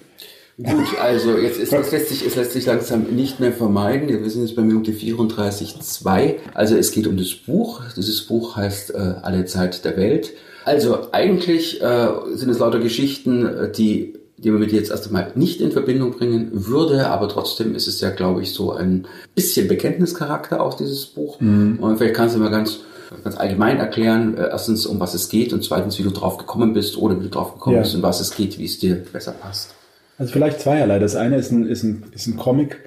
Gut, 0.58 0.98
also 1.02 1.36
jetzt 1.36 1.58
ist 1.58 1.72
es 1.72 1.92
lässt 1.92 2.08
sich, 2.08 2.26
es 2.26 2.34
lässt 2.34 2.52
sich 2.52 2.64
langsam 2.64 3.02
nicht 3.14 3.40
mehr 3.40 3.52
vermeiden. 3.52 4.08
Wir 4.08 4.30
sind 4.30 4.42
jetzt 4.42 4.56
bei 4.56 4.62
Minute 4.62 4.92
34.2. 4.92 6.36
Also 6.54 6.76
es 6.76 6.92
geht 6.92 7.06
um 7.06 7.18
das 7.18 7.34
Buch. 7.34 7.82
Dieses 7.94 8.22
Buch 8.22 8.56
heißt 8.56 8.94
äh, 8.94 9.14
Alle 9.22 9.44
Zeit 9.44 9.84
der 9.84 9.98
Welt. 9.98 10.32
Also 10.64 11.12
eigentlich 11.12 11.82
äh, 11.82 12.08
sind 12.32 12.48
es 12.48 12.58
lauter 12.58 12.80
Geschichten, 12.80 13.46
äh, 13.46 13.70
die 13.70 14.14
die 14.38 14.50
man 14.50 14.60
mit 14.60 14.72
jetzt 14.72 14.90
erst 14.90 15.06
einmal 15.06 15.32
nicht 15.34 15.60
in 15.60 15.72
Verbindung 15.72 16.12
bringen 16.12 16.50
würde, 16.52 17.08
aber 17.08 17.28
trotzdem 17.28 17.74
ist 17.74 17.86
es 17.86 18.00
ja, 18.00 18.10
glaube 18.10 18.42
ich, 18.42 18.52
so 18.52 18.72
ein 18.72 19.06
bisschen 19.34 19.66
Bekenntnischarakter 19.66 20.60
aus 20.60 20.76
dieses 20.76 21.06
Buch. 21.06 21.40
Mhm. 21.40 21.78
Und 21.80 21.96
vielleicht 21.96 22.14
kannst 22.14 22.36
du 22.36 22.40
mal 22.40 22.50
ganz, 22.50 22.80
ganz 23.22 23.36
allgemein 23.36 23.78
erklären, 23.78 24.36
äh, 24.36 24.48
erstens, 24.48 24.86
um 24.86 25.00
was 25.00 25.14
es 25.14 25.28
geht 25.28 25.52
und 25.52 25.64
zweitens, 25.64 25.98
wie 25.98 26.02
du 26.02 26.10
drauf 26.10 26.36
gekommen 26.36 26.72
bist 26.72 26.96
oder 26.96 27.18
wie 27.18 27.24
du 27.24 27.30
drauf 27.30 27.54
gekommen 27.54 27.76
ja. 27.76 27.82
bist, 27.82 27.94
um 27.94 28.02
was 28.02 28.20
es 28.20 28.34
geht, 28.34 28.58
wie 28.58 28.64
es 28.64 28.78
dir 28.78 28.96
besser 29.12 29.32
passt. 29.32 29.74
Also 30.18 30.32
vielleicht 30.32 30.60
zweierlei. 30.60 30.98
Das 30.98 31.14
eine 31.14 31.36
ist 31.36 31.50
ein, 31.50 31.66
ist 31.66 31.82
ein, 31.82 32.04
ist 32.12 32.26
ein 32.26 32.36
Comic, 32.36 32.78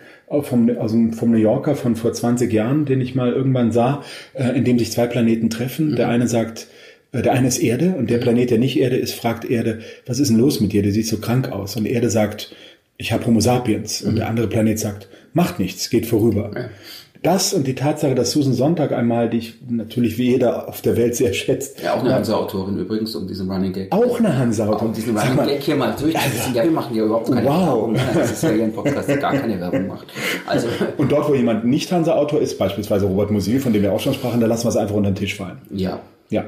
vom, 0.41 0.69
also 0.79 0.97
vom 1.11 1.31
New 1.31 1.37
Yorker 1.37 1.75
von 1.75 1.95
vor 1.95 2.13
20 2.13 2.51
Jahren, 2.51 2.85
den 2.85 3.01
ich 3.01 3.15
mal 3.15 3.31
irgendwann 3.31 3.71
sah, 3.71 4.03
äh, 4.33 4.55
in 4.55 4.63
dem 4.63 4.77
sich 4.77 4.91
zwei 4.91 5.07
Planeten 5.07 5.49
treffen. 5.49 5.91
Mhm. 5.91 5.95
Der 5.95 6.09
eine 6.09 6.27
sagt, 6.27 6.67
äh, 7.11 7.21
der 7.21 7.33
eine 7.33 7.47
ist 7.47 7.59
Erde 7.59 7.95
und 7.97 8.09
der 8.09 8.19
Planet, 8.19 8.51
der 8.51 8.59
nicht 8.59 8.79
Erde 8.79 8.97
ist, 8.97 9.13
fragt 9.13 9.45
Erde, 9.45 9.79
was 10.05 10.19
ist 10.19 10.29
denn 10.29 10.37
los 10.37 10.59
mit 10.59 10.71
dir? 10.71 10.83
Du 10.83 10.91
siehst 10.91 11.09
so 11.09 11.17
krank 11.17 11.51
aus. 11.51 11.75
Und 11.75 11.85
Erde 11.85 12.09
sagt, 12.09 12.53
ich 12.97 13.11
habe 13.11 13.25
Homo 13.25 13.39
sapiens. 13.39 14.01
Und 14.01 14.17
der 14.17 14.27
andere 14.27 14.47
Planet 14.47 14.77
sagt, 14.77 15.07
macht 15.33 15.59
nichts, 15.59 15.89
geht 15.89 16.05
vorüber. 16.05 16.51
Ja. 16.55 16.69
Das 17.21 17.53
und 17.53 17.67
die 17.67 17.75
Tatsache, 17.75 18.15
dass 18.15 18.31
Susan 18.31 18.53
Sonntag 18.53 18.93
einmal, 18.93 19.29
die 19.29 19.39
ich 19.39 19.55
natürlich 19.67 20.17
wie 20.17 20.31
jeder 20.31 20.69
auf 20.69 20.81
der 20.81 20.95
Welt 20.95 21.15
sehr 21.15 21.33
schätzt. 21.33 21.81
Ja, 21.81 21.95
auch 21.95 21.99
eine 21.99 22.13
Hansa-Autorin 22.13 22.77
übrigens, 22.77 23.13
um 23.13 23.27
diesen 23.27 23.51
Running 23.51 23.73
Gag. 23.73 23.91
Auch 23.91 24.19
eine 24.19 24.37
Hansa-Autorin. 24.37 24.87
Um 24.87 24.93
diesen 24.93 25.17
Running 25.17 25.45
Gag 25.45 25.61
hier 25.61 25.75
mal 25.75 25.93
durchzuziehen. 25.99 26.55
Ja, 26.55 26.63
wir 26.63 26.71
machen 26.71 26.95
ja 26.95 27.03
überhaupt 27.03 27.29
keine 27.29 27.45
wow. 27.45 27.67
Werbung. 27.67 27.97
Das 28.13 28.31
ist 28.31 28.43
ja 28.43 28.51
hier 28.51 28.63
ein 28.63 28.73
Podcast, 28.73 29.09
der 29.09 29.17
gar 29.17 29.33
keine 29.33 29.59
Werbung 29.59 29.87
macht. 29.87 30.07
Also. 30.47 30.67
Und 30.97 31.11
dort, 31.11 31.27
wo 31.27 31.33
jemand 31.33 31.65
nicht 31.65 31.91
Hansa-Autor 31.91 32.39
ist, 32.39 32.57
beispielsweise 32.57 33.05
Robert 33.05 33.31
Musil, 33.31 33.59
von 33.59 33.73
dem 33.73 33.81
wir 33.81 33.91
auch 33.91 33.99
schon 33.99 34.13
sprachen, 34.13 34.39
da 34.39 34.47
lassen 34.47 34.63
wir 34.65 34.69
es 34.69 34.77
einfach 34.77 34.95
unter 34.95 35.11
den 35.11 35.15
Tisch 35.15 35.35
fallen. 35.35 35.57
Ja. 35.71 35.99
Ja. 36.29 36.45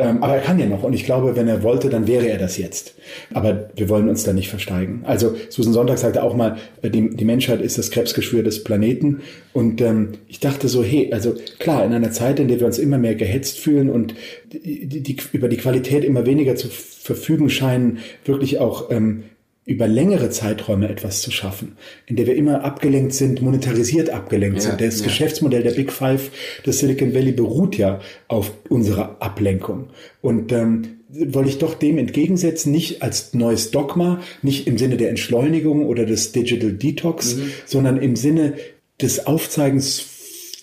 Ähm, 0.00 0.22
aber 0.22 0.36
er 0.36 0.40
kann 0.40 0.58
ja 0.58 0.66
noch. 0.66 0.82
Und 0.82 0.94
ich 0.94 1.04
glaube, 1.04 1.36
wenn 1.36 1.46
er 1.46 1.62
wollte, 1.62 1.90
dann 1.90 2.06
wäre 2.06 2.26
er 2.26 2.38
das 2.38 2.56
jetzt. 2.56 2.94
Aber 3.34 3.68
wir 3.76 3.88
wollen 3.90 4.08
uns 4.08 4.24
da 4.24 4.32
nicht 4.32 4.48
versteigen. 4.48 5.02
Also 5.04 5.36
Susan 5.50 5.74
Sonntag 5.74 5.98
sagte 5.98 6.22
auch 6.22 6.34
mal, 6.34 6.56
äh, 6.80 6.88
die, 6.88 7.14
die 7.14 7.24
Menschheit 7.24 7.60
ist 7.60 7.76
das 7.76 7.90
Krebsgeschwür 7.90 8.42
des 8.42 8.64
Planeten. 8.64 9.20
Und 9.52 9.80
ähm, 9.82 10.12
ich 10.26 10.40
dachte 10.40 10.68
so, 10.68 10.82
hey, 10.82 11.12
also 11.12 11.34
klar, 11.58 11.84
in 11.84 11.92
einer 11.92 12.12
Zeit, 12.12 12.40
in 12.40 12.48
der 12.48 12.60
wir 12.60 12.66
uns 12.66 12.78
immer 12.78 12.98
mehr 12.98 13.14
gehetzt 13.14 13.58
fühlen 13.58 13.90
und 13.90 14.14
die, 14.52 14.86
die, 14.86 15.00
die 15.02 15.16
über 15.32 15.48
die 15.48 15.58
Qualität 15.58 16.04
immer 16.04 16.24
weniger 16.24 16.56
zu 16.56 16.68
verfügen 16.68 17.50
scheinen, 17.50 17.98
wirklich 18.24 18.58
auch 18.58 18.90
ähm, 18.90 19.24
über 19.70 19.86
längere 19.86 20.30
Zeiträume 20.30 20.88
etwas 20.88 21.22
zu 21.22 21.30
schaffen, 21.30 21.76
in 22.06 22.16
der 22.16 22.26
wir 22.26 22.34
immer 22.34 22.64
abgelenkt 22.64 23.14
sind, 23.14 23.40
monetarisiert 23.40 24.10
abgelenkt 24.10 24.56
ja, 24.56 24.62
sind. 24.62 24.80
Das 24.80 24.98
ja. 24.98 25.04
Geschäftsmodell 25.04 25.62
der 25.62 25.70
Big 25.70 25.92
Five 25.92 26.32
des 26.66 26.80
Silicon 26.80 27.14
Valley 27.14 27.30
beruht 27.30 27.78
ja 27.78 28.00
auf 28.26 28.50
unserer 28.68 29.22
Ablenkung. 29.22 29.90
Und 30.22 30.50
ähm, 30.50 30.98
wollte 31.08 31.50
ich 31.50 31.58
doch 31.58 31.74
dem 31.74 31.98
entgegensetzen, 31.98 32.72
nicht 32.72 33.02
als 33.02 33.32
neues 33.32 33.70
Dogma, 33.70 34.20
nicht 34.42 34.66
im 34.66 34.76
Sinne 34.76 34.96
der 34.96 35.08
Entschleunigung 35.08 35.86
oder 35.86 36.04
des 36.04 36.32
Digital 36.32 36.72
Detox, 36.72 37.36
mhm. 37.36 37.52
sondern 37.64 38.02
im 38.02 38.16
Sinne 38.16 38.54
des 39.00 39.28
Aufzeigens 39.28 40.06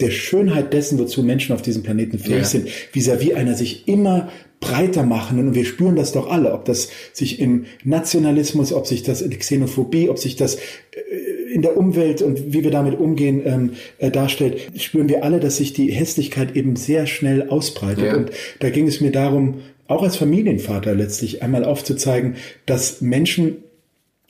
der 0.01 0.11
Schönheit 0.11 0.73
dessen, 0.73 0.99
wozu 0.99 1.23
Menschen 1.23 1.55
auf 1.55 1.61
diesem 1.61 1.81
Planeten 1.81 2.19
fähig 2.19 2.39
ja. 2.39 2.43
sind, 2.43 2.67
vis-à-vis 2.91 3.31
-vis 3.31 3.35
einer 3.35 3.55
sich 3.55 3.87
immer 3.87 4.29
breiter 4.59 5.03
machen. 5.03 5.39
Und 5.39 5.55
wir 5.55 5.65
spüren 5.65 5.95
das 5.95 6.11
doch 6.11 6.29
alle, 6.29 6.53
ob 6.53 6.65
das 6.65 6.89
sich 7.13 7.39
im 7.39 7.65
Nationalismus, 7.83 8.73
ob 8.73 8.87
sich 8.87 9.03
das 9.03 9.21
in 9.21 9.37
Xenophobie, 9.37 10.09
ob 10.09 10.17
sich 10.17 10.35
das 10.35 10.55
äh, 10.55 10.59
in 11.53 11.61
der 11.61 11.77
Umwelt 11.77 12.21
und 12.21 12.53
wie 12.53 12.63
wir 12.63 12.71
damit 12.71 12.99
umgehen 12.99 13.41
ähm, 13.45 13.71
äh, 13.99 14.11
darstellt, 14.11 14.59
spüren 14.77 15.09
wir 15.09 15.23
alle, 15.23 15.39
dass 15.39 15.57
sich 15.57 15.73
die 15.73 15.91
Hässlichkeit 15.91 16.55
eben 16.55 16.75
sehr 16.75 17.07
schnell 17.07 17.49
ausbreitet. 17.49 18.05
Ja. 18.05 18.17
Und 18.17 18.31
da 18.59 18.69
ging 18.69 18.87
es 18.87 18.99
mir 18.99 19.11
darum, 19.11 19.61
auch 19.87 20.03
als 20.03 20.17
Familienvater 20.17 20.93
letztlich 20.93 21.41
einmal 21.41 21.63
aufzuzeigen, 21.63 22.35
dass 22.65 23.01
Menschen 23.01 23.63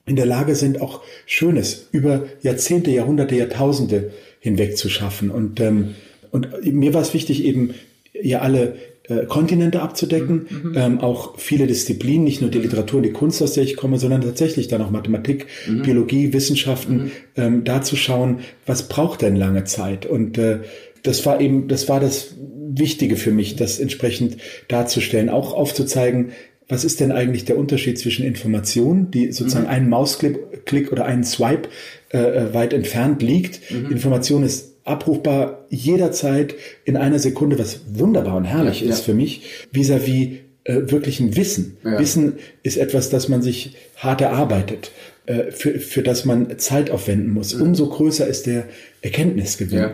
in 0.06 0.16
der 0.16 0.26
Lage 0.26 0.56
sind, 0.56 0.82
auch 0.82 1.02
Schönes 1.26 1.88
über 1.92 2.28
Jahrzehnte, 2.42 2.92
Jahrhunderte, 2.92 3.36
Jahrtausende 3.36 4.12
hinweg 4.40 4.78
zu 4.78 4.90
schaffen. 4.90 5.32
Und, 5.32 5.60
ähm, 5.60 5.96
und 6.32 6.50
mir 6.66 6.94
war 6.94 7.02
es 7.02 7.14
wichtig, 7.14 7.44
eben 7.44 7.74
ihr 8.14 8.42
alle 8.42 8.78
äh, 9.10 9.26
Kontinente 9.26 9.82
abzudecken, 9.82 10.48
mhm. 10.50 10.74
ähm, 10.76 11.00
auch 11.00 11.38
viele 11.38 11.68
Disziplinen, 11.68 12.24
nicht 12.24 12.42
nur 12.42 12.52
die 12.52 12.60
Literatur 12.60 12.98
und 12.98 13.04
die 13.04 13.12
Kunst, 13.12 13.42
aus 13.42 13.54
der 13.54 13.64
ich 13.64 13.76
komme, 13.76 14.00
sondern 14.00 14.22
tatsächlich 14.22 14.68
dann 14.68 14.82
auch 14.82 14.92
Mathematik, 14.92 15.48
mhm. 15.68 15.84
Biologie, 15.84 16.34
Wissenschaften, 16.34 16.96
mhm. 16.96 17.12
ähm, 17.36 17.64
da 17.64 17.82
zu 17.82 17.96
schauen, 17.96 18.40
was 18.66 18.88
braucht 18.88 19.22
denn 19.22 19.36
lange 19.36 19.64
Zeit? 19.64 20.06
Und 20.06 20.38
äh, 20.38 20.60
das 21.04 21.26
war 21.26 21.40
eben, 21.40 21.68
das 21.68 21.88
war 21.88 22.00
das 22.00 22.36
Wichtige 22.70 23.16
für 23.16 23.32
mich, 23.32 23.56
das 23.56 23.80
entsprechend 23.80 24.38
darzustellen, 24.68 25.30
auch 25.30 25.54
aufzuzeigen, 25.54 26.32
was 26.70 26.84
ist 26.84 27.00
denn 27.00 27.14
eigentlich 27.14 27.46
der 27.46 27.58
Unterschied 27.58 27.98
zwischen 27.98 28.26
Information, 28.26 29.10
die 29.10 29.32
sozusagen 29.32 29.66
mhm. 29.66 29.72
einen 29.72 29.90
Mausklick 29.90 30.92
oder 30.92 31.06
einen 31.06 31.24
Swipe 31.24 31.70
äh, 32.10 32.18
äh, 32.18 32.54
weit 32.54 32.74
entfernt 32.74 33.22
liegt. 33.22 33.72
Mhm. 33.72 33.92
Information 33.92 34.44
ist 34.44 34.77
abrufbar 34.88 35.66
jederzeit 35.70 36.56
in 36.86 36.98
einer 36.98 37.20
Sekunde, 37.20 37.60
was 37.60 37.82
wunderbar 37.94 38.36
und 38.36 38.46
herrlich 38.46 38.82
ja, 38.82 38.90
ist 38.90 39.00
ja. 39.00 39.04
für 39.06 39.14
mich, 39.14 39.44
vis-à-vis 39.72 40.28
-vis, 40.28 40.38
äh, 40.68 40.92
wirklichen 40.92 41.38
Wissen. 41.38 41.78
Ja. 41.84 41.98
Wissen 41.98 42.34
ist 42.62 42.78
etwas, 42.78 43.10
das 43.10 43.30
man 43.30 43.42
sich 43.42 43.76
hart 43.96 44.20
erarbeitet, 44.20 44.92
äh, 45.26 45.52
für, 45.52 45.80
für 45.80 46.04
das 46.04 46.26
man 46.26 46.60
Zeit 46.60 46.92
aufwenden 46.92 47.34
muss. 47.34 47.56
Mhm. 47.56 47.62
Umso 47.62 47.88
größer 47.88 48.28
ist 48.28 48.48
der 48.48 48.66
Erkenntnisgewinn. 49.02 49.92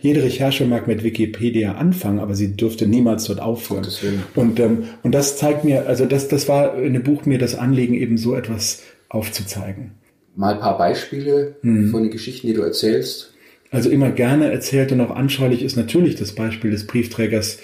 Jede 0.00 0.22
Recherche 0.22 0.66
mag 0.66 0.86
mit 0.86 1.02
Wikipedia 1.02 1.76
anfangen, 1.76 2.18
aber 2.18 2.34
sie 2.34 2.54
dürfte 2.54 2.86
niemals 2.86 3.24
dort 3.24 3.40
aufhören. 3.40 3.86
Und, 4.34 4.60
ähm, 4.60 4.84
und 5.02 5.12
das 5.12 5.38
zeigt 5.38 5.64
mir, 5.64 5.86
also 5.86 6.04
das, 6.04 6.28
das 6.28 6.48
war 6.48 6.78
in 6.78 6.92
dem 6.92 7.02
Buch 7.02 7.24
mir 7.24 7.38
das 7.38 7.54
Anliegen, 7.54 7.94
eben 7.94 8.18
so 8.18 8.34
etwas 8.34 8.82
aufzuzeigen. 9.08 9.92
Mal 10.36 10.54
ein 10.54 10.60
paar 10.60 10.76
Beispiele 10.76 11.56
hm. 11.62 11.90
von 11.90 12.02
den 12.02 12.12
Geschichten, 12.12 12.46
die 12.46 12.52
du 12.52 12.62
erzählst. 12.62 13.32
Also 13.70 13.88
immer 13.88 14.10
gerne 14.10 14.50
erzählt 14.50 14.90
und 14.90 15.00
auch 15.00 15.14
anschaulich 15.14 15.62
ist 15.62 15.76
natürlich 15.76 16.16
das 16.16 16.32
Beispiel 16.32 16.72
des 16.72 16.86
Briefträgers 16.86 17.58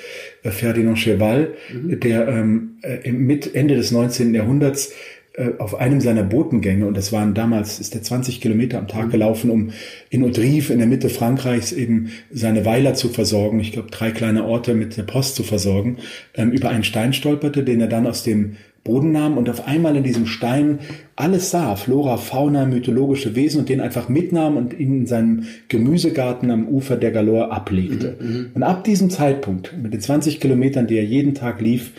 äh, 0.45 0.51
Ferdinand 0.51 0.99
Cheval, 0.99 1.55
mhm. 1.73 2.01
der 2.01 2.29
ähm, 2.29 2.79
äh, 2.83 3.11
mit 3.11 3.55
Ende 3.55 3.75
des 3.75 3.91
19. 3.91 4.33
Jahrhunderts 4.33 4.93
äh, 5.33 5.51
auf 5.59 5.75
einem 5.75 6.01
seiner 6.01 6.23
Botengänge, 6.23 6.87
und 6.87 6.97
das 6.97 7.13
waren 7.13 7.35
damals, 7.35 7.81
ist 7.81 7.95
er 7.95 8.03
20 8.03 8.41
Kilometer 8.41 8.79
am 8.79 8.87
Tag 8.87 9.07
mhm. 9.07 9.11
gelaufen, 9.11 9.51
um 9.51 9.71
in 10.09 10.23
Audrive 10.23 10.73
in 10.73 10.79
der 10.79 10.87
Mitte 10.87 11.09
Frankreichs 11.09 11.73
eben 11.73 12.13
seine 12.31 12.65
Weiler 12.65 12.95
zu 12.95 13.09
versorgen, 13.09 13.59
ich 13.59 13.73
glaube 13.73 13.91
drei 13.91 14.13
kleine 14.13 14.45
Orte 14.45 14.75
mit 14.75 14.97
der 14.97 15.03
Post 15.03 15.35
zu 15.35 15.43
versorgen, 15.43 15.99
ähm, 16.35 16.53
über 16.53 16.69
einen 16.69 16.85
Stein 16.85 17.13
stolperte, 17.15 17.65
den 17.65 17.81
er 17.81 17.89
dann 17.89 18.07
aus 18.07 18.23
dem 18.23 18.57
Boden 18.87 19.13
nahm 19.13 19.37
und 19.37 19.51
auf 19.51 19.67
einmal 19.67 19.97
in 19.97 20.05
diesem 20.05 20.27
Stein 20.27 20.79
alles 21.17 21.51
sah, 21.51 21.77
Flora, 21.77 22.19
Fauna, 22.19 22.67
mythologische 22.67 23.35
Wesen 23.35 23.61
und 23.61 23.69
den 23.69 23.81
einfach 23.81 24.09
mitnahm 24.09 24.57
und 24.57 24.79
ihn 24.79 25.01
in 25.01 25.07
seinem 25.07 25.45
Gemüsegarten 25.69 26.51
am 26.51 26.69
Ufer 26.69 26.97
der 26.97 27.11
Galore 27.11 27.51
ablegte. 27.51 28.17
Mhm, 28.21 28.29
mhm. 28.29 28.51
Und 28.55 28.63
ab 28.63 28.85
diesem 28.85 29.09
Zeitpunkt, 29.09 29.75
mit 29.83 29.95
den 29.95 30.01
20 30.01 30.41
Kilometern, 30.41 30.87
die 30.87 30.97
er 30.97 31.05
jeden 31.05 31.35
Tag 31.35 31.61
lief, 31.63 31.93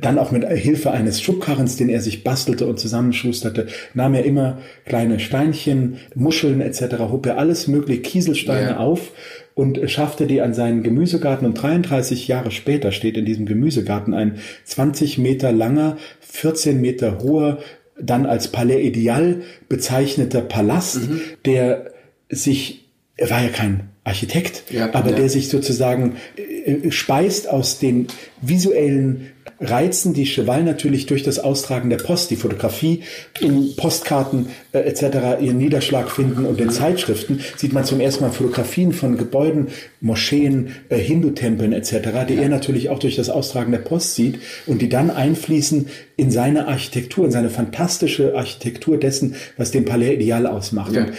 dann 0.00 0.18
auch 0.18 0.30
mit 0.30 0.48
Hilfe 0.48 0.92
eines 0.92 1.20
Schubkarrens, 1.20 1.76
den 1.76 1.88
er 1.88 2.00
sich 2.00 2.22
bastelte 2.22 2.66
und 2.66 2.78
zusammenschusterte, 2.78 3.66
nahm 3.92 4.14
er 4.14 4.24
immer 4.24 4.58
kleine 4.86 5.18
Steinchen, 5.18 5.96
Muscheln 6.14 6.60
etc., 6.60 6.98
hob 7.10 7.26
er 7.26 7.38
alles 7.38 7.66
mögliche 7.66 8.02
Kieselsteine 8.02 8.70
ja. 8.70 8.76
auf 8.78 9.12
und 9.60 9.90
schaffte 9.90 10.26
die 10.26 10.40
an 10.40 10.54
seinen 10.54 10.82
Gemüsegarten 10.82 11.46
und 11.46 11.52
33 11.52 12.26
Jahre 12.28 12.50
später 12.50 12.92
steht 12.92 13.18
in 13.18 13.26
diesem 13.26 13.44
Gemüsegarten 13.44 14.14
ein 14.14 14.38
20 14.64 15.18
Meter 15.18 15.52
langer, 15.52 15.98
14 16.20 16.80
Meter 16.80 17.18
hoher, 17.22 17.58
dann 18.00 18.24
als 18.24 18.48
Palais 18.48 18.82
Ideal 18.82 19.42
bezeichneter 19.68 20.40
Palast, 20.40 21.10
mhm. 21.10 21.20
der 21.44 21.92
sich, 22.30 22.88
er 23.18 23.28
war 23.28 23.42
ja 23.42 23.50
kein 23.50 23.90
Architekt, 24.02 24.64
ja, 24.70 24.94
aber 24.94 25.10
ja. 25.10 25.16
der 25.16 25.28
sich 25.28 25.50
sozusagen 25.50 26.16
äh, 26.36 26.90
speist 26.90 27.46
aus 27.46 27.78
den 27.78 28.06
visuellen 28.40 29.26
Reizen, 29.60 30.14
die 30.14 30.24
Cheval 30.24 30.64
natürlich 30.64 31.06
durch 31.06 31.22
das 31.22 31.38
Austragen 31.38 31.90
der 31.90 31.98
Post, 31.98 32.30
die 32.30 32.36
Fotografie 32.36 33.02
in 33.40 33.76
Postkarten 33.76 34.48
äh, 34.72 34.78
etc. 34.78 35.40
ihren 35.40 35.58
Niederschlag 35.58 36.10
finden 36.10 36.46
und 36.46 36.60
in 36.60 36.70
Zeitschriften 36.70 37.40
sieht 37.56 37.74
man 37.74 37.84
zum 37.84 38.00
ersten 38.00 38.24
Mal 38.24 38.30
Fotografien 38.30 38.92
von 38.92 39.18
Gebäuden, 39.18 39.68
Moscheen, 40.00 40.76
äh, 40.88 40.96
Hindu-Tempeln 40.96 41.74
etc., 41.74 41.90
die 42.28 42.34
ja. 42.34 42.42
er 42.42 42.48
natürlich 42.48 42.88
auch 42.88 42.98
durch 42.98 43.16
das 43.16 43.28
Austragen 43.28 43.72
der 43.72 43.80
Post 43.80 44.14
sieht 44.14 44.38
und 44.66 44.80
die 44.80 44.88
dann 44.88 45.10
einfließen 45.10 45.88
in 46.16 46.30
seine 46.30 46.66
Architektur, 46.66 47.26
in 47.26 47.30
seine 47.30 47.50
fantastische 47.50 48.34
Architektur 48.34 48.98
dessen, 48.98 49.34
was 49.58 49.70
den 49.70 49.84
Palais 49.84 50.14
Ideal 50.14 50.46
ausmacht. 50.46 50.92
Ja. 50.92 51.04
Und 51.04 51.12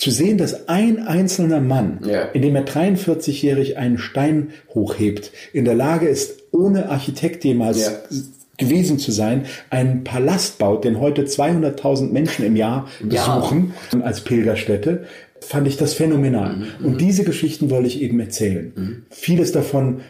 zu 0.00 0.10
sehen, 0.10 0.38
dass 0.38 0.66
ein 0.68 1.06
einzelner 1.06 1.60
Mann, 1.60 2.00
ja. 2.06 2.22
indem 2.32 2.56
er 2.56 2.64
43-jährig 2.64 3.76
einen 3.76 3.98
Stein 3.98 4.48
hochhebt, 4.74 5.30
in 5.52 5.66
der 5.66 5.74
Lage 5.74 6.08
ist, 6.08 6.42
ohne 6.52 6.88
Architekt 6.88 7.44
jemals 7.44 7.82
ja. 7.82 7.92
gewesen 8.56 8.98
zu 8.98 9.12
sein, 9.12 9.44
einen 9.68 10.02
Palast 10.02 10.58
baut, 10.58 10.84
den 10.84 11.00
heute 11.00 11.24
200.000 11.24 12.12
Menschen 12.12 12.46
im 12.46 12.56
Jahr 12.56 12.88
besuchen 13.02 13.74
ja. 13.92 14.00
als 14.00 14.22
Pilgerstätte, 14.22 15.04
fand 15.40 15.68
ich 15.68 15.76
das 15.76 15.92
phänomenal. 15.92 16.56
Mhm. 16.56 16.86
Und 16.86 17.00
diese 17.02 17.24
Geschichten 17.24 17.68
wollte 17.68 17.88
ich 17.88 18.00
eben 18.00 18.18
erzählen. 18.20 18.72
Mhm. 18.74 19.02
Vieles 19.10 19.52
davon 19.52 20.00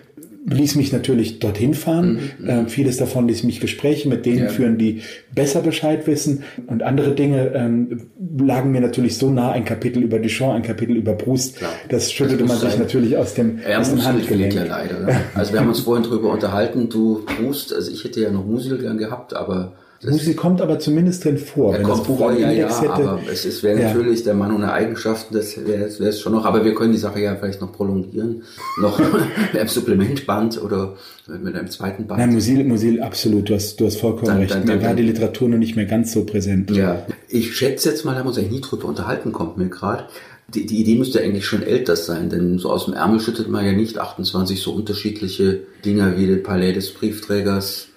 ließ 0.47 0.77
mich 0.77 0.93
natürlich 0.93 1.39
dorthin 1.39 1.75
fahren. 1.75 2.19
Mhm. 2.39 2.49
Äh, 2.49 2.67
vieles 2.67 2.97
davon 2.97 3.29
ließ 3.29 3.43
mich 3.45 3.61
Gespräche 3.61 4.09
mit 4.09 4.27
denen 4.27 4.45
ja. 4.45 4.49
führen, 4.49 4.79
die 4.79 5.03
besser 5.35 5.61
Bescheid 5.61 6.07
wissen. 6.07 6.45
Und 6.67 6.83
andere 6.83 7.15
Dinge 7.15 7.53
ähm, 7.55 8.11
lagen 8.39 8.73
mir 8.73 8.81
natürlich 8.81 9.19
so 9.19 9.31
nah, 9.31 9.53
ein 9.53 9.65
Kapitel 9.65 10.03
über 10.03 10.19
Duchamp, 10.19 10.55
ein 10.55 10.63
Kapitel 10.63 10.97
über 10.97 11.15
Proust. 11.15 11.57
Klar. 11.57 11.73
Das 11.89 12.13
schüttelte 12.13 12.45
man 12.45 12.59
sich 12.59 12.79
natürlich 12.79 13.17
aus 13.17 13.35
dem, 13.35 13.59
ja, 13.69 13.79
aus 13.79 13.91
dem 13.91 14.05
Handgelenk. 14.05 14.55
Ja 14.55 14.65
leider. 14.65 15.01
Ne? 15.01 15.21
Also 15.35 15.53
wir 15.53 15.61
haben 15.61 15.69
uns 15.69 15.81
vorhin 15.81 16.05
drüber 16.05 16.33
unterhalten, 16.33 16.89
du 16.89 17.25
Proust, 17.25 17.75
also 17.75 17.91
ich 17.91 18.05
hätte 18.05 18.21
ja 18.21 18.31
noch 18.31 18.47
Musil 18.47 18.79
gern 18.79 18.99
gehabt, 18.99 19.35
aber 19.35 19.73
Musi 20.03 20.35
kommt 20.35 20.63
aber 20.63 20.79
zumindest 20.79 21.25
drin 21.25 21.37
vor. 21.37 21.75
Er 21.75 21.81
wenn 21.81 21.87
kommt 21.87 22.01
das 22.01 22.07
vor, 22.07 22.33
ja, 22.33 22.51
ja, 22.51 22.81
hätte. 22.81 22.91
aber 22.91 23.21
es, 23.31 23.45
es 23.45 23.63
wäre 23.63 23.81
ja. 23.81 23.89
natürlich 23.89 24.25
der 24.25 24.33
Mann 24.33 24.55
ohne 24.55 24.73
Eigenschaften, 24.73 25.35
das 25.35 25.57
wäre 25.59 25.85
es 25.85 26.21
schon 26.21 26.33
noch, 26.33 26.47
aber 26.47 26.65
wir 26.65 26.75
können 26.75 26.93
die 26.93 26.99
Sache 26.99 27.21
ja 27.21 27.37
vielleicht 27.37 27.61
noch 27.61 27.73
prolongieren, 27.73 28.43
noch 28.81 28.99
mit 29.53 29.61
einem 29.61 29.69
Supplementband 29.69 30.63
oder 30.63 30.97
mit 31.27 31.55
einem 31.55 31.69
zweiten 31.69 32.07
Band. 32.07 32.19
Nein, 32.19 32.33
Musil, 32.33 32.65
Musil, 32.65 33.03
absolut, 33.03 33.51
du 33.51 33.55
hast, 33.55 33.79
du 33.79 33.85
hast 33.85 34.01
vollkommen 34.01 34.29
dann, 34.29 34.39
recht. 34.39 34.55
Dann, 34.55 34.65
dann, 34.65 34.79
mir 34.79 34.85
war 34.85 34.95
die 34.95 35.03
Literatur 35.03 35.51
noch 35.51 35.59
nicht 35.59 35.77
mehr 35.77 35.87
ganz 35.87 36.13
so 36.13 36.25
präsent. 36.25 36.71
Ja, 36.71 37.07
ich 37.29 37.55
schätze 37.55 37.91
jetzt 37.91 38.07
mal, 38.07 38.13
da 38.13 38.21
haben 38.21 38.25
wir 38.25 38.31
uns 38.31 38.39
eigentlich 38.39 38.53
nie 38.53 38.61
drüber 38.63 38.87
unterhalten, 38.87 39.33
kommt 39.33 39.59
mir 39.59 39.69
gerade. 39.69 40.05
Die, 40.49 40.65
die 40.65 40.81
Idee 40.81 40.97
müsste 40.97 41.21
eigentlich 41.21 41.45
schon 41.45 41.63
älter 41.63 41.95
sein, 41.95 42.31
denn 42.31 42.59
so 42.59 42.71
aus 42.71 42.87
dem 42.87 42.95
Ärmel 42.95 43.21
schüttet 43.21 43.49
man 43.49 43.67
ja 43.67 43.73
nicht 43.73 43.99
28 43.99 44.61
so 44.61 44.73
unterschiedliche 44.73 45.61
Dinge 45.85 46.17
wie 46.17 46.27
den 46.27 46.43
Palais 46.43 46.73
des 46.73 46.93
Briefträgers, 46.93 47.90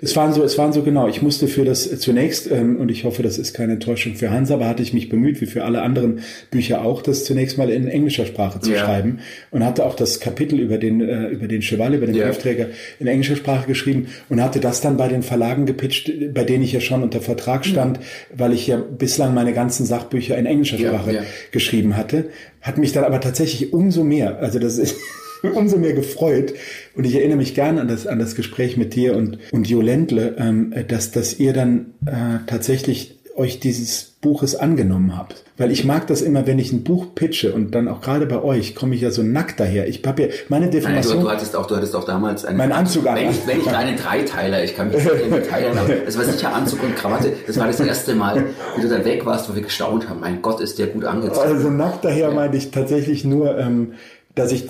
es 0.00 0.14
waren 0.16 0.32
so, 0.32 0.42
es 0.42 0.58
waren 0.58 0.72
so 0.72 0.82
genau. 0.82 1.08
Ich 1.08 1.22
musste 1.22 1.48
für 1.48 1.64
das 1.64 1.98
zunächst, 2.00 2.50
ähm, 2.50 2.76
und 2.76 2.90
ich 2.90 3.04
hoffe, 3.04 3.22
das 3.22 3.38
ist 3.38 3.54
keine 3.54 3.74
Enttäuschung 3.74 4.14
für 4.14 4.30
Hans, 4.30 4.50
aber 4.50 4.66
hatte 4.66 4.82
ich 4.82 4.92
mich 4.92 5.08
bemüht, 5.08 5.40
wie 5.40 5.46
für 5.46 5.64
alle 5.64 5.82
anderen 5.82 6.20
Bücher 6.50 6.84
auch, 6.84 7.02
das 7.02 7.24
zunächst 7.24 7.58
mal 7.58 7.70
in 7.70 7.88
englischer 7.88 8.26
Sprache 8.26 8.60
zu 8.60 8.72
ja. 8.72 8.84
schreiben 8.84 9.20
und 9.50 9.64
hatte 9.64 9.86
auch 9.86 9.94
das 9.94 10.20
Kapitel 10.20 10.58
über 10.60 10.78
den, 10.78 11.00
äh, 11.00 11.28
über 11.28 11.48
den 11.48 11.62
Cheval, 11.62 11.94
über 11.94 12.06
den 12.06 12.14
ja. 12.14 12.26
Briefträger 12.26 12.66
in 12.98 13.06
englischer 13.06 13.36
Sprache 13.36 13.66
geschrieben 13.66 14.08
und 14.28 14.42
hatte 14.42 14.60
das 14.60 14.80
dann 14.80 14.96
bei 14.96 15.08
den 15.08 15.22
Verlagen 15.22 15.66
gepitcht, 15.66 16.12
bei 16.34 16.44
denen 16.44 16.64
ich 16.64 16.72
ja 16.72 16.80
schon 16.80 17.02
unter 17.02 17.20
Vertrag 17.20 17.64
mhm. 17.64 17.70
stand, 17.70 17.98
mhm. 17.98 18.02
weil 18.38 18.52
ich 18.52 18.66
ja 18.66 18.76
bislang 18.76 19.34
meine 19.34 19.52
ganzen 19.52 19.86
Sachbücher 19.86 20.36
in 20.36 20.46
englischer 20.46 20.78
Sprache 20.78 21.14
ja, 21.14 21.22
geschrieben 21.52 21.96
hatte. 21.96 22.26
Hat 22.60 22.78
mich 22.78 22.92
dann 22.92 23.04
aber 23.04 23.20
tatsächlich 23.20 23.72
umso 23.72 24.04
mehr, 24.04 24.38
also 24.40 24.58
das 24.58 24.78
ist, 24.78 24.96
umso 25.52 25.78
mehr 25.78 25.92
gefreut. 25.92 26.54
Und 26.94 27.04
ich 27.04 27.14
erinnere 27.14 27.38
mich 27.38 27.54
gerne 27.54 27.80
an 27.80 27.88
das, 27.88 28.06
an 28.06 28.18
das 28.18 28.34
Gespräch 28.34 28.76
mit 28.76 28.94
dir 28.94 29.16
und, 29.16 29.38
und 29.52 29.68
Jo 29.68 29.80
Ländle, 29.80 30.36
ähm, 30.38 30.74
dass, 30.88 31.10
dass 31.10 31.38
ihr 31.38 31.52
dann 31.52 31.94
äh, 32.06 32.46
tatsächlich 32.46 33.16
euch 33.36 33.60
dieses 33.60 34.16
Buches 34.20 34.56
angenommen 34.56 35.16
habt. 35.16 35.44
Weil 35.58 35.70
ich 35.70 35.84
mag 35.84 36.06
das 36.06 36.22
immer, 36.22 36.46
wenn 36.46 36.58
ich 36.58 36.72
ein 36.72 36.84
Buch 36.84 37.14
pitche 37.14 37.52
und 37.52 37.74
dann 37.74 37.88
auch 37.88 38.00
gerade 38.00 38.26
bei 38.26 38.42
euch 38.42 38.74
komme 38.74 38.94
ich 38.94 39.00
ja 39.00 39.10
so 39.10 39.22
nackt 39.22 39.60
daher. 39.60 39.88
Ich 39.88 40.02
habe 40.04 40.22
ja 40.22 40.28
meine 40.48 40.68
Deformation. 40.68 41.16
Nein, 41.16 41.24
du, 41.24 41.28
du, 41.28 41.34
hattest 41.34 41.56
auch, 41.56 41.66
du 41.66 41.76
hattest 41.76 41.94
auch 41.94 42.04
damals 42.04 42.44
einen, 42.44 42.58
mein 42.58 42.72
Anzug 42.72 43.06
an. 43.06 43.16
Wenn 43.16 43.30
ich, 43.30 43.46
wenn 43.46 43.60
ich 43.60 43.68
einen 43.68 43.96
Dreiteiler, 43.96 44.64
ich 44.64 44.74
kann 44.74 44.88
mich 44.88 45.04
nicht 45.04 45.50
teilen, 45.50 45.76
aber 45.78 45.94
das 45.94 46.18
war 46.18 46.24
sicher 46.24 46.52
Anzug 46.52 46.82
und 46.82 46.96
Krawatte. 46.96 47.32
Das 47.46 47.58
war 47.58 47.66
das 47.66 47.80
erste 47.80 48.14
Mal, 48.14 48.44
wie 48.76 48.82
du 48.82 48.88
dann 48.88 49.04
weg 49.04 49.24
warst, 49.24 49.48
wo 49.50 49.54
wir 49.54 49.62
gestaunt 49.62 50.08
haben. 50.08 50.20
Mein 50.20 50.42
Gott, 50.42 50.60
ist 50.60 50.78
der 50.78 50.88
gut 50.88 51.04
angezogen. 51.04 51.46
Also 51.46 51.70
nackt 51.70 52.04
daher 52.04 52.28
ja. 52.28 52.34
meinte 52.34 52.56
ich 52.56 52.70
tatsächlich 52.70 53.24
nur, 53.24 53.58
ähm, 53.58 53.92
dass 54.34 54.52
ich 54.52 54.66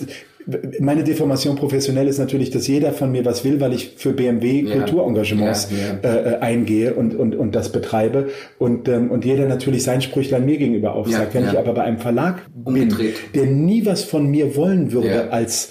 meine 0.79 1.03
Deformation 1.03 1.57
professionell 1.57 2.07
ist 2.07 2.19
natürlich, 2.19 2.51
dass 2.51 2.69
jeder 2.69 2.93
von 2.93 3.11
mir 3.11 3.25
was 3.25 3.45
will, 3.45 3.61
weil 3.61 3.73
ich 3.73 3.95
für 3.97 4.13
BMW 4.13 4.63
ja. 4.63 4.77
Kulturengagements 4.77 5.69
ja, 5.71 6.09
ja. 6.09 6.33
Äh, 6.33 6.39
eingehe 6.39 6.95
und, 6.95 7.15
und, 7.17 7.35
und 7.35 7.55
das 7.55 7.73
betreibe. 7.73 8.29
Und, 8.59 8.89
ähm, 8.89 9.11
und 9.11 9.25
jeder 9.25 9.47
natürlich 9.47 9.83
sein 9.83 10.03
Sprüchlein 10.03 10.45
mir 10.45 10.57
gegenüber 10.57 10.95
aufsagt. 10.95 11.35
Wenn 11.35 11.47
ich 11.47 11.59
aber 11.59 11.75
bei 11.75 11.83
einem 11.83 11.99
Verlag 11.99 12.43
bin, 12.55 12.95
der 13.35 13.47
nie 13.47 13.85
was 13.87 14.05
von 14.05 14.29
mir 14.29 14.55
wollen 14.55 14.93
würde 14.93 15.33
als 15.33 15.71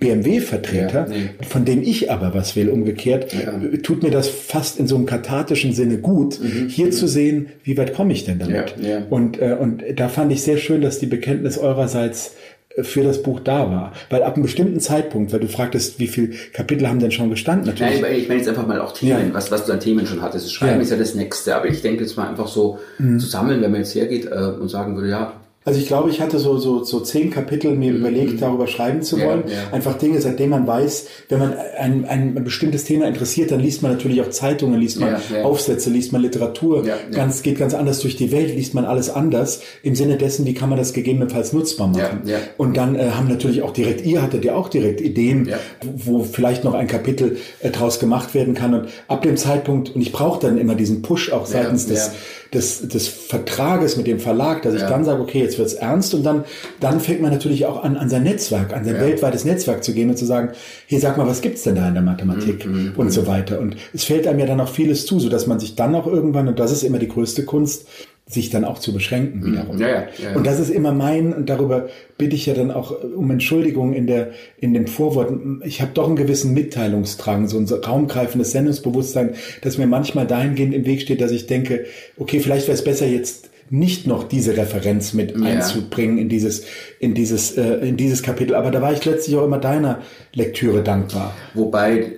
BMW-Vertreter, 0.00 1.06
nee. 1.08 1.30
von 1.46 1.64
dem 1.64 1.82
ich 1.82 2.10
aber 2.10 2.34
was 2.34 2.56
will, 2.56 2.68
umgekehrt, 2.68 3.34
tut 3.82 4.02
mir 4.02 4.10
das 4.10 4.28
fast 4.28 4.78
in 4.78 4.86
so 4.86 4.96
einem 4.96 5.06
kathartischen 5.06 5.72
Sinne 5.72 5.98
gut, 5.98 6.40
mhm. 6.40 6.68
hier 6.68 6.86
mhm. 6.86 6.92
zu 6.92 7.06
sehen, 7.06 7.46
wie 7.62 7.76
weit 7.76 7.94
komme 7.94 8.12
ich 8.12 8.24
denn 8.24 8.38
damit. 8.38 8.74
Und, 9.10 9.40
äh, 9.40 9.56
und 9.58 9.82
da 9.96 10.08
fand 10.08 10.32
ich 10.32 10.42
sehr 10.42 10.58
schön, 10.58 10.80
dass 10.82 10.98
die 10.98 11.06
Bekenntnis 11.06 11.58
eurerseits 11.58 12.34
für 12.82 13.02
das 13.04 13.22
Buch 13.22 13.40
da 13.40 13.70
war. 13.70 13.92
Weil 14.10 14.22
ab 14.22 14.34
einem 14.34 14.42
bestimmten 14.42 14.80
Zeitpunkt, 14.80 15.32
weil 15.32 15.40
du 15.40 15.48
fragtest, 15.48 15.98
wie 16.00 16.08
viele 16.08 16.34
Kapitel 16.52 16.88
haben 16.88 16.98
denn 16.98 17.12
schon 17.12 17.30
gestanden? 17.30 17.66
Natürlich. 17.66 18.00
Nein, 18.00 18.14
ich 18.16 18.28
meine 18.28 18.40
jetzt 18.40 18.48
einfach 18.48 18.66
mal 18.66 18.80
auch 18.80 18.92
Themen, 18.92 19.28
ja. 19.28 19.34
was, 19.34 19.50
was 19.50 19.66
du 19.66 19.72
an 19.72 19.80
Themen 19.80 20.06
schon 20.06 20.22
hattest. 20.22 20.46
Das 20.46 20.52
Schreiben 20.52 20.76
ja. 20.76 20.82
ist 20.82 20.90
ja 20.90 20.96
das 20.96 21.14
Nächste, 21.14 21.54
aber 21.54 21.66
ich 21.66 21.82
denke 21.82 22.02
jetzt 22.02 22.16
mal 22.16 22.28
einfach 22.28 22.48
so 22.48 22.78
mhm. 22.98 23.20
zu 23.20 23.26
sammeln, 23.26 23.62
wenn 23.62 23.70
man 23.70 23.80
jetzt 23.80 23.94
hergeht 23.94 24.26
äh, 24.26 24.52
und 24.60 24.68
sagen 24.68 24.96
würde, 24.96 25.08
ja, 25.08 25.32
Also 25.66 25.80
ich 25.80 25.86
glaube, 25.86 26.10
ich 26.10 26.20
hatte 26.20 26.38
so, 26.38 26.58
so, 26.58 26.84
so 26.84 27.00
zehn 27.00 27.30
Kapitel 27.30 27.74
mir 27.74 27.92
mhm. 27.92 27.98
überlegt, 27.98 28.42
darüber 28.42 28.66
schreiben 28.66 29.02
zu 29.02 29.18
wollen. 29.18 29.44
Ja, 29.46 29.54
ja. 29.54 29.72
Einfach 29.72 29.96
Dinge, 29.96 30.20
seitdem 30.20 30.50
man 30.50 30.66
weiß, 30.66 31.06
wenn 31.30 31.38
man 31.38 31.54
ein, 31.78 32.04
ein, 32.04 32.44
bestimmtes 32.44 32.84
Thema 32.84 33.06
interessiert, 33.06 33.50
dann 33.50 33.60
liest 33.60 33.82
man 33.82 33.92
natürlich 33.92 34.20
auch 34.20 34.28
Zeitungen, 34.28 34.78
liest 34.78 35.00
man 35.00 35.16
ja, 35.32 35.42
Aufsätze, 35.42 35.88
liest 35.88 36.12
man 36.12 36.20
Literatur, 36.20 36.84
ganz, 37.12 37.42
geht 37.42 37.58
ganz 37.58 37.72
anders 37.72 38.00
durch 38.00 38.16
die 38.16 38.30
Welt, 38.30 38.54
liest 38.54 38.74
man 38.74 38.84
alles 38.84 39.08
anders, 39.08 39.62
im 39.82 39.94
Sinne 39.94 40.18
dessen, 40.18 40.44
wie 40.44 40.52
kann 40.52 40.68
man 40.68 40.78
das 40.78 40.92
gegebenenfalls 40.92 41.54
nutzbar 41.54 41.88
machen. 41.88 42.20
Und 42.58 42.76
dann 42.76 42.94
äh, 42.94 43.10
haben 43.10 43.28
natürlich 43.28 43.62
auch 43.62 43.72
direkt, 43.72 44.04
ihr 44.04 44.20
hattet 44.20 44.44
ja 44.44 44.54
auch 44.56 44.68
direkt 44.68 45.00
Ideen, 45.00 45.48
wo 45.82 46.24
vielleicht 46.24 46.64
noch 46.64 46.74
ein 46.74 46.88
Kapitel 46.88 47.38
äh, 47.60 47.70
draus 47.70 47.98
gemacht 48.00 48.34
werden 48.34 48.54
kann. 48.54 48.74
Und 48.74 48.88
ab 49.08 49.22
dem 49.22 49.38
Zeitpunkt, 49.38 49.94
und 49.94 50.02
ich 50.02 50.12
brauche 50.12 50.40
dann 50.40 50.58
immer 50.58 50.74
diesen 50.74 51.00
Push 51.00 51.32
auch 51.32 51.46
seitens 51.46 51.86
des 51.86 52.12
des, 52.54 52.88
des 52.88 53.08
Vertrages 53.08 53.96
mit 53.96 54.06
dem 54.06 54.20
Verlag, 54.20 54.62
dass 54.62 54.74
ich 54.74 54.82
dann 54.82 55.04
sage, 55.04 55.20
okay, 55.20 55.40
jetzt 55.40 55.58
wird's 55.58 55.74
ernst 55.74 56.14
und 56.14 56.22
dann, 56.22 56.44
dann 56.80 57.00
fängt 57.00 57.20
man 57.20 57.30
natürlich 57.30 57.66
auch 57.66 57.82
an, 57.82 57.96
an 57.96 58.08
sein 58.08 58.22
Netzwerk, 58.22 58.72
an 58.72 58.84
sein 58.84 58.96
ja. 58.96 59.00
weltweites 59.00 59.44
Netzwerk 59.44 59.84
zu 59.84 59.92
gehen 59.92 60.10
und 60.10 60.16
zu 60.16 60.24
sagen, 60.24 60.50
hier 60.86 61.00
sag 61.00 61.16
mal, 61.16 61.26
was 61.26 61.40
gibt's 61.40 61.62
denn 61.62 61.74
da 61.74 61.88
in 61.88 61.94
der 61.94 62.02
Mathematik 62.02 62.66
mhm. 62.66 62.92
und 62.96 63.10
so 63.10 63.26
weiter. 63.26 63.60
Und 63.60 63.76
es 63.92 64.04
fällt 64.04 64.26
einem 64.26 64.38
ja 64.38 64.46
dann 64.46 64.60
auch 64.60 64.68
vieles 64.68 65.06
zu, 65.06 65.20
so 65.20 65.28
dass 65.28 65.46
man 65.46 65.60
sich 65.60 65.74
dann 65.74 65.94
auch 65.94 66.06
irgendwann, 66.06 66.48
und 66.48 66.58
das 66.58 66.72
ist 66.72 66.82
immer 66.82 66.98
die 66.98 67.08
größte 67.08 67.44
Kunst, 67.44 67.86
sich 68.26 68.48
dann 68.48 68.64
auch 68.64 68.78
zu 68.78 68.92
beschränken 68.92 69.40
mhm. 69.40 69.52
wiederum. 69.52 69.78
Ja, 69.78 69.88
ja, 69.88 70.06
ja, 70.22 70.34
Und 70.34 70.46
das 70.46 70.58
ist 70.58 70.70
immer 70.70 70.92
mein, 70.92 71.34
und 71.34 71.50
darüber 71.50 71.88
bitte 72.16 72.34
ich 72.34 72.46
ja 72.46 72.54
dann 72.54 72.70
auch 72.70 72.94
um 73.02 73.30
Entschuldigung 73.30 73.92
in 73.92 74.06
der 74.06 74.30
in 74.58 74.72
dem 74.72 74.86
Vorwort. 74.86 75.32
Ich 75.64 75.82
habe 75.82 75.90
doch 75.92 76.06
einen 76.06 76.16
gewissen 76.16 76.54
Mitteilungsdrang, 76.54 77.48
so 77.48 77.58
ein 77.58 77.66
raumgreifendes 77.66 78.52
Sendungsbewusstsein, 78.52 79.34
das 79.60 79.76
mir 79.76 79.86
manchmal 79.86 80.26
dahingehend 80.26 80.74
im 80.74 80.86
Weg 80.86 81.02
steht, 81.02 81.20
dass 81.20 81.32
ich 81.32 81.46
denke, 81.46 81.84
okay, 82.18 82.40
vielleicht 82.40 82.66
wäre 82.66 82.78
es 82.78 82.84
besser 82.84 83.06
jetzt 83.06 83.50
nicht 83.70 84.06
noch 84.06 84.24
diese 84.24 84.56
Referenz 84.56 85.14
mit 85.14 85.40
einzubringen 85.42 86.18
in 86.18 86.28
dieses 86.28 86.64
in 87.00 87.14
dieses 87.14 87.56
äh, 87.56 87.76
in 87.76 87.96
dieses 87.96 88.22
Kapitel. 88.22 88.54
Aber 88.54 88.70
da 88.70 88.80
war 88.80 88.92
ich 88.92 89.04
letztlich 89.04 89.36
auch 89.36 89.44
immer 89.44 89.58
deiner 89.58 90.00
Lektüre 90.32 90.82
dankbar. 90.82 91.34
Wobei 91.54 91.98
äh, 91.98 92.12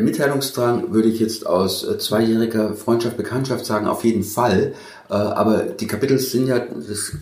Mitteilungsdrang 0.00 0.92
würde 0.92 1.08
ich 1.08 1.20
jetzt 1.20 1.46
aus 1.46 1.84
äh, 1.84 1.98
zweijähriger 1.98 2.74
Freundschaft, 2.74 3.16
Bekanntschaft 3.16 3.64
sagen, 3.64 3.86
auf 3.86 4.04
jeden 4.04 4.24
Fall. 4.24 4.72
Äh, 5.08 5.14
aber 5.14 5.58
die 5.58 5.86
Kapitel 5.86 6.18
sind 6.18 6.48
ja, 6.48 6.58
das 6.58 7.12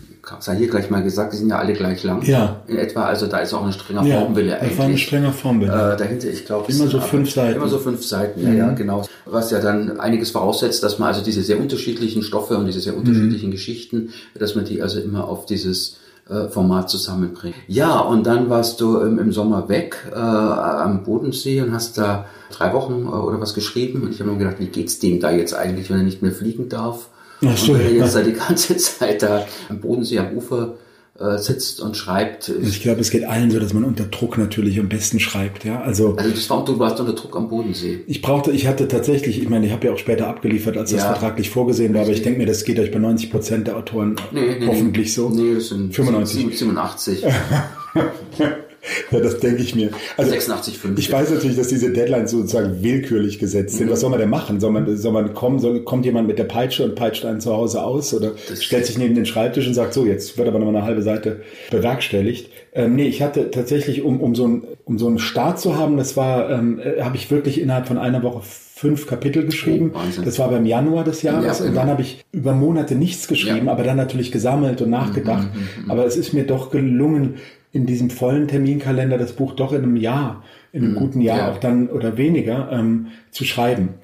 sei 0.40 0.56
hier 0.56 0.68
gleich 0.68 0.90
mal 0.90 1.02
gesagt, 1.02 1.32
die 1.32 1.36
sind 1.36 1.50
ja 1.50 1.58
alle 1.58 1.72
gleich 1.72 2.02
lang. 2.02 2.22
Ja. 2.22 2.62
In 2.66 2.78
etwa, 2.78 3.04
also 3.04 3.26
da 3.26 3.38
ist 3.38 3.54
auch 3.54 3.64
ein 3.64 3.72
strenger 3.72 4.04
ja, 4.04 4.20
Formwille 4.20 4.58
eigentlich. 4.58 4.72
Ja, 4.72 4.78
war 4.78 4.86
ein 4.86 4.98
strenger 4.98 5.32
Formwille. 5.32 5.72
Äh, 5.72 5.96
dahinter, 5.96 6.28
ich 6.28 6.44
glaube, 6.44 6.72
immer 6.72 6.88
so 6.88 7.00
fünf 7.00 7.30
Seiten. 7.30 7.56
Immer 7.56 7.68
so 7.68 7.78
fünf 7.78 8.04
Seiten, 8.04 8.42
ja, 8.42 8.48
mhm. 8.48 8.56
ja, 8.56 8.72
genau. 8.72 9.06
Was 9.24 9.50
ja 9.50 9.60
dann 9.60 10.00
einiges 10.00 10.30
voraussetzt, 10.30 10.82
dass 10.82 10.98
man 10.98 11.08
also 11.08 11.22
diese 11.22 11.42
sehr 11.42 11.60
unterschiedlichen 11.60 12.22
Stoffe 12.22 12.56
und 12.56 12.66
diese 12.66 12.80
sehr 12.80 12.96
unterschiedlichen 12.96 13.48
mhm. 13.48 13.52
Geschichten, 13.52 14.10
dass 14.34 14.54
man 14.54 14.64
die 14.64 14.82
also 14.82 14.98
immer 14.98 15.28
auf 15.28 15.46
dieses 15.46 15.98
äh, 16.28 16.48
Format 16.48 16.90
zusammenbringt. 16.90 17.54
Ja, 17.68 18.00
und 18.00 18.26
dann 18.26 18.50
warst 18.50 18.80
du 18.80 18.98
im, 19.00 19.18
im 19.18 19.32
Sommer 19.32 19.68
weg 19.68 19.96
äh, 20.12 20.18
am 20.18 21.04
Bodensee 21.04 21.60
und 21.60 21.72
hast 21.72 21.98
da 21.98 22.26
drei 22.50 22.72
Wochen 22.72 23.04
äh, 23.04 23.08
oder 23.08 23.40
was 23.40 23.54
geschrieben. 23.54 24.02
Und 24.02 24.12
ich 24.12 24.20
habe 24.20 24.30
mir 24.32 24.38
gedacht, 24.38 24.58
wie 24.58 24.66
geht's 24.66 24.98
dem 24.98 25.20
da 25.20 25.30
jetzt 25.30 25.54
eigentlich, 25.54 25.88
wenn 25.90 25.98
er 25.98 26.02
nicht 26.02 26.22
mehr 26.22 26.32
fliegen 26.32 26.68
darf? 26.68 27.08
Ach 27.44 27.56
so, 27.56 27.72
und 27.72 27.78
wenn 27.78 27.86
er 27.86 27.92
jetzt 27.92 28.16
da 28.16 28.22
die 28.22 28.32
ganze 28.32 28.76
Zeit 28.76 29.22
da 29.22 29.46
am 29.68 29.80
Bodensee 29.80 30.18
am 30.18 30.36
Ufer 30.36 30.74
äh, 31.18 31.38
sitzt 31.38 31.80
und 31.80 31.96
schreibt. 31.96 32.48
Ich 32.48 32.82
glaube, 32.82 33.00
es 33.00 33.10
geht 33.10 33.24
allen 33.24 33.50
so, 33.50 33.58
dass 33.58 33.72
man 33.72 33.84
unter 33.84 34.04
Druck 34.04 34.38
natürlich 34.38 34.78
am 34.78 34.88
besten 34.88 35.20
schreibt, 35.20 35.64
ja. 35.64 35.80
Also, 35.80 36.16
also 36.16 36.30
das 36.30 36.50
war, 36.50 36.64
du 36.64 36.78
warst 36.78 37.00
unter 37.00 37.12
Druck 37.12 37.36
am 37.36 37.48
Bodensee. 37.48 38.00
Ich 38.06 38.22
brauchte, 38.22 38.50
ich 38.50 38.66
hatte 38.66 38.88
tatsächlich, 38.88 39.40
ich 39.40 39.48
meine, 39.48 39.66
ich 39.66 39.72
habe 39.72 39.86
ja 39.86 39.92
auch 39.92 39.98
später 39.98 40.28
abgeliefert, 40.28 40.76
als 40.76 40.90
das 40.90 41.00
ja, 41.00 41.06
vertraglich 41.12 41.50
vorgesehen 41.50 41.94
war, 41.94 42.02
aber 42.02 42.10
ich 42.10 42.22
denke 42.22 42.38
mir, 42.38 42.46
das 42.46 42.64
geht 42.64 42.78
euch 42.78 42.90
bei 42.90 42.98
90 42.98 43.30
Prozent 43.30 43.66
der 43.66 43.76
Autoren 43.76 44.16
nee, 44.32 44.56
nee, 44.58 44.66
hoffentlich 44.66 45.14
so. 45.14 45.30
Nee, 45.30 45.54
das 45.54 45.68
sind 45.68 45.94
95. 45.94 46.58
87. 46.58 47.24
Ja, 49.10 49.20
das 49.20 49.38
denke 49.38 49.62
ich 49.62 49.74
mir. 49.74 49.90
Also 50.16 50.30
86, 50.30 50.78
5. 50.78 50.98
Ich 50.98 51.12
weiß 51.12 51.30
natürlich, 51.30 51.56
dass 51.56 51.68
diese 51.68 51.92
Deadlines 51.92 52.30
sozusagen 52.30 52.82
willkürlich 52.82 53.38
gesetzt 53.38 53.76
sind. 53.76 53.86
Mhm. 53.86 53.92
Was 53.92 54.00
soll 54.00 54.10
man 54.10 54.18
denn 54.18 54.30
machen? 54.30 54.60
Soll 54.60 54.72
man, 54.72 54.96
soll 54.96 55.12
man 55.12 55.32
kommen, 55.34 55.58
soll, 55.58 55.82
kommt 55.84 56.04
jemand 56.04 56.26
mit 56.26 56.38
der 56.38 56.44
Peitsche 56.44 56.84
und 56.84 56.94
peitscht 56.94 57.24
einen 57.24 57.40
zu 57.40 57.52
Hause 57.52 57.82
aus 57.82 58.12
oder 58.14 58.32
das 58.48 58.64
stellt 58.64 58.86
sich 58.86 58.98
neben 58.98 59.14
den 59.14 59.26
Schreibtisch 59.26 59.66
und 59.66 59.74
sagt, 59.74 59.94
so, 59.94 60.06
jetzt 60.06 60.36
wird 60.38 60.48
aber 60.48 60.58
noch 60.58 60.68
eine 60.68 60.82
halbe 60.82 61.02
Seite 61.02 61.42
bewerkstelligt. 61.70 62.50
Ähm, 62.74 62.94
nee, 62.94 63.06
ich 63.06 63.22
hatte 63.22 63.50
tatsächlich, 63.50 64.02
um, 64.02 64.20
um, 64.20 64.34
so 64.34 64.46
ein, 64.46 64.64
um 64.84 64.98
so 64.98 65.06
einen 65.06 65.18
Start 65.18 65.60
zu 65.60 65.78
haben, 65.78 65.96
das 65.96 66.16
war, 66.16 66.50
ähm, 66.50 66.78
äh, 66.78 67.02
habe 67.02 67.16
ich 67.16 67.30
wirklich 67.30 67.60
innerhalb 67.60 67.86
von 67.88 67.98
einer 67.98 68.22
Woche 68.22 68.42
fünf 68.42 69.06
Kapitel 69.06 69.46
geschrieben. 69.46 69.92
Oh, 69.94 70.22
das 70.22 70.38
war 70.38 70.50
beim 70.50 70.66
Januar 70.66 71.02
des 71.02 71.22
Jahres. 71.22 71.46
Ja, 71.46 71.52
genau. 71.54 71.68
Und 71.68 71.74
dann 71.76 71.88
habe 71.88 72.02
ich 72.02 72.22
über 72.32 72.52
Monate 72.52 72.94
nichts 72.94 73.26
geschrieben, 73.26 73.66
ja. 73.66 73.72
aber 73.72 73.84
dann 73.84 73.96
natürlich 73.96 74.30
gesammelt 74.30 74.82
und 74.82 74.90
nachgedacht. 74.90 75.48
Mhm, 75.54 75.60
mhm, 75.60 75.84
mhm. 75.84 75.90
aber 75.90 76.04
es 76.04 76.18
ist 76.18 76.34
mir 76.34 76.44
doch 76.44 76.70
gelungen, 76.70 77.36
in 77.72 77.86
diesem 77.86 78.10
vollen 78.10 78.48
Terminkalender 78.48 79.18
das 79.18 79.32
Buch 79.32 79.54
doch 79.54 79.72
in 79.72 79.82
einem 79.82 79.96
Jahr, 79.96 80.42
in 80.72 80.82
einem 80.82 80.92
mhm, 80.92 80.98
guten 80.98 81.20
Jahr 81.20 81.38
ja. 81.38 81.52
auch 81.52 81.58
dann 81.58 81.88
oder 81.88 82.16
weniger 82.16 82.70
ähm, 82.72 83.08
zu 83.30 83.44
schreiben. 83.44 83.94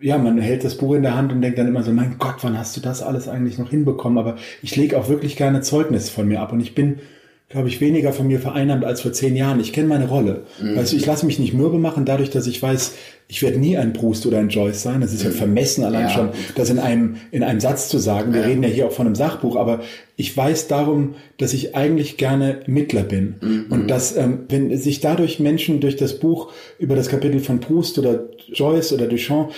Ja, 0.00 0.16
man 0.16 0.38
hält 0.38 0.62
das 0.62 0.76
Buch 0.76 0.94
in 0.94 1.02
der 1.02 1.16
Hand 1.16 1.32
und 1.32 1.42
denkt 1.42 1.58
dann 1.58 1.66
immer 1.66 1.82
so, 1.82 1.92
mein 1.92 2.16
Gott, 2.18 2.36
wann 2.42 2.56
hast 2.56 2.76
du 2.76 2.80
das 2.80 3.02
alles 3.02 3.28
eigentlich 3.28 3.58
noch 3.58 3.70
hinbekommen? 3.70 4.18
Aber 4.18 4.36
ich 4.62 4.76
lege 4.76 4.96
auch 4.96 5.08
wirklich 5.08 5.36
gerne 5.36 5.60
Zeugnis 5.60 6.08
von 6.08 6.28
mir 6.28 6.40
ab 6.40 6.52
und 6.52 6.60
ich 6.60 6.74
bin 6.74 7.00
glaube 7.48 7.68
ich, 7.68 7.80
weniger 7.80 8.12
von 8.12 8.26
mir 8.26 8.40
vereinnahmt 8.40 8.84
als 8.84 9.00
vor 9.00 9.12
zehn 9.12 9.34
Jahren. 9.34 9.58
Ich 9.58 9.72
kenne 9.72 9.88
meine 9.88 10.08
Rolle. 10.08 10.42
Mhm. 10.60 10.76
Weißt 10.76 10.92
du, 10.92 10.96
ich 10.96 11.06
lasse 11.06 11.24
mich 11.24 11.38
nicht 11.38 11.54
mürbe 11.54 11.78
machen, 11.78 12.04
dadurch, 12.04 12.28
dass 12.28 12.46
ich 12.46 12.62
weiß, 12.62 12.92
ich 13.26 13.42
werde 13.42 13.58
nie 13.58 13.78
ein 13.78 13.94
Proust 13.94 14.26
oder 14.26 14.38
ein 14.38 14.50
Joyce 14.50 14.82
sein. 14.82 15.00
Das 15.00 15.14
ist 15.14 15.22
ja 15.22 15.30
mhm. 15.30 15.34
vermessen 15.34 15.82
allein 15.82 16.08
ja. 16.08 16.10
schon, 16.10 16.28
das 16.56 16.68
in 16.68 16.78
einem, 16.78 17.16
in 17.30 17.42
einem 17.42 17.60
Satz 17.60 17.88
zu 17.88 17.96
sagen. 17.96 18.34
Wir 18.34 18.42
ja. 18.42 18.46
reden 18.48 18.62
ja 18.62 18.68
hier 18.68 18.86
auch 18.86 18.92
von 18.92 19.06
einem 19.06 19.14
Sachbuch, 19.14 19.56
aber 19.56 19.80
ich 20.16 20.36
weiß 20.36 20.68
darum, 20.68 21.14
dass 21.38 21.54
ich 21.54 21.74
eigentlich 21.74 22.18
gerne 22.18 22.60
Mittler 22.66 23.02
bin. 23.02 23.36
Mhm. 23.40 23.66
Und 23.70 23.88
dass, 23.88 24.14
ähm, 24.14 24.40
wenn 24.50 24.76
sich 24.76 25.00
dadurch 25.00 25.40
Menschen 25.40 25.80
durch 25.80 25.96
das 25.96 26.18
Buch 26.18 26.52
über 26.78 26.96
das 26.96 27.08
Kapitel 27.08 27.40
von 27.40 27.60
Proust 27.60 27.98
oder 27.98 28.26
Joyce 28.52 28.92
oder 28.92 29.06
Duchamp 29.06 29.52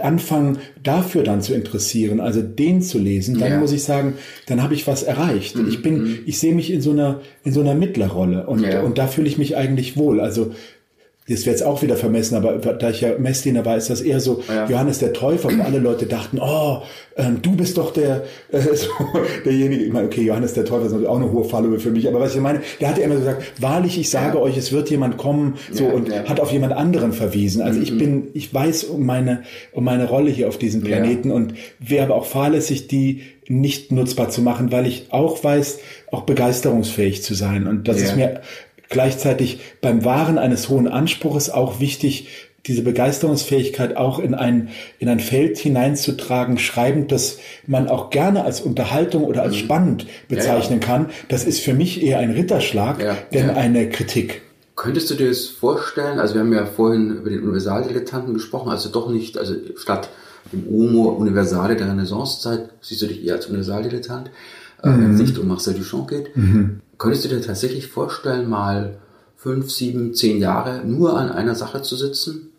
anfangen, 0.00 0.58
dafür 0.82 1.22
dann 1.22 1.42
zu 1.42 1.54
interessieren, 1.54 2.20
also 2.20 2.42
den 2.42 2.82
zu 2.82 2.98
lesen, 2.98 3.38
dann 3.38 3.52
ja. 3.52 3.58
muss 3.58 3.72
ich 3.72 3.84
sagen, 3.84 4.14
dann 4.46 4.62
habe 4.62 4.74
ich 4.74 4.86
was 4.86 5.02
erreicht. 5.02 5.56
Mhm. 5.56 5.68
Ich 5.68 5.82
bin, 5.82 6.02
mhm. 6.02 6.18
ich 6.26 6.38
sehe 6.38 6.54
mich 6.54 6.72
in 6.72 6.80
so 6.80 6.90
einer, 6.90 7.20
in 7.44 7.52
so 7.52 7.60
einer 7.60 7.74
Mittlerrolle 7.74 8.46
und, 8.46 8.60
ja. 8.60 8.82
und 8.82 8.98
da 8.98 9.06
fühle 9.06 9.28
ich 9.28 9.38
mich 9.38 9.56
eigentlich 9.56 9.96
wohl. 9.96 10.20
Also 10.20 10.52
das 11.28 11.46
wäre 11.46 11.50
jetzt 11.50 11.62
auch 11.62 11.82
wieder 11.82 11.96
vermessen, 11.96 12.34
aber 12.34 12.54
da 12.58 12.90
ich 12.90 13.00
ja 13.00 13.16
Messdiener 13.16 13.64
war, 13.64 13.76
ist 13.76 13.90
das 13.90 14.00
eher 14.00 14.18
so 14.18 14.42
ja. 14.48 14.68
Johannes 14.68 14.98
der 14.98 15.12
Täufer, 15.12 15.56
wo 15.56 15.62
alle 15.62 15.78
Leute 15.78 16.06
dachten, 16.06 16.40
oh, 16.42 16.82
ähm, 17.16 17.40
du 17.40 17.52
bist 17.52 17.78
doch 17.78 17.92
der 17.92 18.24
äh, 18.50 18.60
so, 18.74 18.88
derjenige. 19.44 19.84
Ich 19.84 19.92
meine, 19.92 20.06
okay, 20.06 20.22
Johannes 20.22 20.54
der 20.54 20.64
Täufer 20.64 20.86
ist 20.86 20.92
natürlich 20.92 21.08
auch 21.08 21.16
eine 21.16 21.30
hohe 21.30 21.44
Fallhöhe 21.44 21.78
für 21.78 21.92
mich, 21.92 22.08
aber 22.08 22.18
was 22.18 22.34
ich 22.34 22.40
meine, 22.40 22.60
der 22.80 22.88
hat 22.88 22.98
ja 22.98 23.04
immer 23.04 23.14
gesagt, 23.14 23.44
wahrlich, 23.60 23.98
ich 23.98 24.10
sage 24.10 24.38
ja. 24.38 24.42
euch, 24.42 24.56
es 24.56 24.72
wird 24.72 24.90
jemand 24.90 25.16
kommen, 25.16 25.54
so 25.70 25.84
ja, 25.84 25.92
und 25.92 26.10
hat 26.28 26.40
auf 26.40 26.50
jemand 26.50 26.72
anderen 26.72 27.12
verwiesen. 27.12 27.62
Also 27.62 27.78
mhm. 27.78 27.84
ich 27.84 27.98
bin, 27.98 28.28
ich 28.34 28.52
weiß 28.52 28.84
um 28.84 29.06
meine 29.06 29.42
um 29.70 29.84
meine 29.84 30.08
Rolle 30.08 30.30
hier 30.30 30.48
auf 30.48 30.58
diesem 30.58 30.82
Planeten 30.82 31.30
und 31.30 31.54
wäre 31.78 32.06
aber 32.06 32.16
auch 32.16 32.26
fahrlässig, 32.26 32.88
die 32.88 33.22
nicht 33.48 33.92
nutzbar 33.92 34.30
zu 34.30 34.42
machen, 34.42 34.72
weil 34.72 34.86
ich 34.86 35.06
auch 35.10 35.42
weiß, 35.42 35.78
auch 36.10 36.22
begeisterungsfähig 36.22 37.22
zu 37.22 37.34
sein. 37.34 37.66
Und 37.66 37.86
das 37.86 38.00
ist 38.00 38.16
mir 38.16 38.40
gleichzeitig 38.92 39.60
beim 39.80 40.04
Wahren 40.04 40.38
eines 40.38 40.68
hohen 40.68 40.86
Anspruches 40.86 41.50
auch 41.50 41.80
wichtig, 41.80 42.28
diese 42.66 42.82
Begeisterungsfähigkeit 42.82 43.96
auch 43.96 44.20
in 44.20 44.34
ein, 44.34 44.68
in 45.00 45.08
ein 45.08 45.18
Feld 45.18 45.58
hineinzutragen, 45.58 46.58
schreibend, 46.58 47.10
dass 47.10 47.38
man 47.66 47.88
auch 47.88 48.10
gerne 48.10 48.44
als 48.44 48.60
Unterhaltung 48.60 49.24
oder 49.24 49.42
als 49.42 49.54
mhm. 49.54 49.58
spannend 49.58 50.06
bezeichnen 50.28 50.80
ja, 50.80 50.86
ja. 50.86 50.94
kann. 50.94 51.10
Das 51.28 51.44
ist 51.44 51.60
für 51.60 51.74
mich 51.74 52.02
eher 52.02 52.20
ein 52.20 52.30
Ritterschlag, 52.30 53.02
ja, 53.02 53.16
denn 53.32 53.50
eine 53.50 53.88
Kritik. 53.88 54.42
Könntest 54.76 55.10
du 55.10 55.14
dir 55.14 55.28
das 55.28 55.46
vorstellen? 55.46 56.18
Also 56.18 56.34
wir 56.34 56.40
haben 56.42 56.52
ja 56.52 56.64
vorhin 56.64 57.16
über 57.16 57.30
den 57.30 57.42
Universaldilettanten 57.42 58.32
gesprochen, 58.32 58.70
also 58.70 58.88
doch 58.88 59.10
nicht, 59.10 59.36
also 59.38 59.54
statt 59.76 60.08
dem 60.52 60.64
Humor 60.66 61.18
Universale 61.18 61.76
der 61.76 61.88
Renaissancezeit 61.88 62.70
siehst 62.80 63.02
du 63.02 63.06
dich 63.06 63.24
eher 63.24 63.34
als 63.34 63.46
Universaldilettant, 63.46 64.30
äh, 64.82 64.88
mhm. 64.88 65.04
wenn 65.04 65.14
es 65.14 65.20
nicht 65.20 65.38
um 65.38 65.48
Marcel 65.48 65.74
Duchamp 65.74 66.08
geht. 66.08 66.36
Mhm. 66.36 66.80
Könntest 66.98 67.24
du 67.24 67.28
dir 67.28 67.40
tatsächlich 67.40 67.88
vorstellen, 67.88 68.48
mal 68.48 68.98
fünf, 69.36 69.70
sieben, 69.70 70.14
zehn 70.14 70.38
Jahre 70.38 70.84
nur 70.86 71.18
an 71.18 71.30
einer 71.30 71.54
Sache 71.54 71.82
zu 71.82 71.96
sitzen? 71.96 72.50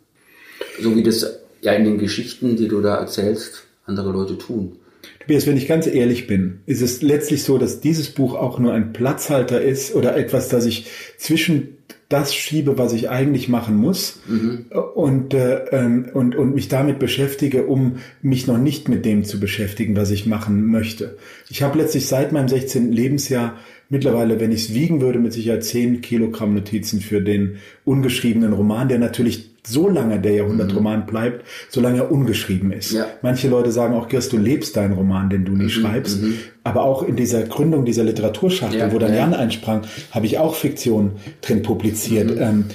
So 0.81 0.95
wie 0.95 1.03
das 1.03 1.39
ja 1.61 1.73
in 1.73 1.85
den 1.85 1.97
Geschichten, 1.97 2.55
die 2.55 2.67
du 2.67 2.81
da 2.81 2.95
erzählst, 2.95 3.63
andere 3.85 4.11
Leute 4.11 4.37
tun. 4.37 4.77
Tobias, 5.19 5.47
wenn 5.47 5.57
ich 5.57 5.67
ganz 5.67 5.87
ehrlich 5.87 6.27
bin, 6.27 6.59
ist 6.65 6.81
es 6.81 7.01
letztlich 7.01 7.43
so, 7.43 7.57
dass 7.57 7.79
dieses 7.79 8.09
Buch 8.09 8.35
auch 8.35 8.59
nur 8.59 8.73
ein 8.73 8.91
Platzhalter 8.91 9.61
ist 9.61 9.95
oder 9.95 10.17
etwas, 10.17 10.49
das 10.49 10.65
ich 10.65 10.87
zwischen 11.17 11.77
das 12.09 12.35
schiebe, 12.35 12.77
was 12.77 12.93
ich 12.93 13.09
eigentlich 13.09 13.49
machen 13.49 13.75
muss 13.75 14.19
mhm. 14.27 14.65
und, 14.93 15.33
äh, 15.33 15.65
ähm, 15.71 16.09
und, 16.13 16.35
und 16.35 16.53
mich 16.53 16.67
damit 16.67 16.99
beschäftige, 16.99 17.65
um 17.65 17.97
mich 18.21 18.45
noch 18.45 18.57
nicht 18.57 18.87
mit 18.87 19.03
dem 19.05 19.23
zu 19.23 19.39
beschäftigen, 19.39 19.95
was 19.95 20.11
ich 20.11 20.25
machen 20.25 20.67
möchte. 20.67 21.17
Ich 21.49 21.63
habe 21.63 21.79
letztlich 21.79 22.07
seit 22.07 22.31
meinem 22.31 22.47
16. 22.47 22.91
Lebensjahr 22.91 23.57
mittlerweile, 23.93 24.39
wenn 24.39 24.51
ich 24.51 24.65
es 24.65 24.73
wiegen 24.73 24.99
würde, 24.99 25.19
mit 25.19 25.31
Sicherheit 25.31 25.63
10 25.63 26.01
Kilogramm 26.01 26.55
Notizen 26.55 26.99
für 26.99 27.21
den 27.21 27.57
ungeschriebenen 27.85 28.51
Roman, 28.51 28.89
der 28.89 28.97
natürlich 28.99 29.51
so 29.65 29.87
lange 29.87 30.19
der 30.19 30.33
Jahrhundertroman 30.33 31.01
mhm. 31.01 31.05
bleibt, 31.05 31.45
solange 31.69 31.99
er 31.99 32.11
ungeschrieben 32.11 32.73
ist. 32.73 32.91
Ja. 32.91 33.05
Manche 33.21 33.47
Leute 33.47 33.71
sagen 33.71 33.93
auch, 33.93 34.09
Kirst, 34.09 34.33
du 34.33 34.37
lebst 34.37 34.75
deinen 34.75 34.93
Roman, 34.93 35.29
den 35.29 35.45
du 35.45 35.53
nie 35.53 35.65
mhm. 35.65 35.69
schreibst. 35.69 36.21
Mhm. 36.21 36.39
Aber 36.63 36.83
auch 36.83 37.03
in 37.03 37.15
dieser 37.15 37.43
Gründung 37.43 37.85
dieser 37.85 38.03
Literaturschachtel, 38.03 38.79
ja, 38.79 38.91
wo 38.91 38.97
dann 38.97 39.13
ja. 39.13 39.19
Jan 39.19 39.33
einsprang, 39.33 39.83
habe 40.11 40.25
ich 40.25 40.39
auch 40.39 40.55
Fiktion 40.55 41.13
drin 41.41 41.61
publiziert. 41.61 42.31
Mhm. 42.31 42.41
Ähm, 42.41 42.65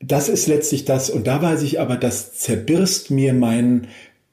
das 0.00 0.28
ist 0.28 0.46
letztlich 0.46 0.84
das. 0.84 1.10
Und 1.10 1.26
da 1.26 1.42
weiß 1.42 1.62
ich 1.62 1.80
aber, 1.80 1.96
das 1.96 2.34
zerbirst 2.34 3.10
mir 3.10 3.34
mein 3.34 3.88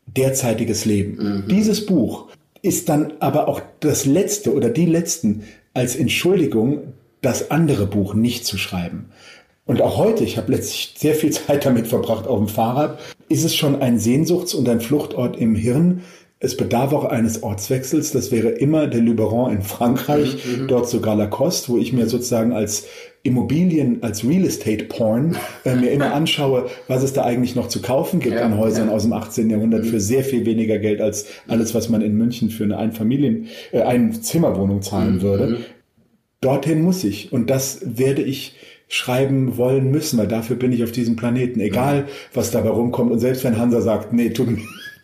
derzeitiges 0.06 0.86
Leben. 0.86 1.18
Mhm. 1.18 1.48
Dieses 1.50 1.86
Buch 1.86 2.28
ist 2.62 2.90
dann 2.90 3.14
aber 3.20 3.48
auch 3.48 3.62
das 3.80 4.06
letzte 4.06 4.54
oder 4.54 4.70
die 4.70 4.86
letzten 4.86 5.44
als 5.80 5.96
Entschuldigung, 5.96 6.94
das 7.22 7.52
andere 7.52 7.88
Buch 7.88 8.14
nicht 8.14 8.46
zu 8.46 8.58
schreiben. 8.58 9.06
Und 9.66 9.82
auch 9.82 9.96
heute, 9.96 10.26
ich 10.26 10.38
habe 10.38 10.52
letztlich 10.52 10.94
sehr 10.98 11.16
viel 11.16 11.30
Zeit 11.32 11.66
damit 11.66 11.88
verbracht 11.88 12.28
auf 12.28 12.38
dem 12.38 12.50
Fahrrad, 12.50 13.00
ist 13.30 13.46
es 13.46 13.56
schon 13.56 13.82
ein 13.82 13.98
Sehnsuchts- 13.98 14.54
und 14.54 14.68
ein 14.68 14.82
Fluchtort 14.82 15.38
im 15.38 15.56
Hirn. 15.56 16.02
Es 16.42 16.58
bedarf 16.58 16.92
auch 16.92 17.06
eines 17.06 17.44
Ortswechsels. 17.44 18.12
Das 18.12 18.30
wäre 18.30 18.50
immer 18.50 18.88
der 18.88 19.00
Luberon 19.00 19.54
in 19.54 19.62
Frankreich, 19.62 20.44
mhm, 20.46 20.64
mhm. 20.64 20.68
dort 20.68 20.90
sogar 20.90 21.16
Lacoste, 21.16 21.72
wo 21.72 21.78
ich 21.78 21.94
mir 21.94 22.10
sozusagen 22.10 22.52
als 22.52 22.86
Immobilien, 23.24 24.02
als 24.02 24.24
Real 24.24 24.46
Estate 24.46 24.86
Porn 24.86 25.36
äh, 25.66 25.76
mir 25.76 25.92
immer 25.92 26.14
anschaue, 26.14 26.70
was 26.88 27.04
es 27.04 27.14
da 27.14 27.24
eigentlich 27.24 27.56
noch 27.56 27.68
zu 27.68 27.82
kaufen 27.82 28.20
gibt 28.20 28.36
ja, 28.36 28.46
an 28.46 28.58
Häusern 28.58 28.88
ja. 28.88 28.94
aus 28.94 29.04
dem 29.04 29.14
18. 29.14 29.50
Jahrhundert 29.50 29.86
für 29.86 30.00
sehr 30.00 30.24
viel 30.24 30.46
weniger 30.46 30.80
Geld 30.80 31.02
als 31.02 31.28
alles, 31.48 31.76
was 31.76 31.90
man 31.90 32.02
in 32.02 32.18
München 32.18 32.50
für 32.50 32.64
eine 32.64 32.78
Einfamilien, 32.78 33.48
äh, 33.72 33.82
Einzimmerwohnung 33.82 34.82
zahlen 34.82 35.16
mhm. 35.16 35.22
würde. 35.22 35.58
Dorthin 36.42 36.82
muss 36.82 37.04
ich. 37.04 37.34
Und 37.34 37.50
das 37.50 37.82
werde 37.84 38.22
ich 38.22 38.56
schreiben 38.88 39.58
wollen 39.58 39.92
müssen, 39.92 40.18
weil 40.18 40.28
dafür 40.28 40.56
bin 40.56 40.72
ich 40.72 40.84
auf 40.84 40.92
diesem 40.92 41.16
Planeten, 41.16 41.60
egal 41.60 42.08
was 42.34 42.50
dabei 42.50 42.70
rumkommt. 42.70 43.12
Und 43.12 43.20
selbst 43.20 43.44
wenn 43.44 43.58
Hansa 43.58 43.82
sagt, 43.82 44.14
nee, 44.14 44.32
tut, 44.32 44.48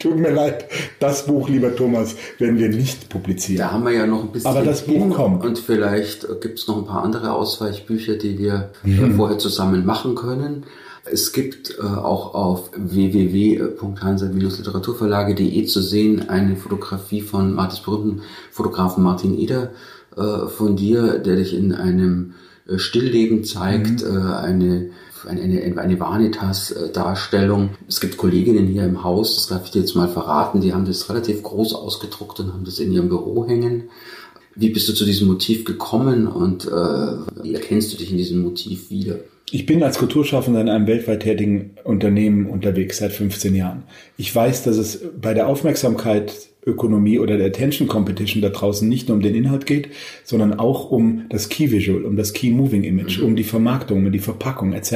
tut 0.05 0.19
mir 0.19 0.31
leid, 0.31 0.65
das 0.99 1.25
Buch, 1.25 1.49
lieber 1.49 1.75
Thomas, 1.75 2.15
werden 2.37 2.59
wir 2.59 2.69
nicht 2.69 3.09
publizieren. 3.09 3.57
Da 3.57 3.71
haben 3.71 3.85
wir 3.85 3.93
ja 3.93 4.05
noch 4.05 4.21
ein 4.23 4.31
bisschen. 4.31 4.51
Aber 4.51 4.61
das 4.63 4.85
Buch 4.85 5.15
kommt. 5.15 5.43
Und 5.43 5.57
vielleicht 5.57 6.27
gibt 6.41 6.59
es 6.59 6.67
noch 6.67 6.77
ein 6.77 6.85
paar 6.85 7.03
andere 7.03 7.33
Ausweichbücher, 7.33 8.13
die 8.15 8.37
wir 8.37 8.69
mhm. 8.83 9.15
vorher 9.15 9.39
zusammen 9.39 9.83
machen 9.85 10.13
können. 10.15 10.65
Es 11.11 11.33
gibt 11.33 11.77
äh, 11.79 11.83
auch 11.83 12.33
auf 12.33 12.71
www.hansa-literaturverlage.de 12.75 15.65
zu 15.65 15.81
sehen 15.81 16.29
eine 16.29 16.55
Fotografie 16.55 17.21
von 17.21 17.53
Martis 17.53 17.79
berühmten 17.79 18.23
Fotografen 18.51 19.03
Martin 19.03 19.37
Eder 19.37 19.69
äh, 20.17 20.47
von 20.47 20.75
dir, 20.75 21.19
der 21.19 21.35
dich 21.35 21.55
in 21.55 21.73
einem 21.73 22.33
äh, 22.67 22.79
Stillleben 22.79 23.43
zeigt, 23.43 24.03
mhm. 24.03 24.17
äh, 24.17 24.33
eine 24.33 24.89
eine, 25.27 25.41
eine, 25.41 25.77
eine 25.77 25.99
Vanitas-Darstellung. 25.99 27.71
Es 27.87 27.99
gibt 27.99 28.17
Kolleginnen 28.17 28.67
hier 28.67 28.83
im 28.83 29.03
Haus, 29.03 29.35
das 29.35 29.47
darf 29.47 29.65
ich 29.65 29.71
dir 29.71 29.79
jetzt 29.79 29.95
mal 29.95 30.07
verraten, 30.07 30.61
die 30.61 30.73
haben 30.73 30.85
das 30.85 31.09
relativ 31.09 31.43
groß 31.43 31.73
ausgedruckt 31.73 32.39
und 32.39 32.53
haben 32.53 32.65
das 32.65 32.79
in 32.79 32.91
ihrem 32.91 33.09
Büro 33.09 33.47
hängen. 33.47 33.89
Wie 34.55 34.69
bist 34.69 34.87
du 34.87 34.93
zu 34.93 35.05
diesem 35.05 35.27
Motiv 35.27 35.65
gekommen 35.65 36.27
und 36.27 36.65
äh, 36.65 37.51
erkennst 37.53 37.91
du 37.93 37.97
dich 37.97 38.11
in 38.11 38.17
diesem 38.17 38.41
Motiv 38.41 38.89
wieder? 38.89 39.19
Ich 39.51 39.65
bin 39.65 39.83
als 39.83 39.99
Kulturschaffender 39.99 40.61
in 40.61 40.69
einem 40.69 40.87
weltweit 40.87 41.21
tätigen 41.21 41.75
Unternehmen 41.83 42.47
unterwegs 42.47 42.97
seit 42.97 43.11
15 43.11 43.53
Jahren. 43.53 43.83
Ich 44.17 44.33
weiß, 44.33 44.63
dass 44.63 44.77
es 44.77 45.01
bei 45.21 45.33
der 45.33 45.47
Aufmerksamkeit 45.47 46.33
Ökonomie 46.65 47.19
oder 47.19 47.37
der 47.37 47.47
Attention 47.47 47.87
Competition 47.87 48.41
da 48.41 48.49
draußen 48.49 48.87
nicht 48.87 49.07
nur 49.07 49.17
um 49.17 49.23
den 49.23 49.35
Inhalt 49.35 49.65
geht, 49.65 49.89
sondern 50.23 50.59
auch 50.59 50.89
um 50.91 51.25
das 51.29 51.49
Key 51.49 51.71
Visual, 51.71 52.05
um 52.05 52.15
das 52.15 52.33
Key 52.33 52.51
Moving 52.51 52.83
Image, 52.83 53.19
mhm. 53.19 53.25
um 53.25 53.35
die 53.35 53.43
Vermarktung, 53.43 54.05
um 54.05 54.11
die 54.11 54.19
Verpackung 54.19 54.73
etc. 54.73 54.93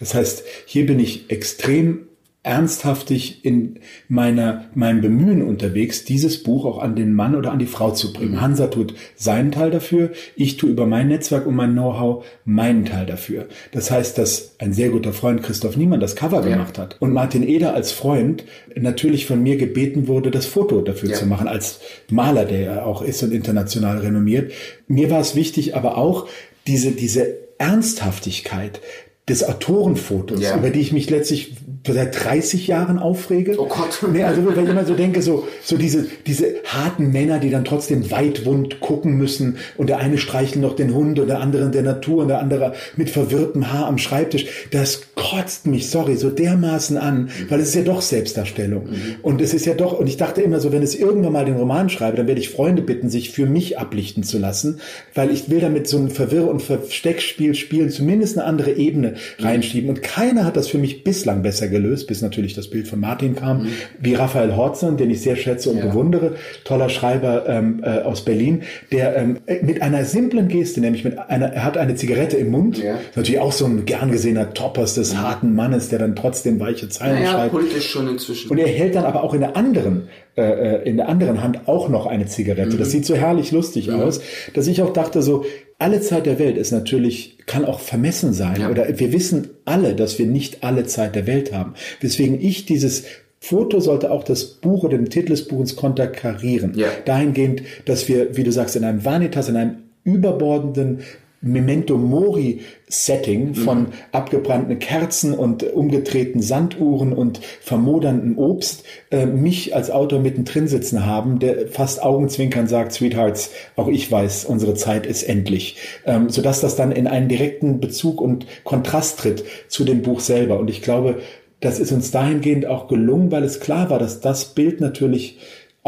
Das 0.00 0.14
heißt, 0.14 0.44
hier 0.66 0.86
bin 0.86 1.00
ich 1.00 1.30
extrem 1.30 2.07
ernsthaftig 2.44 3.44
in 3.44 3.80
meiner, 4.08 4.66
meinem 4.74 5.00
Bemühen 5.00 5.42
unterwegs, 5.42 6.04
dieses 6.04 6.42
Buch 6.42 6.64
auch 6.64 6.78
an 6.78 6.94
den 6.94 7.12
Mann 7.12 7.34
oder 7.34 7.50
an 7.50 7.58
die 7.58 7.66
Frau 7.66 7.90
zu 7.90 8.12
bringen. 8.12 8.32
Mhm. 8.32 8.40
Hansa 8.40 8.68
tut 8.68 8.94
seinen 9.16 9.50
Teil 9.52 9.70
dafür, 9.70 10.12
ich 10.36 10.56
tue 10.56 10.70
über 10.70 10.86
mein 10.86 11.08
Netzwerk 11.08 11.46
und 11.46 11.56
mein 11.56 11.72
Know-how 11.72 12.24
meinen 12.44 12.84
Teil 12.84 13.06
dafür. 13.06 13.48
Das 13.72 13.90
heißt, 13.90 14.16
dass 14.16 14.54
ein 14.58 14.72
sehr 14.72 14.90
guter 14.90 15.12
Freund 15.12 15.42
Christoph 15.42 15.76
Niemann 15.76 16.00
das 16.00 16.16
Cover 16.16 16.42
ja. 16.42 16.52
gemacht 16.52 16.78
hat 16.78 16.96
und 17.00 17.12
Martin 17.12 17.46
Eder 17.46 17.74
als 17.74 17.92
Freund 17.92 18.44
natürlich 18.74 19.26
von 19.26 19.42
mir 19.42 19.56
gebeten 19.56 20.06
wurde, 20.06 20.30
das 20.30 20.46
Foto 20.46 20.80
dafür 20.80 21.10
ja. 21.10 21.16
zu 21.16 21.26
machen, 21.26 21.48
als 21.48 21.80
Maler, 22.08 22.44
der 22.44 22.66
er 22.66 22.86
auch 22.86 23.02
ist 23.02 23.22
und 23.22 23.32
international 23.32 23.98
renommiert. 23.98 24.52
Mir 24.86 25.10
war 25.10 25.20
es 25.20 25.34
wichtig, 25.34 25.74
aber 25.74 25.98
auch 25.98 26.28
diese, 26.68 26.92
diese 26.92 27.48
Ernsthaftigkeit, 27.58 28.80
des 29.28 29.46
Autorenfotos, 29.46 30.40
ja. 30.40 30.56
über 30.56 30.70
die 30.70 30.80
ich 30.80 30.92
mich 30.92 31.10
letztlich 31.10 31.56
seit 31.86 32.24
30 32.24 32.66
Jahren 32.66 32.98
aufrege. 32.98 33.54
Oh 33.58 33.66
Gott. 33.66 33.98
Nee, 34.10 34.24
also 34.24 34.44
wenn 34.46 34.64
ich 34.64 34.70
immer 34.70 34.84
so 34.86 34.94
denke, 34.94 35.20
so, 35.20 35.46
so 35.62 35.76
diese, 35.76 36.06
diese 36.26 36.54
harten 36.64 37.12
Männer, 37.12 37.38
die 37.38 37.50
dann 37.50 37.64
trotzdem 37.64 38.10
weitwund 38.10 38.80
gucken 38.80 39.16
müssen 39.16 39.58
und 39.76 39.88
der 39.88 39.98
eine 39.98 40.16
streichelt 40.16 40.62
noch 40.62 40.74
den 40.74 40.94
Hund 40.94 41.18
und 41.18 41.28
der 41.28 41.40
andere 41.40 41.64
in 41.64 41.72
der 41.72 41.82
Natur 41.82 42.22
und 42.22 42.28
der 42.28 42.40
andere 42.40 42.72
mit 42.96 43.10
verwirrtem 43.10 43.70
Haar 43.70 43.86
am 43.86 43.98
Schreibtisch. 43.98 44.46
Das 44.70 45.02
kotzt 45.14 45.66
mich, 45.66 45.90
sorry, 45.90 46.16
so 46.16 46.30
dermaßen 46.30 46.96
an, 46.96 47.28
weil 47.48 47.60
es 47.60 47.68
ist 47.68 47.74
ja 47.74 47.82
doch 47.82 48.00
Selbstdarstellung. 48.00 48.84
Mhm. 48.84 49.16
Und 49.22 49.40
es 49.42 49.52
ist 49.52 49.66
ja 49.66 49.74
doch, 49.74 49.98
und 49.98 50.06
ich 50.06 50.16
dachte 50.16 50.40
immer 50.40 50.60
so, 50.60 50.72
wenn 50.72 50.82
es 50.82 50.94
irgendwann 50.94 51.32
mal 51.32 51.44
den 51.44 51.56
Roman 51.56 51.90
schreibe, 51.90 52.16
dann 52.16 52.26
werde 52.26 52.40
ich 52.40 52.48
Freunde 52.48 52.82
bitten, 52.82 53.10
sich 53.10 53.30
für 53.30 53.46
mich 53.46 53.78
ablichten 53.78 54.22
zu 54.22 54.38
lassen, 54.38 54.80
weil 55.14 55.30
ich 55.30 55.50
will 55.50 55.60
damit 55.60 55.86
so 55.86 55.98
ein 55.98 56.08
Verwirr- 56.08 56.48
und 56.48 56.62
Versteckspiel 56.62 57.54
spielen, 57.54 57.90
zumindest 57.90 58.38
eine 58.38 58.46
andere 58.46 58.72
Ebene 58.72 59.14
reinschieben. 59.38 59.88
Und 59.90 60.02
keiner 60.02 60.44
hat 60.44 60.56
das 60.56 60.68
für 60.68 60.78
mich 60.78 61.04
bislang 61.04 61.42
besser 61.42 61.68
gelöst, 61.68 62.06
bis 62.06 62.22
natürlich 62.22 62.54
das 62.54 62.68
Bild 62.68 62.88
von 62.88 63.00
Martin 63.00 63.36
kam, 63.36 63.62
mhm. 63.62 63.68
wie 64.00 64.14
Raphael 64.14 64.56
Hortzner, 64.56 64.92
den 64.92 65.10
ich 65.10 65.20
sehr 65.20 65.36
schätze 65.36 65.70
und 65.70 65.78
ja. 65.78 65.86
bewundere, 65.86 66.36
toller 66.64 66.88
Schreiber 66.88 67.48
ähm, 67.48 67.82
äh, 67.84 68.00
aus 68.00 68.24
Berlin, 68.24 68.62
der 68.92 69.16
ähm, 69.16 69.38
mit 69.62 69.82
einer 69.82 70.04
simplen 70.04 70.48
Geste, 70.48 70.80
nämlich 70.80 71.04
mit 71.04 71.18
einer, 71.18 71.52
er 71.52 71.64
hat 71.64 71.76
eine 71.76 71.94
Zigarette 71.94 72.36
im 72.36 72.50
Mund, 72.50 72.78
ja. 72.78 72.98
natürlich 73.14 73.40
auch 73.40 73.52
so 73.52 73.66
ein 73.66 73.84
gern 73.84 74.10
gesehener 74.10 74.54
Toppers 74.54 74.94
des 74.94 75.14
mhm. 75.14 75.22
harten 75.22 75.54
Mannes, 75.54 75.88
der 75.88 75.98
dann 75.98 76.16
trotzdem 76.16 76.60
weiche 76.60 76.88
Zeilen 76.88 77.16
naja, 77.16 77.32
schreibt. 77.32 77.52
politisch 77.52 77.88
schon 77.88 78.08
inzwischen. 78.08 78.50
Und 78.50 78.58
er 78.58 78.68
hält 78.68 78.94
dann 78.94 79.04
aber 79.04 79.22
auch 79.22 79.34
in 79.34 79.40
der 79.40 79.56
anderen 79.56 80.08
äh, 80.36 80.42
äh 80.42 80.88
in 80.88 80.96
der 80.96 81.08
anderen 81.08 81.42
Hand 81.42 81.66
auch 81.66 81.88
noch 81.88 82.06
eine 82.06 82.26
Zigarette. 82.26 82.76
Mhm. 82.76 82.78
Das 82.78 82.90
sieht 82.90 83.04
so 83.04 83.14
herrlich 83.14 83.52
lustig 83.52 83.88
mhm. 83.88 84.00
aus, 84.00 84.20
dass 84.54 84.66
ich 84.66 84.82
auch 84.82 84.92
dachte 84.92 85.22
so, 85.22 85.44
alle 85.78 86.00
Zeit 86.00 86.26
der 86.26 86.38
Welt 86.38 86.56
ist 86.56 86.72
natürlich, 86.72 87.38
kann 87.46 87.64
auch 87.64 87.80
vermessen 87.80 88.32
sein. 88.32 88.60
Ja. 88.60 88.70
Oder 88.70 88.98
wir 88.98 89.12
wissen 89.12 89.48
alle, 89.64 89.94
dass 89.94 90.18
wir 90.18 90.26
nicht 90.26 90.64
alle 90.64 90.86
Zeit 90.86 91.14
der 91.14 91.26
Welt 91.26 91.52
haben. 91.52 91.74
Weswegen 92.00 92.40
ich 92.40 92.66
dieses 92.66 93.04
Foto 93.40 93.78
sollte 93.78 94.10
auch 94.10 94.24
das 94.24 94.44
Buch 94.44 94.82
oder 94.82 94.96
den 94.96 95.10
Titel 95.10 95.28
des 95.28 95.46
Buches 95.46 95.76
konterkarieren. 95.76 96.72
Ja. 96.74 96.88
Dahingehend, 97.04 97.62
dass 97.84 98.08
wir, 98.08 98.36
wie 98.36 98.42
du 98.42 98.50
sagst, 98.50 98.74
in 98.74 98.84
einem 98.84 99.04
Vanitas, 99.04 99.48
in 99.48 99.56
einem 99.56 99.76
überbordenden 100.02 101.00
Memento 101.40 101.96
Mori 101.96 102.60
Setting 102.88 103.54
von 103.54 103.80
mhm. 103.80 103.92
abgebrannten 104.12 104.78
Kerzen 104.78 105.34
und 105.34 105.62
umgedrehten 105.62 106.42
Sanduhren 106.42 107.12
und 107.12 107.40
vermodernden 107.60 108.36
Obst 108.36 108.84
äh, 109.10 109.26
mich 109.26 109.74
als 109.74 109.90
Autor 109.90 110.20
mittendrin 110.20 110.68
sitzen 110.68 111.06
haben, 111.06 111.38
der 111.38 111.68
fast 111.68 112.02
augenzwinkern 112.02 112.66
sagt, 112.66 112.92
Sweethearts, 112.92 113.50
auch 113.76 113.88
ich 113.88 114.10
weiß, 114.10 114.46
unsere 114.46 114.74
Zeit 114.74 115.06
ist 115.06 115.22
endlich. 115.22 115.76
Ähm, 116.06 116.28
sodass 116.28 116.60
das 116.60 116.76
dann 116.76 116.92
in 116.92 117.06
einen 117.06 117.28
direkten 117.28 117.80
Bezug 117.80 118.20
und 118.20 118.46
Kontrast 118.64 119.20
tritt 119.20 119.44
zu 119.68 119.84
dem 119.84 120.02
Buch 120.02 120.20
selber. 120.20 120.58
Und 120.58 120.70
ich 120.70 120.82
glaube, 120.82 121.20
das 121.60 121.80
ist 121.80 121.92
uns 121.92 122.10
dahingehend 122.10 122.66
auch 122.66 122.88
gelungen, 122.88 123.30
weil 123.32 123.42
es 123.42 123.60
klar 123.60 123.90
war, 123.90 123.98
dass 123.98 124.20
das 124.20 124.54
Bild 124.54 124.80
natürlich 124.80 125.38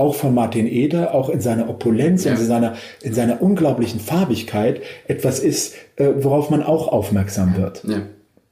auch 0.00 0.14
von 0.14 0.34
Martin 0.34 0.66
Eder, 0.66 1.14
auch 1.14 1.28
in 1.28 1.40
seiner 1.40 1.68
Opulenz, 1.68 2.24
ja. 2.24 2.32
in, 2.32 2.38
seiner, 2.38 2.74
in 3.02 3.14
seiner 3.14 3.40
unglaublichen 3.42 4.00
Farbigkeit 4.00 4.80
etwas 5.06 5.38
ist, 5.38 5.74
äh, 5.96 6.08
worauf 6.16 6.50
man 6.50 6.62
auch 6.62 6.88
aufmerksam 6.88 7.56
wird. 7.56 7.84
Ja. 7.86 8.02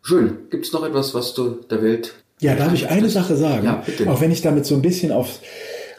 Schön. 0.02 0.38
Gibt 0.50 0.66
es 0.66 0.72
noch 0.72 0.84
etwas, 0.84 1.14
was 1.14 1.34
du 1.34 1.56
der 1.70 1.82
Welt... 1.82 2.14
Ja, 2.40 2.54
darf 2.54 2.72
ich 2.72 2.88
eine 2.88 3.08
Sache 3.08 3.34
sagen? 3.34 3.64
Ja, 3.64 3.82
bitte. 3.84 4.08
Auch 4.08 4.20
wenn 4.20 4.30
ich 4.30 4.42
damit 4.42 4.64
so 4.64 4.76
ein 4.76 4.82
bisschen 4.82 5.10
auf 5.10 5.40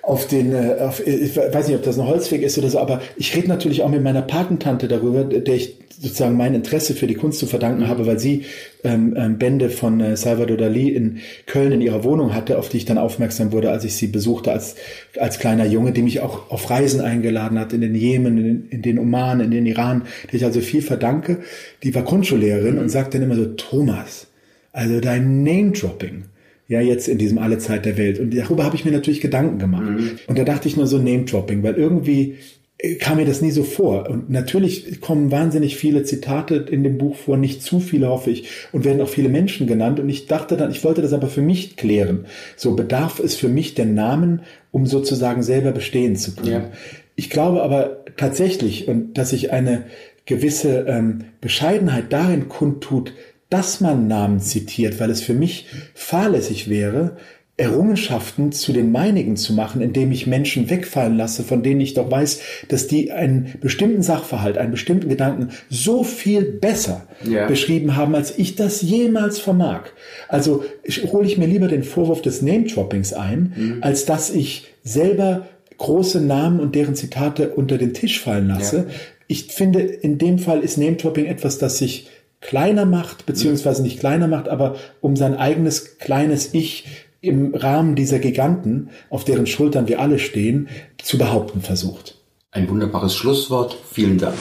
auf 0.09 0.27
den, 0.27 0.53
äh, 0.53 0.77
auf, 0.79 1.05
ich 1.05 1.37
weiß 1.37 1.67
nicht, 1.67 1.77
ob 1.77 1.83
das 1.83 1.99
ein 1.99 2.07
Holzweg 2.07 2.41
ist 2.41 2.57
oder 2.57 2.69
so, 2.69 2.79
aber 2.79 3.01
ich 3.15 3.35
rede 3.35 3.47
natürlich 3.47 3.83
auch 3.83 3.89
mit 3.89 4.01
meiner 4.03 4.23
Patentante 4.23 4.87
darüber, 4.87 5.23
der 5.23 5.53
ich 5.53 5.75
sozusagen 6.01 6.35
mein 6.35 6.55
Interesse 6.55 6.95
für 6.95 7.05
die 7.05 7.13
Kunst 7.13 7.39
zu 7.39 7.45
verdanken 7.45 7.87
habe, 7.87 8.07
weil 8.07 8.17
sie 8.17 8.45
ähm, 8.83 9.13
ähm, 9.15 9.37
Bände 9.37 9.69
von 9.69 9.99
äh, 9.99 10.17
Salvador 10.17 10.57
Dali 10.57 10.89
in 10.89 11.19
Köln 11.45 11.73
in 11.73 11.81
ihrer 11.81 12.03
Wohnung 12.03 12.33
hatte, 12.33 12.57
auf 12.57 12.69
die 12.69 12.77
ich 12.77 12.85
dann 12.85 12.97
aufmerksam 12.97 13.51
wurde, 13.51 13.69
als 13.69 13.83
ich 13.83 13.97
sie 13.97 14.07
besuchte 14.07 14.51
als, 14.51 14.75
als 15.19 15.37
kleiner 15.37 15.65
Junge, 15.65 15.91
die 15.91 16.01
mich 16.01 16.21
auch 16.21 16.49
auf 16.49 16.69
Reisen 16.69 17.01
eingeladen 17.01 17.59
hat, 17.59 17.73
in 17.73 17.81
den 17.81 17.93
Jemen, 17.93 18.37
in 18.37 18.43
den, 18.43 18.69
in 18.69 18.81
den 18.81 18.97
Oman, 18.97 19.41
in 19.41 19.51
den 19.51 19.65
Iran, 19.65 20.03
der 20.31 20.35
ich 20.35 20.45
also 20.45 20.61
viel 20.61 20.81
verdanke. 20.81 21.39
Die 21.83 21.93
war 21.93 22.01
Grundschullehrerin 22.01 22.79
und 22.79 22.89
sagt 22.89 23.13
dann 23.13 23.21
immer 23.21 23.35
so, 23.35 23.45
Thomas, 23.45 24.27
also 24.71 25.01
dein 25.01 25.43
Name-Dropping, 25.43 26.23
ja 26.69 26.79
jetzt 26.79 27.07
in 27.09 27.17
diesem 27.17 27.39
Alle 27.39 27.57
Zeit 27.57 27.85
der 27.85 27.97
Welt. 27.97 28.19
Und 28.19 28.33
darüber 28.33 28.63
habe 28.63 28.75
ich 28.75 28.85
mir 28.85 28.91
natürlich 28.91 29.21
Gedanken 29.21 29.57
gemacht. 29.57 29.89
Mhm. 29.89 30.19
Und 30.27 30.37
da 30.37 30.45
dachte 30.45 30.67
ich 30.67 30.77
nur 30.77 30.87
so 30.87 30.97
Name-Dropping, 30.97 31.63
weil 31.63 31.73
irgendwie 31.73 32.35
äh, 32.77 32.95
kam 32.95 33.17
mir 33.17 33.25
das 33.25 33.41
nie 33.41 33.49
so 33.49 33.63
vor. 33.63 34.07
Und 34.07 34.29
natürlich 34.29 35.01
kommen 35.01 35.31
wahnsinnig 35.31 35.77
viele 35.77 36.03
Zitate 36.03 36.55
in 36.55 36.83
dem 36.83 36.99
Buch 36.99 37.15
vor, 37.15 37.37
nicht 37.37 37.63
zu 37.63 37.79
viele, 37.79 38.07
hoffe 38.07 38.29
ich, 38.29 38.49
und 38.71 38.85
werden 38.85 39.01
auch 39.01 39.09
viele 39.09 39.29
Menschen 39.29 39.65
genannt. 39.65 39.99
Und 39.99 40.09
ich 40.09 40.27
dachte 40.27 40.57
dann, 40.57 40.69
ich 40.69 40.83
wollte 40.83 41.01
das 41.01 41.11
aber 41.11 41.27
für 41.27 41.41
mich 41.41 41.75
klären. 41.75 42.25
So 42.55 42.75
bedarf 42.75 43.19
es 43.19 43.35
für 43.35 43.49
mich 43.49 43.73
der 43.73 43.87
Namen, 43.87 44.41
um 44.71 44.85
sozusagen 44.85 45.41
selber 45.41 45.71
bestehen 45.71 46.15
zu 46.15 46.35
können. 46.35 46.51
Ja. 46.51 46.71
Ich 47.15 47.31
glaube 47.31 47.63
aber 47.63 48.05
tatsächlich, 48.15 48.87
und 48.87 49.17
dass 49.17 49.31
sich 49.31 49.51
eine 49.51 49.85
gewisse 50.27 50.85
ähm, 50.87 51.23
Bescheidenheit 51.41 52.13
darin 52.13 52.47
kundtut, 52.47 53.13
dass 53.49 53.81
man 53.81 54.07
Namen 54.07 54.39
zitiert, 54.39 54.99
weil 54.99 55.09
es 55.09 55.21
für 55.21 55.33
mich 55.33 55.65
fahrlässig 55.93 56.69
wäre, 56.69 57.17
Errungenschaften 57.59 58.53
zu 58.53 58.71
den 58.71 58.91
meinigen 58.91 59.35
zu 59.35 59.51
machen, 59.51 59.81
indem 59.81 60.13
ich 60.13 60.25
Menschen 60.25 60.69
wegfallen 60.69 61.17
lasse, 61.17 61.43
von 61.43 61.61
denen 61.61 61.81
ich 61.81 61.93
doch 61.93 62.09
weiß, 62.09 62.39
dass 62.69 62.87
die 62.87 63.11
einen 63.11 63.55
bestimmten 63.59 64.01
Sachverhalt, 64.01 64.57
einen 64.57 64.71
bestimmten 64.71 65.09
Gedanken 65.09 65.49
so 65.69 66.05
viel 66.05 66.43
besser 66.43 67.05
ja. 67.21 67.47
beschrieben 67.47 67.97
haben, 67.97 68.15
als 68.15 68.37
ich 68.37 68.55
das 68.55 68.81
jemals 68.81 69.39
vermag. 69.39 69.89
Also 70.29 70.63
hole 71.11 71.27
ich 71.27 71.37
mir 71.37 71.47
lieber 71.47 71.67
den 71.67 71.83
Vorwurf 71.83 72.21
des 72.21 72.41
Name-Droppings 72.41 73.11
ein, 73.11 73.53
mhm. 73.55 73.77
als 73.81 74.05
dass 74.05 74.29
ich 74.29 74.67
selber 74.83 75.47
große 75.77 76.21
Namen 76.21 76.61
und 76.61 76.75
deren 76.75 76.95
Zitate 76.95 77.49
unter 77.49 77.77
den 77.77 77.93
Tisch 77.93 78.21
fallen 78.21 78.47
lasse. 78.47 78.85
Ja. 78.87 78.93
Ich 79.27 79.47
finde, 79.47 79.81
in 79.81 80.17
dem 80.17 80.39
Fall 80.39 80.61
ist 80.61 80.77
Name-Dropping 80.77 81.25
etwas, 81.25 81.57
das 81.57 81.77
sich 81.77 82.07
kleiner 82.41 82.85
macht, 82.85 83.25
beziehungsweise 83.25 83.81
nicht 83.81 83.99
kleiner 83.99 84.27
macht, 84.27 84.49
aber 84.49 84.75
um 85.01 85.15
sein 85.15 85.35
eigenes 85.35 85.97
kleines 85.97 86.53
Ich 86.53 86.85
im 87.21 87.53
Rahmen 87.53 87.95
dieser 87.95 88.19
Giganten, 88.19 88.89
auf 89.09 89.25
deren 89.25 89.45
Schultern 89.45 89.87
wir 89.87 89.99
alle 89.99 90.19
stehen, 90.19 90.69
zu 91.01 91.17
behaupten 91.17 91.61
versucht. 91.61 92.15
Ein 92.51 92.69
wunderbares 92.69 93.15
Schlusswort. 93.15 93.77
Vielen 93.91 94.17
Dank. 94.17 94.37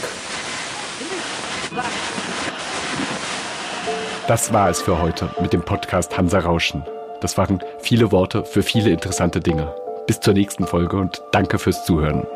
Das 4.28 4.52
war 4.52 4.70
es 4.70 4.80
für 4.80 5.00
heute 5.00 5.30
mit 5.40 5.52
dem 5.52 5.62
Podcast 5.62 6.16
Hansa 6.16 6.38
Rauschen. 6.38 6.84
Das 7.20 7.36
waren 7.36 7.60
viele 7.80 8.12
Worte 8.12 8.44
für 8.44 8.62
viele 8.62 8.90
interessante 8.90 9.40
Dinge. 9.40 9.74
Bis 10.06 10.20
zur 10.20 10.34
nächsten 10.34 10.66
Folge 10.66 10.96
und 10.96 11.22
danke 11.32 11.58
fürs 11.58 11.84
Zuhören. 11.84 12.26